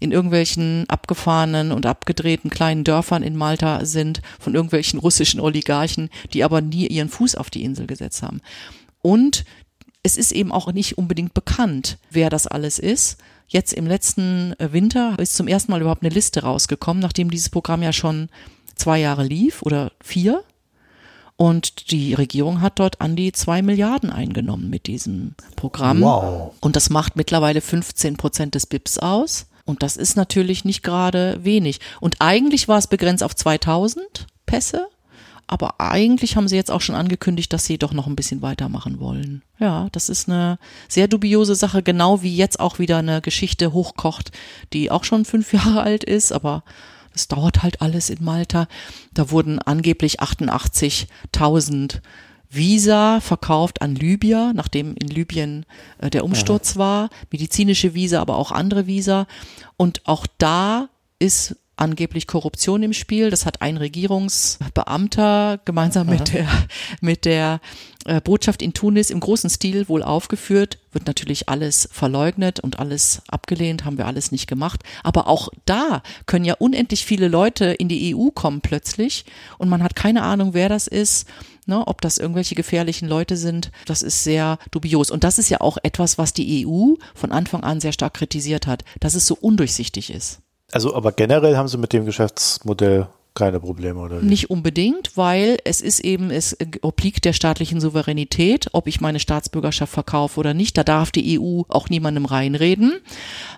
in 0.00 0.12
irgendwelchen 0.12 0.86
abgefahrenen 0.88 1.72
und 1.72 1.84
abgedrehten 1.84 2.50
kleinen 2.50 2.84
Dörfern 2.84 3.22
in 3.22 3.36
Malta 3.36 3.84
sind 3.84 4.22
von 4.40 4.54
irgendwelchen 4.54 4.98
russischen 4.98 5.40
Oligarchen, 5.40 6.08
die 6.32 6.42
aber 6.42 6.62
nie 6.62 6.86
ihren 6.86 7.10
Fuß 7.10 7.34
auf 7.34 7.50
die 7.50 7.64
Insel 7.64 7.86
gesetzt 7.86 8.22
haben. 8.22 8.40
Und 9.02 9.44
es 10.02 10.16
ist 10.16 10.32
eben 10.32 10.50
auch 10.50 10.72
nicht 10.72 10.96
unbedingt 10.96 11.34
bekannt, 11.34 11.98
wer 12.10 12.30
das 12.30 12.46
alles 12.46 12.78
ist. 12.78 13.18
Jetzt 13.46 13.74
im 13.74 13.86
letzten 13.86 14.54
Winter 14.58 15.18
ist 15.18 15.36
zum 15.36 15.46
ersten 15.46 15.70
Mal 15.70 15.82
überhaupt 15.82 16.02
eine 16.02 16.14
Liste 16.14 16.42
rausgekommen, 16.42 17.02
nachdem 17.02 17.30
dieses 17.30 17.50
Programm 17.50 17.82
ja 17.82 17.92
schon 17.92 18.30
zwei 18.74 18.98
Jahre 18.98 19.22
lief 19.22 19.60
oder 19.62 19.92
vier. 20.02 20.42
Und 21.42 21.90
die 21.90 22.14
Regierung 22.14 22.60
hat 22.60 22.78
dort 22.78 23.00
an 23.00 23.16
die 23.16 23.32
zwei 23.32 23.62
Milliarden 23.62 24.10
eingenommen 24.10 24.70
mit 24.70 24.86
diesem 24.86 25.34
Programm. 25.56 26.00
Wow. 26.00 26.54
Und 26.60 26.76
das 26.76 26.88
macht 26.88 27.16
mittlerweile 27.16 27.60
15 27.60 28.16
Prozent 28.16 28.54
des 28.54 28.66
BIPs 28.66 28.98
aus. 28.98 29.46
Und 29.64 29.82
das 29.82 29.96
ist 29.96 30.16
natürlich 30.16 30.64
nicht 30.64 30.84
gerade 30.84 31.40
wenig. 31.42 31.80
Und 32.00 32.20
eigentlich 32.20 32.68
war 32.68 32.78
es 32.78 32.86
begrenzt 32.86 33.24
auf 33.24 33.34
2000 33.34 34.28
Pässe. 34.46 34.86
aber 35.48 35.80
eigentlich 35.80 36.36
haben 36.36 36.46
sie 36.46 36.54
jetzt 36.54 36.70
auch 36.70 36.80
schon 36.80 36.94
angekündigt, 36.94 37.52
dass 37.52 37.64
sie 37.64 37.76
doch 37.76 37.92
noch 37.92 38.06
ein 38.06 38.14
bisschen 38.14 38.40
weitermachen 38.40 39.00
wollen. 39.00 39.42
Ja, 39.58 39.88
das 39.90 40.08
ist 40.10 40.28
eine 40.28 40.60
sehr 40.86 41.08
dubiose 41.08 41.56
Sache, 41.56 41.82
genau 41.82 42.22
wie 42.22 42.36
jetzt 42.36 42.60
auch 42.60 42.78
wieder 42.78 42.98
eine 42.98 43.20
Geschichte 43.20 43.72
hochkocht, 43.72 44.30
die 44.72 44.92
auch 44.92 45.02
schon 45.02 45.24
fünf 45.24 45.52
Jahre 45.52 45.82
alt 45.82 46.04
ist, 46.04 46.30
aber 46.30 46.62
es 47.14 47.28
dauert 47.28 47.62
halt 47.62 47.80
alles 47.80 48.10
in 48.10 48.24
Malta. 48.24 48.68
Da 49.14 49.30
wurden 49.30 49.58
angeblich 49.58 50.20
88.000 50.20 52.00
Visa 52.50 53.20
verkauft 53.20 53.80
an 53.80 53.94
Libyer, 53.94 54.52
nachdem 54.54 54.94
in 54.96 55.08
Libyen 55.08 55.64
äh, 55.98 56.10
der 56.10 56.24
Umsturz 56.24 56.74
ja. 56.74 56.80
war, 56.80 57.10
medizinische 57.30 57.94
Visa, 57.94 58.20
aber 58.20 58.36
auch 58.36 58.52
andere 58.52 58.86
Visa. 58.86 59.26
Und 59.76 60.06
auch 60.06 60.26
da 60.38 60.88
ist 61.18 61.56
angeblich 61.82 62.28
Korruption 62.28 62.82
im 62.84 62.92
Spiel. 62.92 63.30
Das 63.30 63.44
hat 63.44 63.60
ein 63.60 63.76
Regierungsbeamter 63.76 65.60
gemeinsam 65.64 66.08
Aha. 66.08 66.14
mit 66.14 66.32
der, 66.32 66.48
mit 67.00 67.24
der 67.24 67.60
äh, 68.04 68.20
Botschaft 68.20 68.62
in 68.62 68.72
Tunis 68.72 69.10
im 69.10 69.18
großen 69.18 69.50
Stil 69.50 69.88
wohl 69.88 70.04
aufgeführt. 70.04 70.78
Wird 70.92 71.08
natürlich 71.08 71.48
alles 71.48 71.88
verleugnet 71.90 72.60
und 72.60 72.78
alles 72.78 73.22
abgelehnt, 73.28 73.84
haben 73.84 73.98
wir 73.98 74.06
alles 74.06 74.30
nicht 74.30 74.46
gemacht. 74.46 74.84
Aber 75.02 75.26
auch 75.26 75.48
da 75.64 76.02
können 76.26 76.44
ja 76.44 76.54
unendlich 76.54 77.04
viele 77.04 77.26
Leute 77.26 77.66
in 77.66 77.88
die 77.88 78.14
EU 78.14 78.28
kommen 78.30 78.60
plötzlich 78.60 79.24
und 79.58 79.68
man 79.68 79.82
hat 79.82 79.96
keine 79.96 80.22
Ahnung, 80.22 80.54
wer 80.54 80.68
das 80.68 80.86
ist. 80.86 81.26
Ne, 81.64 81.86
ob 81.86 82.00
das 82.00 82.18
irgendwelche 82.18 82.56
gefährlichen 82.56 83.06
Leute 83.06 83.36
sind, 83.36 83.70
das 83.86 84.02
ist 84.02 84.24
sehr 84.24 84.58
dubios. 84.72 85.12
Und 85.12 85.22
das 85.22 85.38
ist 85.38 85.48
ja 85.48 85.60
auch 85.60 85.78
etwas, 85.84 86.18
was 86.18 86.32
die 86.32 86.66
EU 86.66 86.94
von 87.14 87.30
Anfang 87.30 87.62
an 87.62 87.80
sehr 87.80 87.92
stark 87.92 88.14
kritisiert 88.14 88.66
hat, 88.66 88.82
dass 88.98 89.14
es 89.14 89.28
so 89.28 89.38
undurchsichtig 89.40 90.12
ist. 90.12 90.40
Also, 90.72 90.94
aber 90.94 91.12
generell 91.12 91.56
haben 91.56 91.68
Sie 91.68 91.78
mit 91.78 91.92
dem 91.92 92.04
Geschäftsmodell 92.04 93.06
keine 93.34 93.60
Probleme, 93.60 94.00
oder? 94.00 94.20
Wie? 94.20 94.26
Nicht 94.26 94.50
unbedingt, 94.50 95.16
weil 95.16 95.56
es 95.64 95.80
ist 95.80 96.00
eben, 96.00 96.30
es 96.30 96.54
obliegt 96.82 97.24
der 97.24 97.32
staatlichen 97.32 97.80
Souveränität, 97.80 98.68
ob 98.72 98.86
ich 98.86 99.00
meine 99.00 99.20
Staatsbürgerschaft 99.20 99.90
verkaufe 99.92 100.38
oder 100.38 100.52
nicht. 100.52 100.76
Da 100.76 100.84
darf 100.84 101.10
die 101.10 101.40
EU 101.40 101.62
auch 101.68 101.88
niemandem 101.88 102.26
reinreden. 102.26 103.00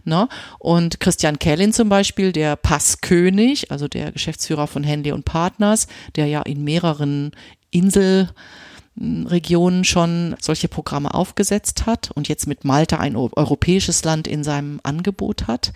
Ne? 0.05 0.29
Und 0.59 1.01
Christian 1.01 1.41
Kellin 1.41 1.73
zum 1.73 1.89
Beispiel, 1.89 2.31
der 2.33 2.55
Passkönig, 2.57 3.73
also 3.73 3.89
der 3.89 4.13
Geschäftsführer 4.13 4.69
von 4.69 4.85
Henley 4.85 5.13
und 5.13 5.25
Partners, 5.25 5.89
der 6.15 6.27
ja 6.27 6.43
in 6.43 6.63
mehreren 6.63 7.33
Inselregionen 7.73 9.83
schon 9.83 10.37
solche 10.41 10.69
Programme 10.69 11.15
aufgesetzt 11.15 11.87
hat 11.87 12.13
und 12.13 12.29
jetzt 12.29 12.47
mit 12.47 12.65
Malta 12.65 12.99
ein 12.99 13.17
europäisches 13.17 14.05
Land 14.05 14.29
in 14.29 14.45
seinem 14.45 14.79
Angebot 14.85 15.49
hat, 15.49 15.73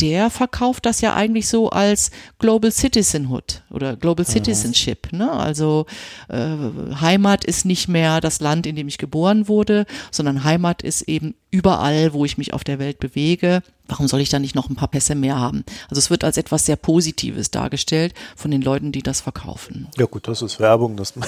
der 0.00 0.30
verkauft 0.30 0.86
das 0.86 1.00
ja 1.00 1.14
eigentlich 1.14 1.48
so 1.48 1.70
als 1.70 2.10
Global 2.38 2.72
Citizenhood 2.72 3.62
oder 3.70 3.96
Global 3.96 4.26
Citizenship. 4.26 5.12
Ne? 5.12 5.30
Also 5.30 5.86
äh, 6.28 6.56
Heimat 7.00 7.44
ist 7.44 7.64
nicht 7.64 7.88
mehr 7.88 8.20
das 8.20 8.40
Land, 8.40 8.66
in 8.66 8.76
dem 8.76 8.88
ich 8.88 8.98
geboren 8.98 9.46
wurde, 9.46 9.86
sondern 10.10 10.44
Heimat 10.44 10.82
ist 10.82 11.02
eben 11.02 11.34
überall, 11.54 12.12
wo 12.12 12.24
ich 12.24 12.36
mich 12.36 12.52
auf 12.52 12.64
der 12.64 12.80
Welt 12.80 12.98
bewege. 12.98 13.62
Warum 13.86 14.08
soll 14.08 14.20
ich 14.20 14.28
da 14.28 14.40
nicht 14.40 14.56
noch 14.56 14.68
ein 14.68 14.74
paar 14.74 14.88
Pässe 14.88 15.14
mehr 15.14 15.38
haben? 15.38 15.64
Also 15.88 16.00
es 16.00 16.10
wird 16.10 16.24
als 16.24 16.36
etwas 16.36 16.66
sehr 16.66 16.74
Positives 16.74 17.52
dargestellt 17.52 18.12
von 18.34 18.50
den 18.50 18.60
Leuten, 18.60 18.90
die 18.90 19.02
das 19.02 19.20
verkaufen. 19.20 19.88
Ja 19.96 20.06
gut, 20.06 20.26
das 20.26 20.42
ist 20.42 20.58
Werbung. 20.58 20.96
Das, 20.96 21.14
ja, 21.14 21.22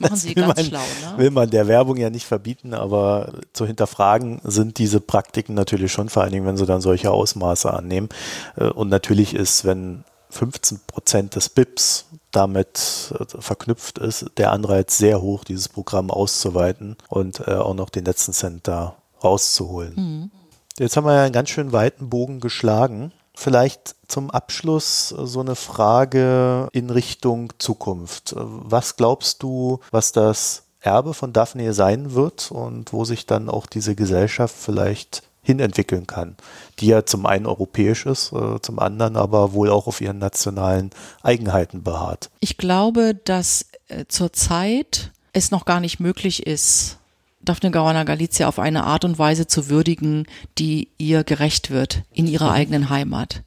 machen 0.00 0.16
sie 0.16 0.34
ganz 0.34 0.56
man, 0.56 0.64
schlau. 0.66 0.80
Ne? 0.80 1.18
Will 1.18 1.30
man 1.30 1.48
der 1.48 1.68
Werbung 1.68 1.96
ja 1.96 2.10
nicht 2.10 2.26
verbieten, 2.26 2.74
aber 2.74 3.34
zu 3.52 3.64
hinterfragen 3.64 4.40
sind 4.42 4.78
diese 4.78 5.00
Praktiken 5.00 5.54
natürlich 5.54 5.92
schon, 5.92 6.08
vor 6.08 6.22
allen 6.22 6.32
Dingen, 6.32 6.46
wenn 6.46 6.56
sie 6.56 6.66
dann 6.66 6.80
solche 6.80 7.12
Ausmaße 7.12 7.72
annehmen. 7.72 8.08
Äh, 8.56 8.64
und 8.64 8.88
natürlich 8.88 9.34
ist, 9.34 9.64
wenn 9.64 10.02
15 10.30 10.80
Prozent 10.88 11.36
des 11.36 11.50
BIPs 11.50 12.06
damit 12.32 13.12
äh, 13.16 13.24
verknüpft 13.40 13.98
ist, 13.98 14.30
der 14.38 14.50
Anreiz 14.50 14.98
sehr 14.98 15.20
hoch, 15.20 15.44
dieses 15.44 15.68
Programm 15.68 16.10
auszuweiten 16.10 16.96
und 17.08 17.46
äh, 17.46 17.52
auch 17.52 17.74
noch 17.74 17.90
den 17.90 18.06
letzten 18.06 18.32
Cent 18.32 18.66
da 18.66 18.96
rauszuholen. 19.24 19.94
Mhm. 19.96 20.30
Jetzt 20.78 20.96
haben 20.96 21.06
wir 21.06 21.14
ja 21.14 21.24
einen 21.24 21.32
ganz 21.32 21.50
schön 21.50 21.72
weiten 21.72 22.08
Bogen 22.08 22.40
geschlagen. 22.40 23.12
Vielleicht 23.34 23.94
zum 24.08 24.30
Abschluss 24.30 25.08
so 25.08 25.40
eine 25.40 25.54
Frage 25.54 26.68
in 26.72 26.90
Richtung 26.90 27.52
Zukunft. 27.58 28.34
Was 28.36 28.96
glaubst 28.96 29.42
du, 29.42 29.80
was 29.90 30.12
das 30.12 30.64
Erbe 30.80 31.14
von 31.14 31.32
Daphne 31.32 31.72
sein 31.72 32.14
wird 32.14 32.50
und 32.50 32.92
wo 32.92 33.04
sich 33.04 33.26
dann 33.26 33.48
auch 33.48 33.66
diese 33.66 33.94
Gesellschaft 33.94 34.54
vielleicht 34.58 35.22
hinentwickeln 35.42 36.06
kann, 36.06 36.36
die 36.78 36.86
ja 36.86 37.04
zum 37.04 37.26
einen 37.26 37.46
europäisch 37.46 38.06
ist, 38.06 38.32
äh, 38.32 38.60
zum 38.60 38.78
anderen 38.78 39.16
aber 39.16 39.52
wohl 39.52 39.70
auch 39.70 39.88
auf 39.88 40.00
ihren 40.00 40.18
nationalen 40.18 40.90
Eigenheiten 41.22 41.82
beharrt. 41.82 42.30
Ich 42.40 42.58
glaube, 42.58 43.14
dass 43.14 43.66
äh, 43.88 44.04
zurzeit 44.06 45.10
es 45.32 45.50
noch 45.50 45.64
gar 45.64 45.80
nicht 45.80 45.98
möglich 45.98 46.46
ist, 46.46 46.98
Daphne 47.44 47.70
Caruana 47.70 48.04
Galizia 48.04 48.48
auf 48.48 48.58
eine 48.58 48.84
Art 48.84 49.04
und 49.04 49.18
Weise 49.18 49.46
zu 49.46 49.68
würdigen, 49.68 50.26
die 50.58 50.88
ihr 50.98 51.24
gerecht 51.24 51.70
wird 51.70 52.02
in 52.12 52.26
ihrer 52.26 52.50
mhm. 52.50 52.54
eigenen 52.54 52.90
Heimat. 52.90 53.42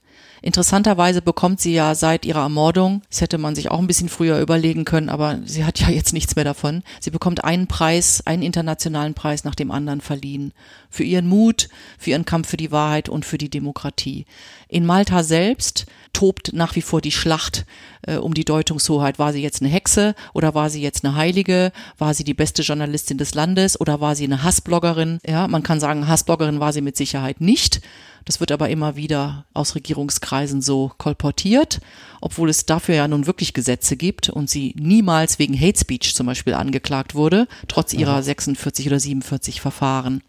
Interessanterweise 0.46 1.24
bekommt 1.24 1.60
sie 1.60 1.74
ja 1.74 1.96
seit 1.96 2.24
ihrer 2.24 2.42
Ermordung, 2.42 3.02
das 3.10 3.22
hätte 3.22 3.40
man 3.40 3.56
sich 3.56 3.72
auch 3.72 3.80
ein 3.80 3.88
bisschen 3.88 4.10
früher 4.10 4.40
überlegen 4.40 4.86
können, 4.86 5.10
aber 5.10 5.40
sie 5.44 5.66
hat 5.66 5.80
ja 5.80 5.90
jetzt 5.90 6.14
nichts 6.14 6.36
mehr 6.36 6.46
davon. 6.46 6.84
Sie 7.00 7.10
bekommt 7.10 7.44
einen 7.44 7.66
Preis, 7.66 8.22
einen 8.28 8.44
internationalen 8.44 9.16
Preis 9.16 9.44
nach 9.44 9.56
dem 9.56 9.72
anderen 9.72 10.02
verliehen. 10.02 10.54
Für 10.92 11.04
ihren 11.04 11.28
Mut, 11.28 11.68
für 11.98 12.12
ihren 12.12 12.26
Kampf 12.26 12.48
für 12.50 12.58
die 12.58 12.72
Wahrheit 12.72 13.10
und 13.10 13.26
für 13.26 13.40
die 13.40 13.50
Demokratie. 13.50 14.28
In 14.68 14.86
Malta 14.86 15.24
selbst 15.24 15.88
tobt 16.16 16.54
nach 16.54 16.78
wie 16.78 16.82
vor 16.82 17.02
die 17.02 17.12
Schlacht 17.12 17.66
äh, 18.04 18.16
um 18.16 18.34
die 18.34 18.46
Deutungshoheit. 18.46 19.20
War 19.20 19.34
sie 19.34 19.42
jetzt 19.42 19.62
eine 19.62 19.70
Hexe 19.70 20.16
oder 20.34 20.56
war 20.56 20.70
sie 20.70 20.82
jetzt 20.82 21.04
eine 21.04 21.16
Heilige? 21.16 21.74
War 21.98 22.14
sie 22.14 22.24
die 22.24 22.34
beste 22.34 22.62
Journalistin 22.62 23.18
des 23.18 23.36
Landes 23.36 23.80
oder 23.80 24.00
war 24.00 24.16
sie 24.16 24.24
eine 24.24 24.42
Hassbloggerin? 24.42 25.20
Ja, 25.28 25.50
man 25.50 25.62
kann 25.62 25.82
sagen, 25.82 26.08
Hassbloggerin 26.08 26.62
war 26.62 26.72
sie 26.72 26.80
mit 26.80 26.96
Sicherheit 26.96 27.42
nicht. 27.42 27.82
Das 28.24 28.40
wird 28.40 28.54
aber 28.54 28.70
immer 28.70 28.96
wieder 28.96 29.46
aus 29.54 29.76
Regierungskreisen 29.76 30.62
so 30.62 30.94
kolportiert, 30.98 31.82
obwohl 32.22 32.50
es 32.50 32.66
dafür 32.66 32.96
ja 32.96 33.08
nun 33.10 33.28
wirklich 33.28 33.54
Gesetze 33.54 33.98
gibt 33.98 34.30
und 34.30 34.50
sie 34.50 34.74
niemals 34.78 35.38
wegen 35.38 35.60
Hate 35.60 35.78
Speech 35.78 36.16
zum 36.16 36.28
Beispiel 36.28 36.54
angeklagt 36.54 37.14
wurde, 37.14 37.46
trotz 37.68 37.94
ihrer 37.94 38.24
46 38.24 38.88
oder 38.88 39.02
47 39.02 39.60
Verfahren. 39.60 40.24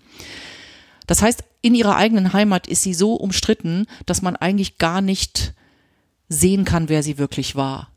Das 1.07 1.23
heißt, 1.23 1.45
in 1.63 1.77
ihrer 1.77 1.97
eigenen 1.97 2.33
Heimat 2.33 2.67
ist 2.67 2.83
sie 2.83 2.93
so 2.93 3.15
umstritten, 3.15 3.87
dass 4.05 4.21
man 4.21 4.35
eigentlich 4.35 4.79
gar 4.79 5.01
nicht 5.01 5.55
sehen 6.29 6.65
kann, 6.65 6.89
wer 6.89 7.03
sie 7.03 7.19
wirklich 7.19 7.57
war. 7.57 7.91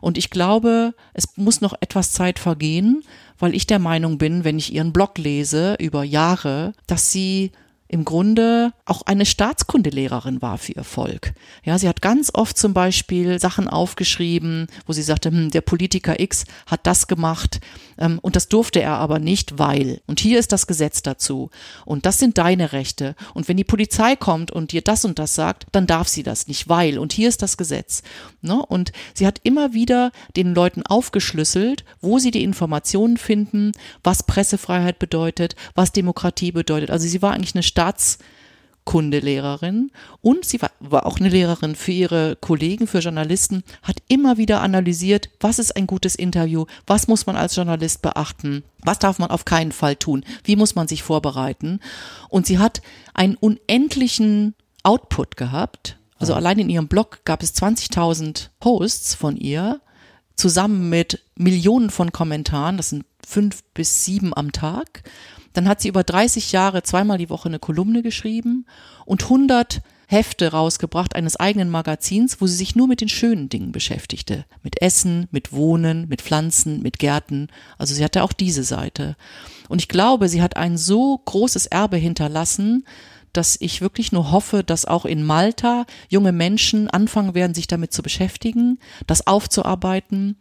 Und 0.00 0.18
ich 0.18 0.30
glaube, 0.30 0.94
es 1.14 1.36
muss 1.36 1.60
noch 1.60 1.74
etwas 1.80 2.12
Zeit 2.12 2.38
vergehen, 2.38 3.02
weil 3.38 3.54
ich 3.54 3.66
der 3.66 3.78
Meinung 3.78 4.18
bin, 4.18 4.44
wenn 4.44 4.58
ich 4.58 4.72
ihren 4.72 4.92
Blog 4.92 5.18
lese 5.18 5.76
über 5.80 6.04
Jahre, 6.04 6.72
dass 6.86 7.10
sie 7.10 7.52
im 7.92 8.06
Grunde 8.06 8.72
auch 8.86 9.02
eine 9.02 9.26
Staatskundelehrerin 9.26 10.40
war 10.40 10.56
für 10.56 10.72
ihr 10.72 10.82
Volk. 10.82 11.34
Ja, 11.62 11.78
sie 11.78 11.88
hat 11.88 12.00
ganz 12.00 12.30
oft 12.32 12.56
zum 12.56 12.72
Beispiel 12.72 13.38
Sachen 13.38 13.68
aufgeschrieben, 13.68 14.66
wo 14.86 14.94
sie 14.94 15.02
sagte, 15.02 15.30
hm, 15.30 15.50
der 15.50 15.60
Politiker 15.60 16.18
X 16.18 16.46
hat 16.66 16.86
das 16.86 17.06
gemacht 17.06 17.60
ähm, 17.98 18.18
und 18.22 18.34
das 18.34 18.48
durfte 18.48 18.80
er 18.80 18.94
aber 18.94 19.18
nicht, 19.18 19.58
weil. 19.58 20.00
Und 20.06 20.20
hier 20.20 20.38
ist 20.38 20.52
das 20.52 20.66
Gesetz 20.66 21.02
dazu. 21.02 21.50
Und 21.84 22.06
das 22.06 22.18
sind 22.18 22.38
deine 22.38 22.72
Rechte. 22.72 23.14
Und 23.34 23.46
wenn 23.46 23.58
die 23.58 23.64
Polizei 23.64 24.16
kommt 24.16 24.50
und 24.50 24.72
dir 24.72 24.80
das 24.80 25.04
und 25.04 25.18
das 25.18 25.34
sagt, 25.34 25.66
dann 25.72 25.86
darf 25.86 26.08
sie 26.08 26.22
das 26.22 26.48
nicht, 26.48 26.70
weil. 26.70 26.98
Und 26.98 27.12
hier 27.12 27.28
ist 27.28 27.42
das 27.42 27.58
Gesetz. 27.58 28.02
Ne? 28.40 28.54
Und 28.54 28.92
sie 29.12 29.26
hat 29.26 29.40
immer 29.42 29.74
wieder 29.74 30.12
den 30.34 30.54
Leuten 30.54 30.82
aufgeschlüsselt, 30.82 31.84
wo 32.00 32.18
sie 32.18 32.30
die 32.30 32.42
Informationen 32.42 33.18
finden, 33.18 33.72
was 34.02 34.22
Pressefreiheit 34.22 34.98
bedeutet, 34.98 35.56
was 35.74 35.92
Demokratie 35.92 36.52
bedeutet. 36.52 36.90
Also 36.90 37.06
sie 37.06 37.20
war 37.20 37.34
eigentlich 37.34 37.54
eine 37.54 37.62
Staats 37.62 37.81
Staatskundelehrerin 37.82 39.90
und 40.20 40.44
sie 40.44 40.62
war, 40.62 40.70
war, 40.80 41.06
auch 41.06 41.18
eine 41.18 41.28
Lehrerin 41.28 41.74
für 41.74 41.92
ihre 41.92 42.36
Kollegen, 42.36 42.86
für 42.86 43.00
Journalisten, 43.00 43.64
hat 43.82 43.96
immer 44.08 44.36
wieder 44.36 44.60
analysiert, 44.60 45.30
was 45.40 45.58
ist 45.58 45.76
ein 45.76 45.86
gutes 45.86 46.14
Interview, 46.14 46.66
was 46.86 47.08
muss 47.08 47.26
man 47.26 47.36
als 47.36 47.56
Journalist 47.56 48.02
beachten, 48.02 48.64
was 48.80 48.98
darf 48.98 49.18
man 49.18 49.30
auf 49.30 49.44
keinen 49.44 49.72
Fall 49.72 49.96
tun, 49.96 50.24
wie 50.44 50.56
muss 50.56 50.74
man 50.74 50.88
sich 50.88 51.02
vorbereiten. 51.02 51.80
Und 52.28 52.46
sie 52.46 52.58
hat 52.58 52.82
einen 53.14 53.36
unendlichen 53.36 54.54
Output 54.84 55.36
gehabt. 55.36 55.96
Also 56.18 56.34
allein 56.34 56.58
in 56.60 56.70
ihrem 56.70 56.88
Blog 56.88 57.20
gab 57.24 57.42
es 57.42 57.54
20.000 57.54 58.48
Posts 58.60 59.14
von 59.14 59.36
ihr, 59.36 59.80
zusammen 60.36 60.88
mit 60.88 61.20
Millionen 61.36 61.90
von 61.90 62.12
Kommentaren, 62.12 62.76
das 62.76 62.90
sind 62.90 63.04
fünf 63.26 63.62
bis 63.74 64.04
sieben 64.04 64.34
am 64.34 64.52
Tag. 64.52 65.02
Dann 65.52 65.68
hat 65.68 65.80
sie 65.80 65.88
über 65.88 66.02
30 66.02 66.52
Jahre 66.52 66.82
zweimal 66.82 67.18
die 67.18 67.30
Woche 67.30 67.48
eine 67.48 67.58
Kolumne 67.58 68.02
geschrieben 68.02 68.66
und 69.04 69.22
100 69.24 69.82
Hefte 70.12 70.52
rausgebracht 70.52 71.16
eines 71.16 71.36
eigenen 71.36 71.70
Magazins, 71.70 72.40
wo 72.40 72.46
sie 72.46 72.56
sich 72.56 72.76
nur 72.76 72.86
mit 72.86 73.00
den 73.00 73.08
schönen 73.08 73.48
Dingen 73.48 73.72
beschäftigte. 73.72 74.44
Mit 74.62 74.82
Essen, 74.82 75.26
mit 75.30 75.52
Wohnen, 75.52 76.06
mit 76.06 76.20
Pflanzen, 76.20 76.82
mit 76.82 76.98
Gärten. 76.98 77.48
Also 77.78 77.94
sie 77.94 78.04
hatte 78.04 78.22
auch 78.22 78.34
diese 78.34 78.62
Seite. 78.62 79.16
Und 79.70 79.80
ich 79.80 79.88
glaube, 79.88 80.28
sie 80.28 80.42
hat 80.42 80.56
ein 80.56 80.76
so 80.76 81.16
großes 81.16 81.66
Erbe 81.66 81.96
hinterlassen, 81.96 82.84
dass 83.32 83.56
ich 83.58 83.80
wirklich 83.80 84.12
nur 84.12 84.30
hoffe, 84.30 84.62
dass 84.62 84.84
auch 84.84 85.06
in 85.06 85.24
Malta 85.24 85.86
junge 86.10 86.32
Menschen 86.32 86.90
anfangen 86.90 87.34
werden, 87.34 87.54
sich 87.54 87.66
damit 87.66 87.94
zu 87.94 88.02
beschäftigen, 88.02 88.78
das 89.06 89.26
aufzuarbeiten 89.26 90.36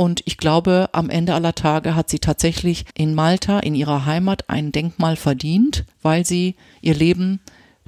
Und 0.00 0.22
ich 0.24 0.38
glaube, 0.38 0.88
am 0.92 1.10
Ende 1.10 1.34
aller 1.34 1.54
Tage 1.54 1.94
hat 1.94 2.08
sie 2.08 2.20
tatsächlich 2.20 2.86
in 2.94 3.14
Malta, 3.14 3.58
in 3.58 3.74
ihrer 3.74 4.06
Heimat, 4.06 4.48
ein 4.48 4.72
Denkmal 4.72 5.14
verdient, 5.14 5.84
weil 6.00 6.24
sie 6.24 6.54
ihr 6.80 6.94
Leben 6.94 7.38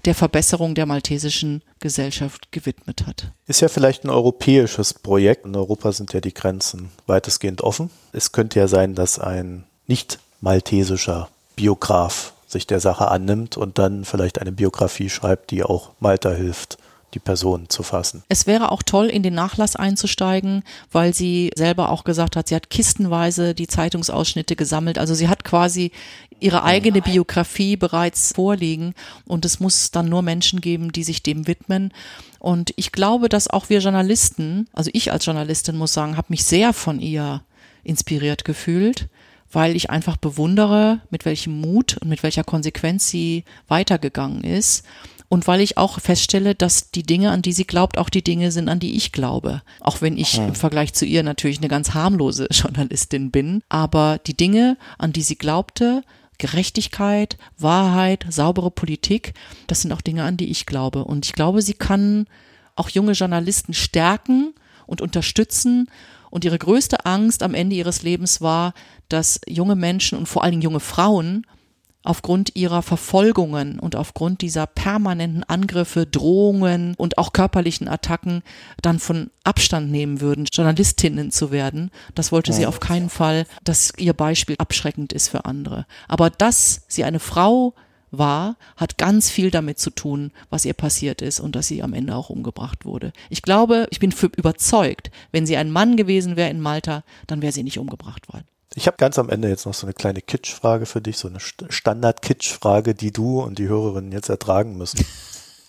der 0.05 0.15
Verbesserung 0.15 0.75
der 0.75 0.85
maltesischen 0.85 1.63
Gesellschaft 1.81 2.53
gewidmet 2.53 3.07
hat. 3.07 3.33
Ist 3.47 3.63
ja 3.63 3.69
vielleicht 3.69 4.05
ein 4.05 4.11
europäisches 4.11 4.93
Projekt. 4.93 5.47
In 5.47 5.57
Europa 5.57 5.91
sind 5.93 6.13
ja 6.13 6.21
die 6.21 6.35
Grenzen 6.35 6.91
weitestgehend 7.07 7.63
offen. 7.63 7.89
Es 8.13 8.33
könnte 8.33 8.61
ja 8.61 8.69
sein, 8.69 8.95
dass 8.95 9.19
ein 9.19 9.65
nicht 9.87 10.19
maltesischer 10.43 11.31
Biograf 11.57 12.35
sich 12.47 12.67
der 12.67 12.81
Sache 12.81 13.09
annimmt 13.09 13.57
und 13.57 13.79
dann 13.79 14.05
vielleicht 14.05 14.39
eine 14.39 14.53
Biografie 14.53 15.09
schreibt, 15.09 15.51
die 15.51 15.63
auch 15.63 15.93
Malta 15.99 16.31
hilft, 16.33 16.77
die 17.15 17.19
Person 17.19 17.69
zu 17.69 17.83
fassen. 17.83 18.23
Es 18.29 18.47
wäre 18.47 18.73
auch 18.73 18.83
toll, 18.83 19.07
in 19.07 19.23
den 19.23 19.35
Nachlass 19.35 19.77
einzusteigen, 19.77 20.63
weil 20.91 21.15
sie 21.15 21.51
selber 21.55 21.91
auch 21.91 22.05
gesagt 22.05 22.37
hat, 22.37 22.49
sie 22.49 22.55
hat 22.55 22.71
kistenweise 22.71 23.55
die 23.55 23.67
Zeitungsausschnitte 23.67 24.57
gesammelt. 24.57 24.99
Also 24.99 25.15
sie 25.15 25.29
hat 25.29 25.45
quasi 25.45 25.93
ihre 26.41 26.65
eigene 26.65 27.03
Biografie 27.03 27.77
bereits 27.77 28.33
vorliegen 28.35 28.95
und 29.27 29.45
es 29.45 29.61
muss 29.61 29.91
dann 29.91 30.09
nur 30.09 30.23
Menschen 30.23 30.61
geben, 30.61 30.91
die 30.93 31.05
sich 31.05 31.23
dem 31.23 31.47
widmen. 31.47 31.93
Und 32.41 32.73
ich 32.77 32.91
glaube, 32.91 33.29
dass 33.29 33.49
auch 33.49 33.69
wir 33.69 33.79
Journalisten, 33.79 34.69
also 34.73 34.91
ich 34.93 35.13
als 35.13 35.25
Journalistin 35.25 35.77
muss 35.77 35.93
sagen, 35.93 36.17
habe 36.17 36.27
mich 36.31 36.45
sehr 36.45 36.73
von 36.73 37.01
ihr 37.01 37.43
inspiriert 37.85 38.45
gefühlt 38.45 39.09
weil 39.53 39.77
ich 39.77 39.91
einfach 39.91 40.17
bewundere, 40.17 41.01
mit 41.11 41.27
welchem 41.27 41.61
Mut 41.61 41.99
und 41.99 42.09
mit 42.09 42.23
welcher 42.23 42.43
Konsequenz 42.43 43.09
sie 43.09 43.45
weitergegangen 43.69 44.43
ist. 44.43 44.85
Und 45.33 45.47
weil 45.47 45.63
ich 45.63 45.79
auch 45.79 45.99
feststelle, 45.99 46.55
dass 46.55 46.91
die 46.91 47.05
Dinge, 47.05 47.31
an 47.31 47.41
die 47.41 47.55
sie 47.55 47.65
glaubt, 47.65 47.97
auch 47.97 48.11
die 48.11 48.23
Dinge 48.23 48.53
sind, 48.53 48.69
an 48.69 48.81
die 48.81 48.97
ich 48.97 49.13
glaube. 49.13 49.63
Auch 49.81 50.03
wenn 50.03 50.19
ich 50.19 50.37
im 50.37 50.55
Vergleich 50.55 50.93
zu 50.93 51.07
ihr 51.07 51.23
natürlich 51.23 51.57
eine 51.57 51.69
ganz 51.69 51.95
harmlose 51.95 52.49
Journalistin 52.51 53.31
bin. 53.31 53.63
Aber 53.71 54.21
die 54.27 54.37
Dinge, 54.37 54.77
an 54.99 55.15
die 55.15 55.23
sie 55.23 55.37
glaubte, 55.37 56.05
Gerechtigkeit, 56.37 57.39
Wahrheit, 57.57 58.27
saubere 58.29 58.71
Politik, 58.71 59.33
das 59.69 59.81
sind 59.81 59.93
auch 59.93 60.03
Dinge, 60.03 60.25
an 60.25 60.37
die 60.37 60.51
ich 60.51 60.67
glaube. 60.67 61.07
Und 61.07 61.25
ich 61.25 61.33
glaube, 61.33 61.63
sie 61.63 61.73
kann 61.73 62.27
auch 62.77 62.91
junge 62.91 63.13
Journalisten 63.13 63.73
stärken 63.73 64.53
und 64.87 65.01
unterstützen 65.01 65.89
und 66.29 66.45
ihre 66.45 66.59
größte 66.59 67.07
Angst 67.07 67.43
am 67.43 67.55
Ende 67.55 67.75
ihres 67.75 68.03
Lebens 68.03 68.43
war, 68.43 68.75
dass 69.09 69.41
junge 69.49 69.77
Menschen 69.77 70.19
und 70.19 70.27
vor 70.27 70.43
allen 70.43 70.53
Dingen 70.53 70.63
junge 70.63 70.81
Frauen 70.81 71.47
aufgrund 72.05 72.57
ihrer 72.57 72.83
Verfolgungen 72.83 73.79
und 73.79 73.97
aufgrund 73.97 74.41
dieser 74.41 74.67
permanenten 74.67 75.45
Angriffe, 75.45 76.07
Drohungen 76.07 76.95
und 76.97 77.19
auch 77.19 77.33
körperlichen 77.33 77.89
Attacken 77.89 78.43
dann 78.81 78.99
von 78.99 79.31
Abstand 79.45 79.91
nehmen 79.91 80.21
würden, 80.21 80.47
Journalistinnen 80.53 81.31
zu 81.31 81.51
werden. 81.51 81.91
Das 82.15 82.33
wollte 82.33 82.53
sie 82.53 82.67
auf 82.67 82.81
keinen 82.81 83.11
Fall, 83.11 83.47
dass 83.65 83.93
ihr 83.99 84.13
Beispiel 84.13 84.57
abschreckend 84.59 85.13
ist 85.13 85.29
für 85.29 85.45
andere. 85.45 85.87
Aber 86.09 86.31
dass 86.31 86.83
sie 86.89 87.05
eine 87.05 87.21
Frau 87.21 87.75
war, 88.13 88.57
hat 88.77 88.99
ganz 88.99 89.31
viel 89.31 89.51
damit 89.51 89.79
zu 89.79 89.91
tun, 89.91 90.33
was 90.51 90.65
ihr 90.65 90.75
passiert 90.75 91.23
ist 91.23 91.41
und 91.41 91.57
dass 91.57 91.67
sie 91.67 91.83
am 91.83 91.95
Ende 91.95 92.15
auch 92.15 92.31
umgebracht 92.31 92.85
wurde. 92.85 93.13
Ich 93.31 93.43
glaube, 93.43 93.87
ich 93.91 94.01
bin 94.01 94.13
für 94.13 94.31
überzeugt, 94.37 95.11
wenn 95.33 95.47
sie 95.47 95.57
ein 95.57 95.71
Mann 95.71 95.97
gewesen 95.97 96.37
wäre 96.37 96.51
in 96.51 96.61
Malta, 96.61 97.05
dann 97.27 97.43
wäre 97.43 97.53
sie 97.53 97.63
nicht 97.63 97.79
umgebracht 97.79 98.33
worden. 98.33 98.45
Ich 98.75 98.87
habe 98.87 98.97
ganz 98.97 99.19
am 99.19 99.29
Ende 99.29 99.49
jetzt 99.49 99.67
noch 99.67 99.75
so 99.75 99.87
eine 99.87 99.95
kleine 99.95 100.23
Kitschfrage 100.23 100.87
für 100.87 101.01
dich, 101.01 101.19
so 101.19 101.29
eine 101.29 101.41
Standard-Kitschfrage, 101.41 102.95
die 102.95 103.13
du 103.13 103.43
und 103.43 103.59
die 103.59 103.69
Hörerinnen 103.69 104.13
jetzt 104.13 104.29
ertragen 104.29 104.77
müssen. 104.77 105.05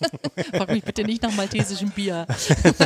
Frag 0.56 0.70
mich 0.70 0.84
bitte 0.84 1.04
nicht 1.04 1.22
nach 1.22 1.34
maltesischem 1.34 1.90
Bier. 1.90 2.26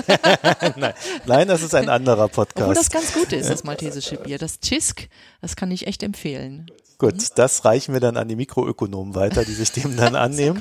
nein, 0.77 0.95
nein, 1.27 1.49
das 1.49 1.63
ist 1.63 1.75
ein 1.75 1.89
anderer 1.89 2.29
Podcast. 2.29 2.63
Obwohl 2.63 2.75
das 2.75 2.91
ganz 2.91 3.13
gut 3.13 3.33
ist, 3.33 3.49
das 3.49 3.65
maltesische 3.65 4.17
Bier. 4.23 4.39
Das 4.39 4.61
Chisk, 4.61 5.09
das 5.41 5.57
kann 5.57 5.71
ich 5.71 5.87
echt 5.87 6.03
empfehlen. 6.03 6.71
Gut, 7.01 7.15
das 7.37 7.65
reichen 7.65 7.93
wir 7.93 8.01
dann 8.01 8.17
an 8.17 8.27
die 8.27 8.35
Mikroökonomen 8.35 9.15
weiter, 9.15 9.45
die 9.45 9.53
sich 9.53 9.71
dem 9.71 9.97
dann 9.97 10.17
annehmen. 10.17 10.61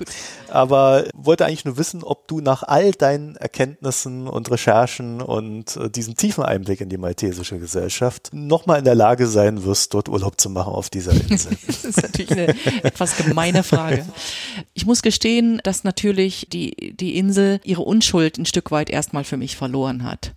Aber 0.50 1.06
wollte 1.16 1.48
eigentlich 1.48 1.66
nur 1.66 1.78
wissen, 1.78 2.04
ob 2.04 2.28
du 2.28 2.42
nach 2.42 2.62
all 2.62 2.92
deinen 2.92 3.36
Erkenntnissen 3.38 4.28
und 4.28 4.52
Recherchen 4.52 5.20
und 5.20 5.76
äh, 5.78 5.90
diesem 5.90 6.16
tiefen 6.16 6.44
Einblick 6.44 6.80
in 6.80 6.90
die 6.90 7.00
maltesische 7.00 7.58
Gesellschaft 7.58 8.30
nochmal 8.34 8.78
in 8.78 8.86
der 8.86 8.94
Lage 8.94 9.26
sein 9.26 9.64
wirst, 9.64 9.96
dort 9.96 10.10
Urlaub 10.10 10.40
zu 10.40 10.52
machen 10.52 10.74
auf 10.74 10.92
dieser 10.92 11.12
Insel. 11.30 11.58
das 11.66 11.84
ist 11.84 12.04
natürlich 12.04 12.32
eine 12.32 12.50
etwas 12.84 13.18
gemeine 13.18 13.64
Frage. 13.64 14.06
Ich 14.76 14.86
muss 14.86 15.02
gestehen, 15.02 15.60
dass 15.64 15.84
natürlich 15.84 16.48
die, 16.52 16.96
die 16.96 17.18
Insel 17.18 17.60
ihre 17.64 17.82
Unschuld 17.82 18.38
ein 18.38 18.46
Stück 18.46 18.70
weit 18.70 18.92
erstmal 18.92 19.24
für 19.24 19.38
mich 19.38 19.56
verloren 19.56 20.04
hat. 20.04 20.36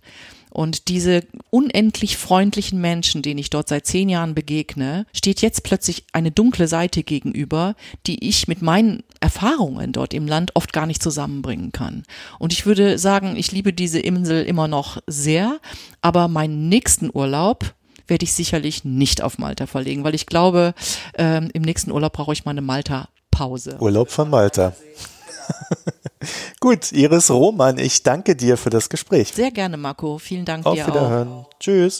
Und 0.51 0.89
diese 0.89 1.21
unendlich 1.49 2.17
freundlichen 2.17 2.79
Menschen, 2.81 3.21
denen 3.21 3.39
ich 3.39 3.49
dort 3.49 3.69
seit 3.69 3.85
zehn 3.85 4.09
Jahren 4.09 4.35
begegne, 4.35 5.05
steht 5.13 5.41
jetzt 5.41 5.63
plötzlich 5.63 6.05
eine 6.11 6.31
dunkle 6.31 6.67
Seite 6.67 7.03
gegenüber, 7.03 7.75
die 8.05 8.27
ich 8.27 8.47
mit 8.47 8.61
meinen 8.61 9.03
Erfahrungen 9.21 9.93
dort 9.93 10.13
im 10.13 10.27
Land 10.27 10.55
oft 10.55 10.73
gar 10.73 10.85
nicht 10.85 11.01
zusammenbringen 11.01 11.71
kann. 11.71 12.03
Und 12.37 12.53
ich 12.53 12.65
würde 12.65 12.97
sagen, 12.97 13.35
ich 13.37 13.51
liebe 13.51 13.71
diese 13.71 13.99
Insel 13.99 14.43
immer 14.43 14.67
noch 14.67 14.97
sehr, 15.07 15.59
aber 16.01 16.27
meinen 16.27 16.69
nächsten 16.69 17.09
Urlaub 17.13 17.73
werde 18.07 18.25
ich 18.25 18.33
sicherlich 18.33 18.83
nicht 18.83 19.21
auf 19.21 19.37
Malta 19.37 19.67
verlegen, 19.67 20.03
weil 20.03 20.15
ich 20.15 20.25
glaube, 20.25 20.73
ähm, 21.17 21.49
im 21.53 21.61
nächsten 21.61 21.91
Urlaub 21.91 22.13
brauche 22.13 22.33
ich 22.33 22.43
mal 22.43 22.51
eine 22.51 22.61
Malta-Pause. 22.61 23.77
Urlaub 23.79 24.11
von 24.11 24.29
Malta. 24.29 24.75
Gut, 26.59 26.91
Iris 26.91 27.31
Roman, 27.31 27.77
ich 27.79 28.03
danke 28.03 28.35
dir 28.35 28.57
für 28.57 28.69
das 28.69 28.89
Gespräch. 28.89 29.33
Sehr 29.33 29.51
gerne, 29.51 29.77
Marco. 29.77 30.17
Vielen 30.19 30.45
Dank 30.45 30.65
Auf 30.65 30.75
dir 30.75 30.87
Wiederhören. 30.87 31.27
auch. 31.27 31.49
Tschüss. 31.59 31.99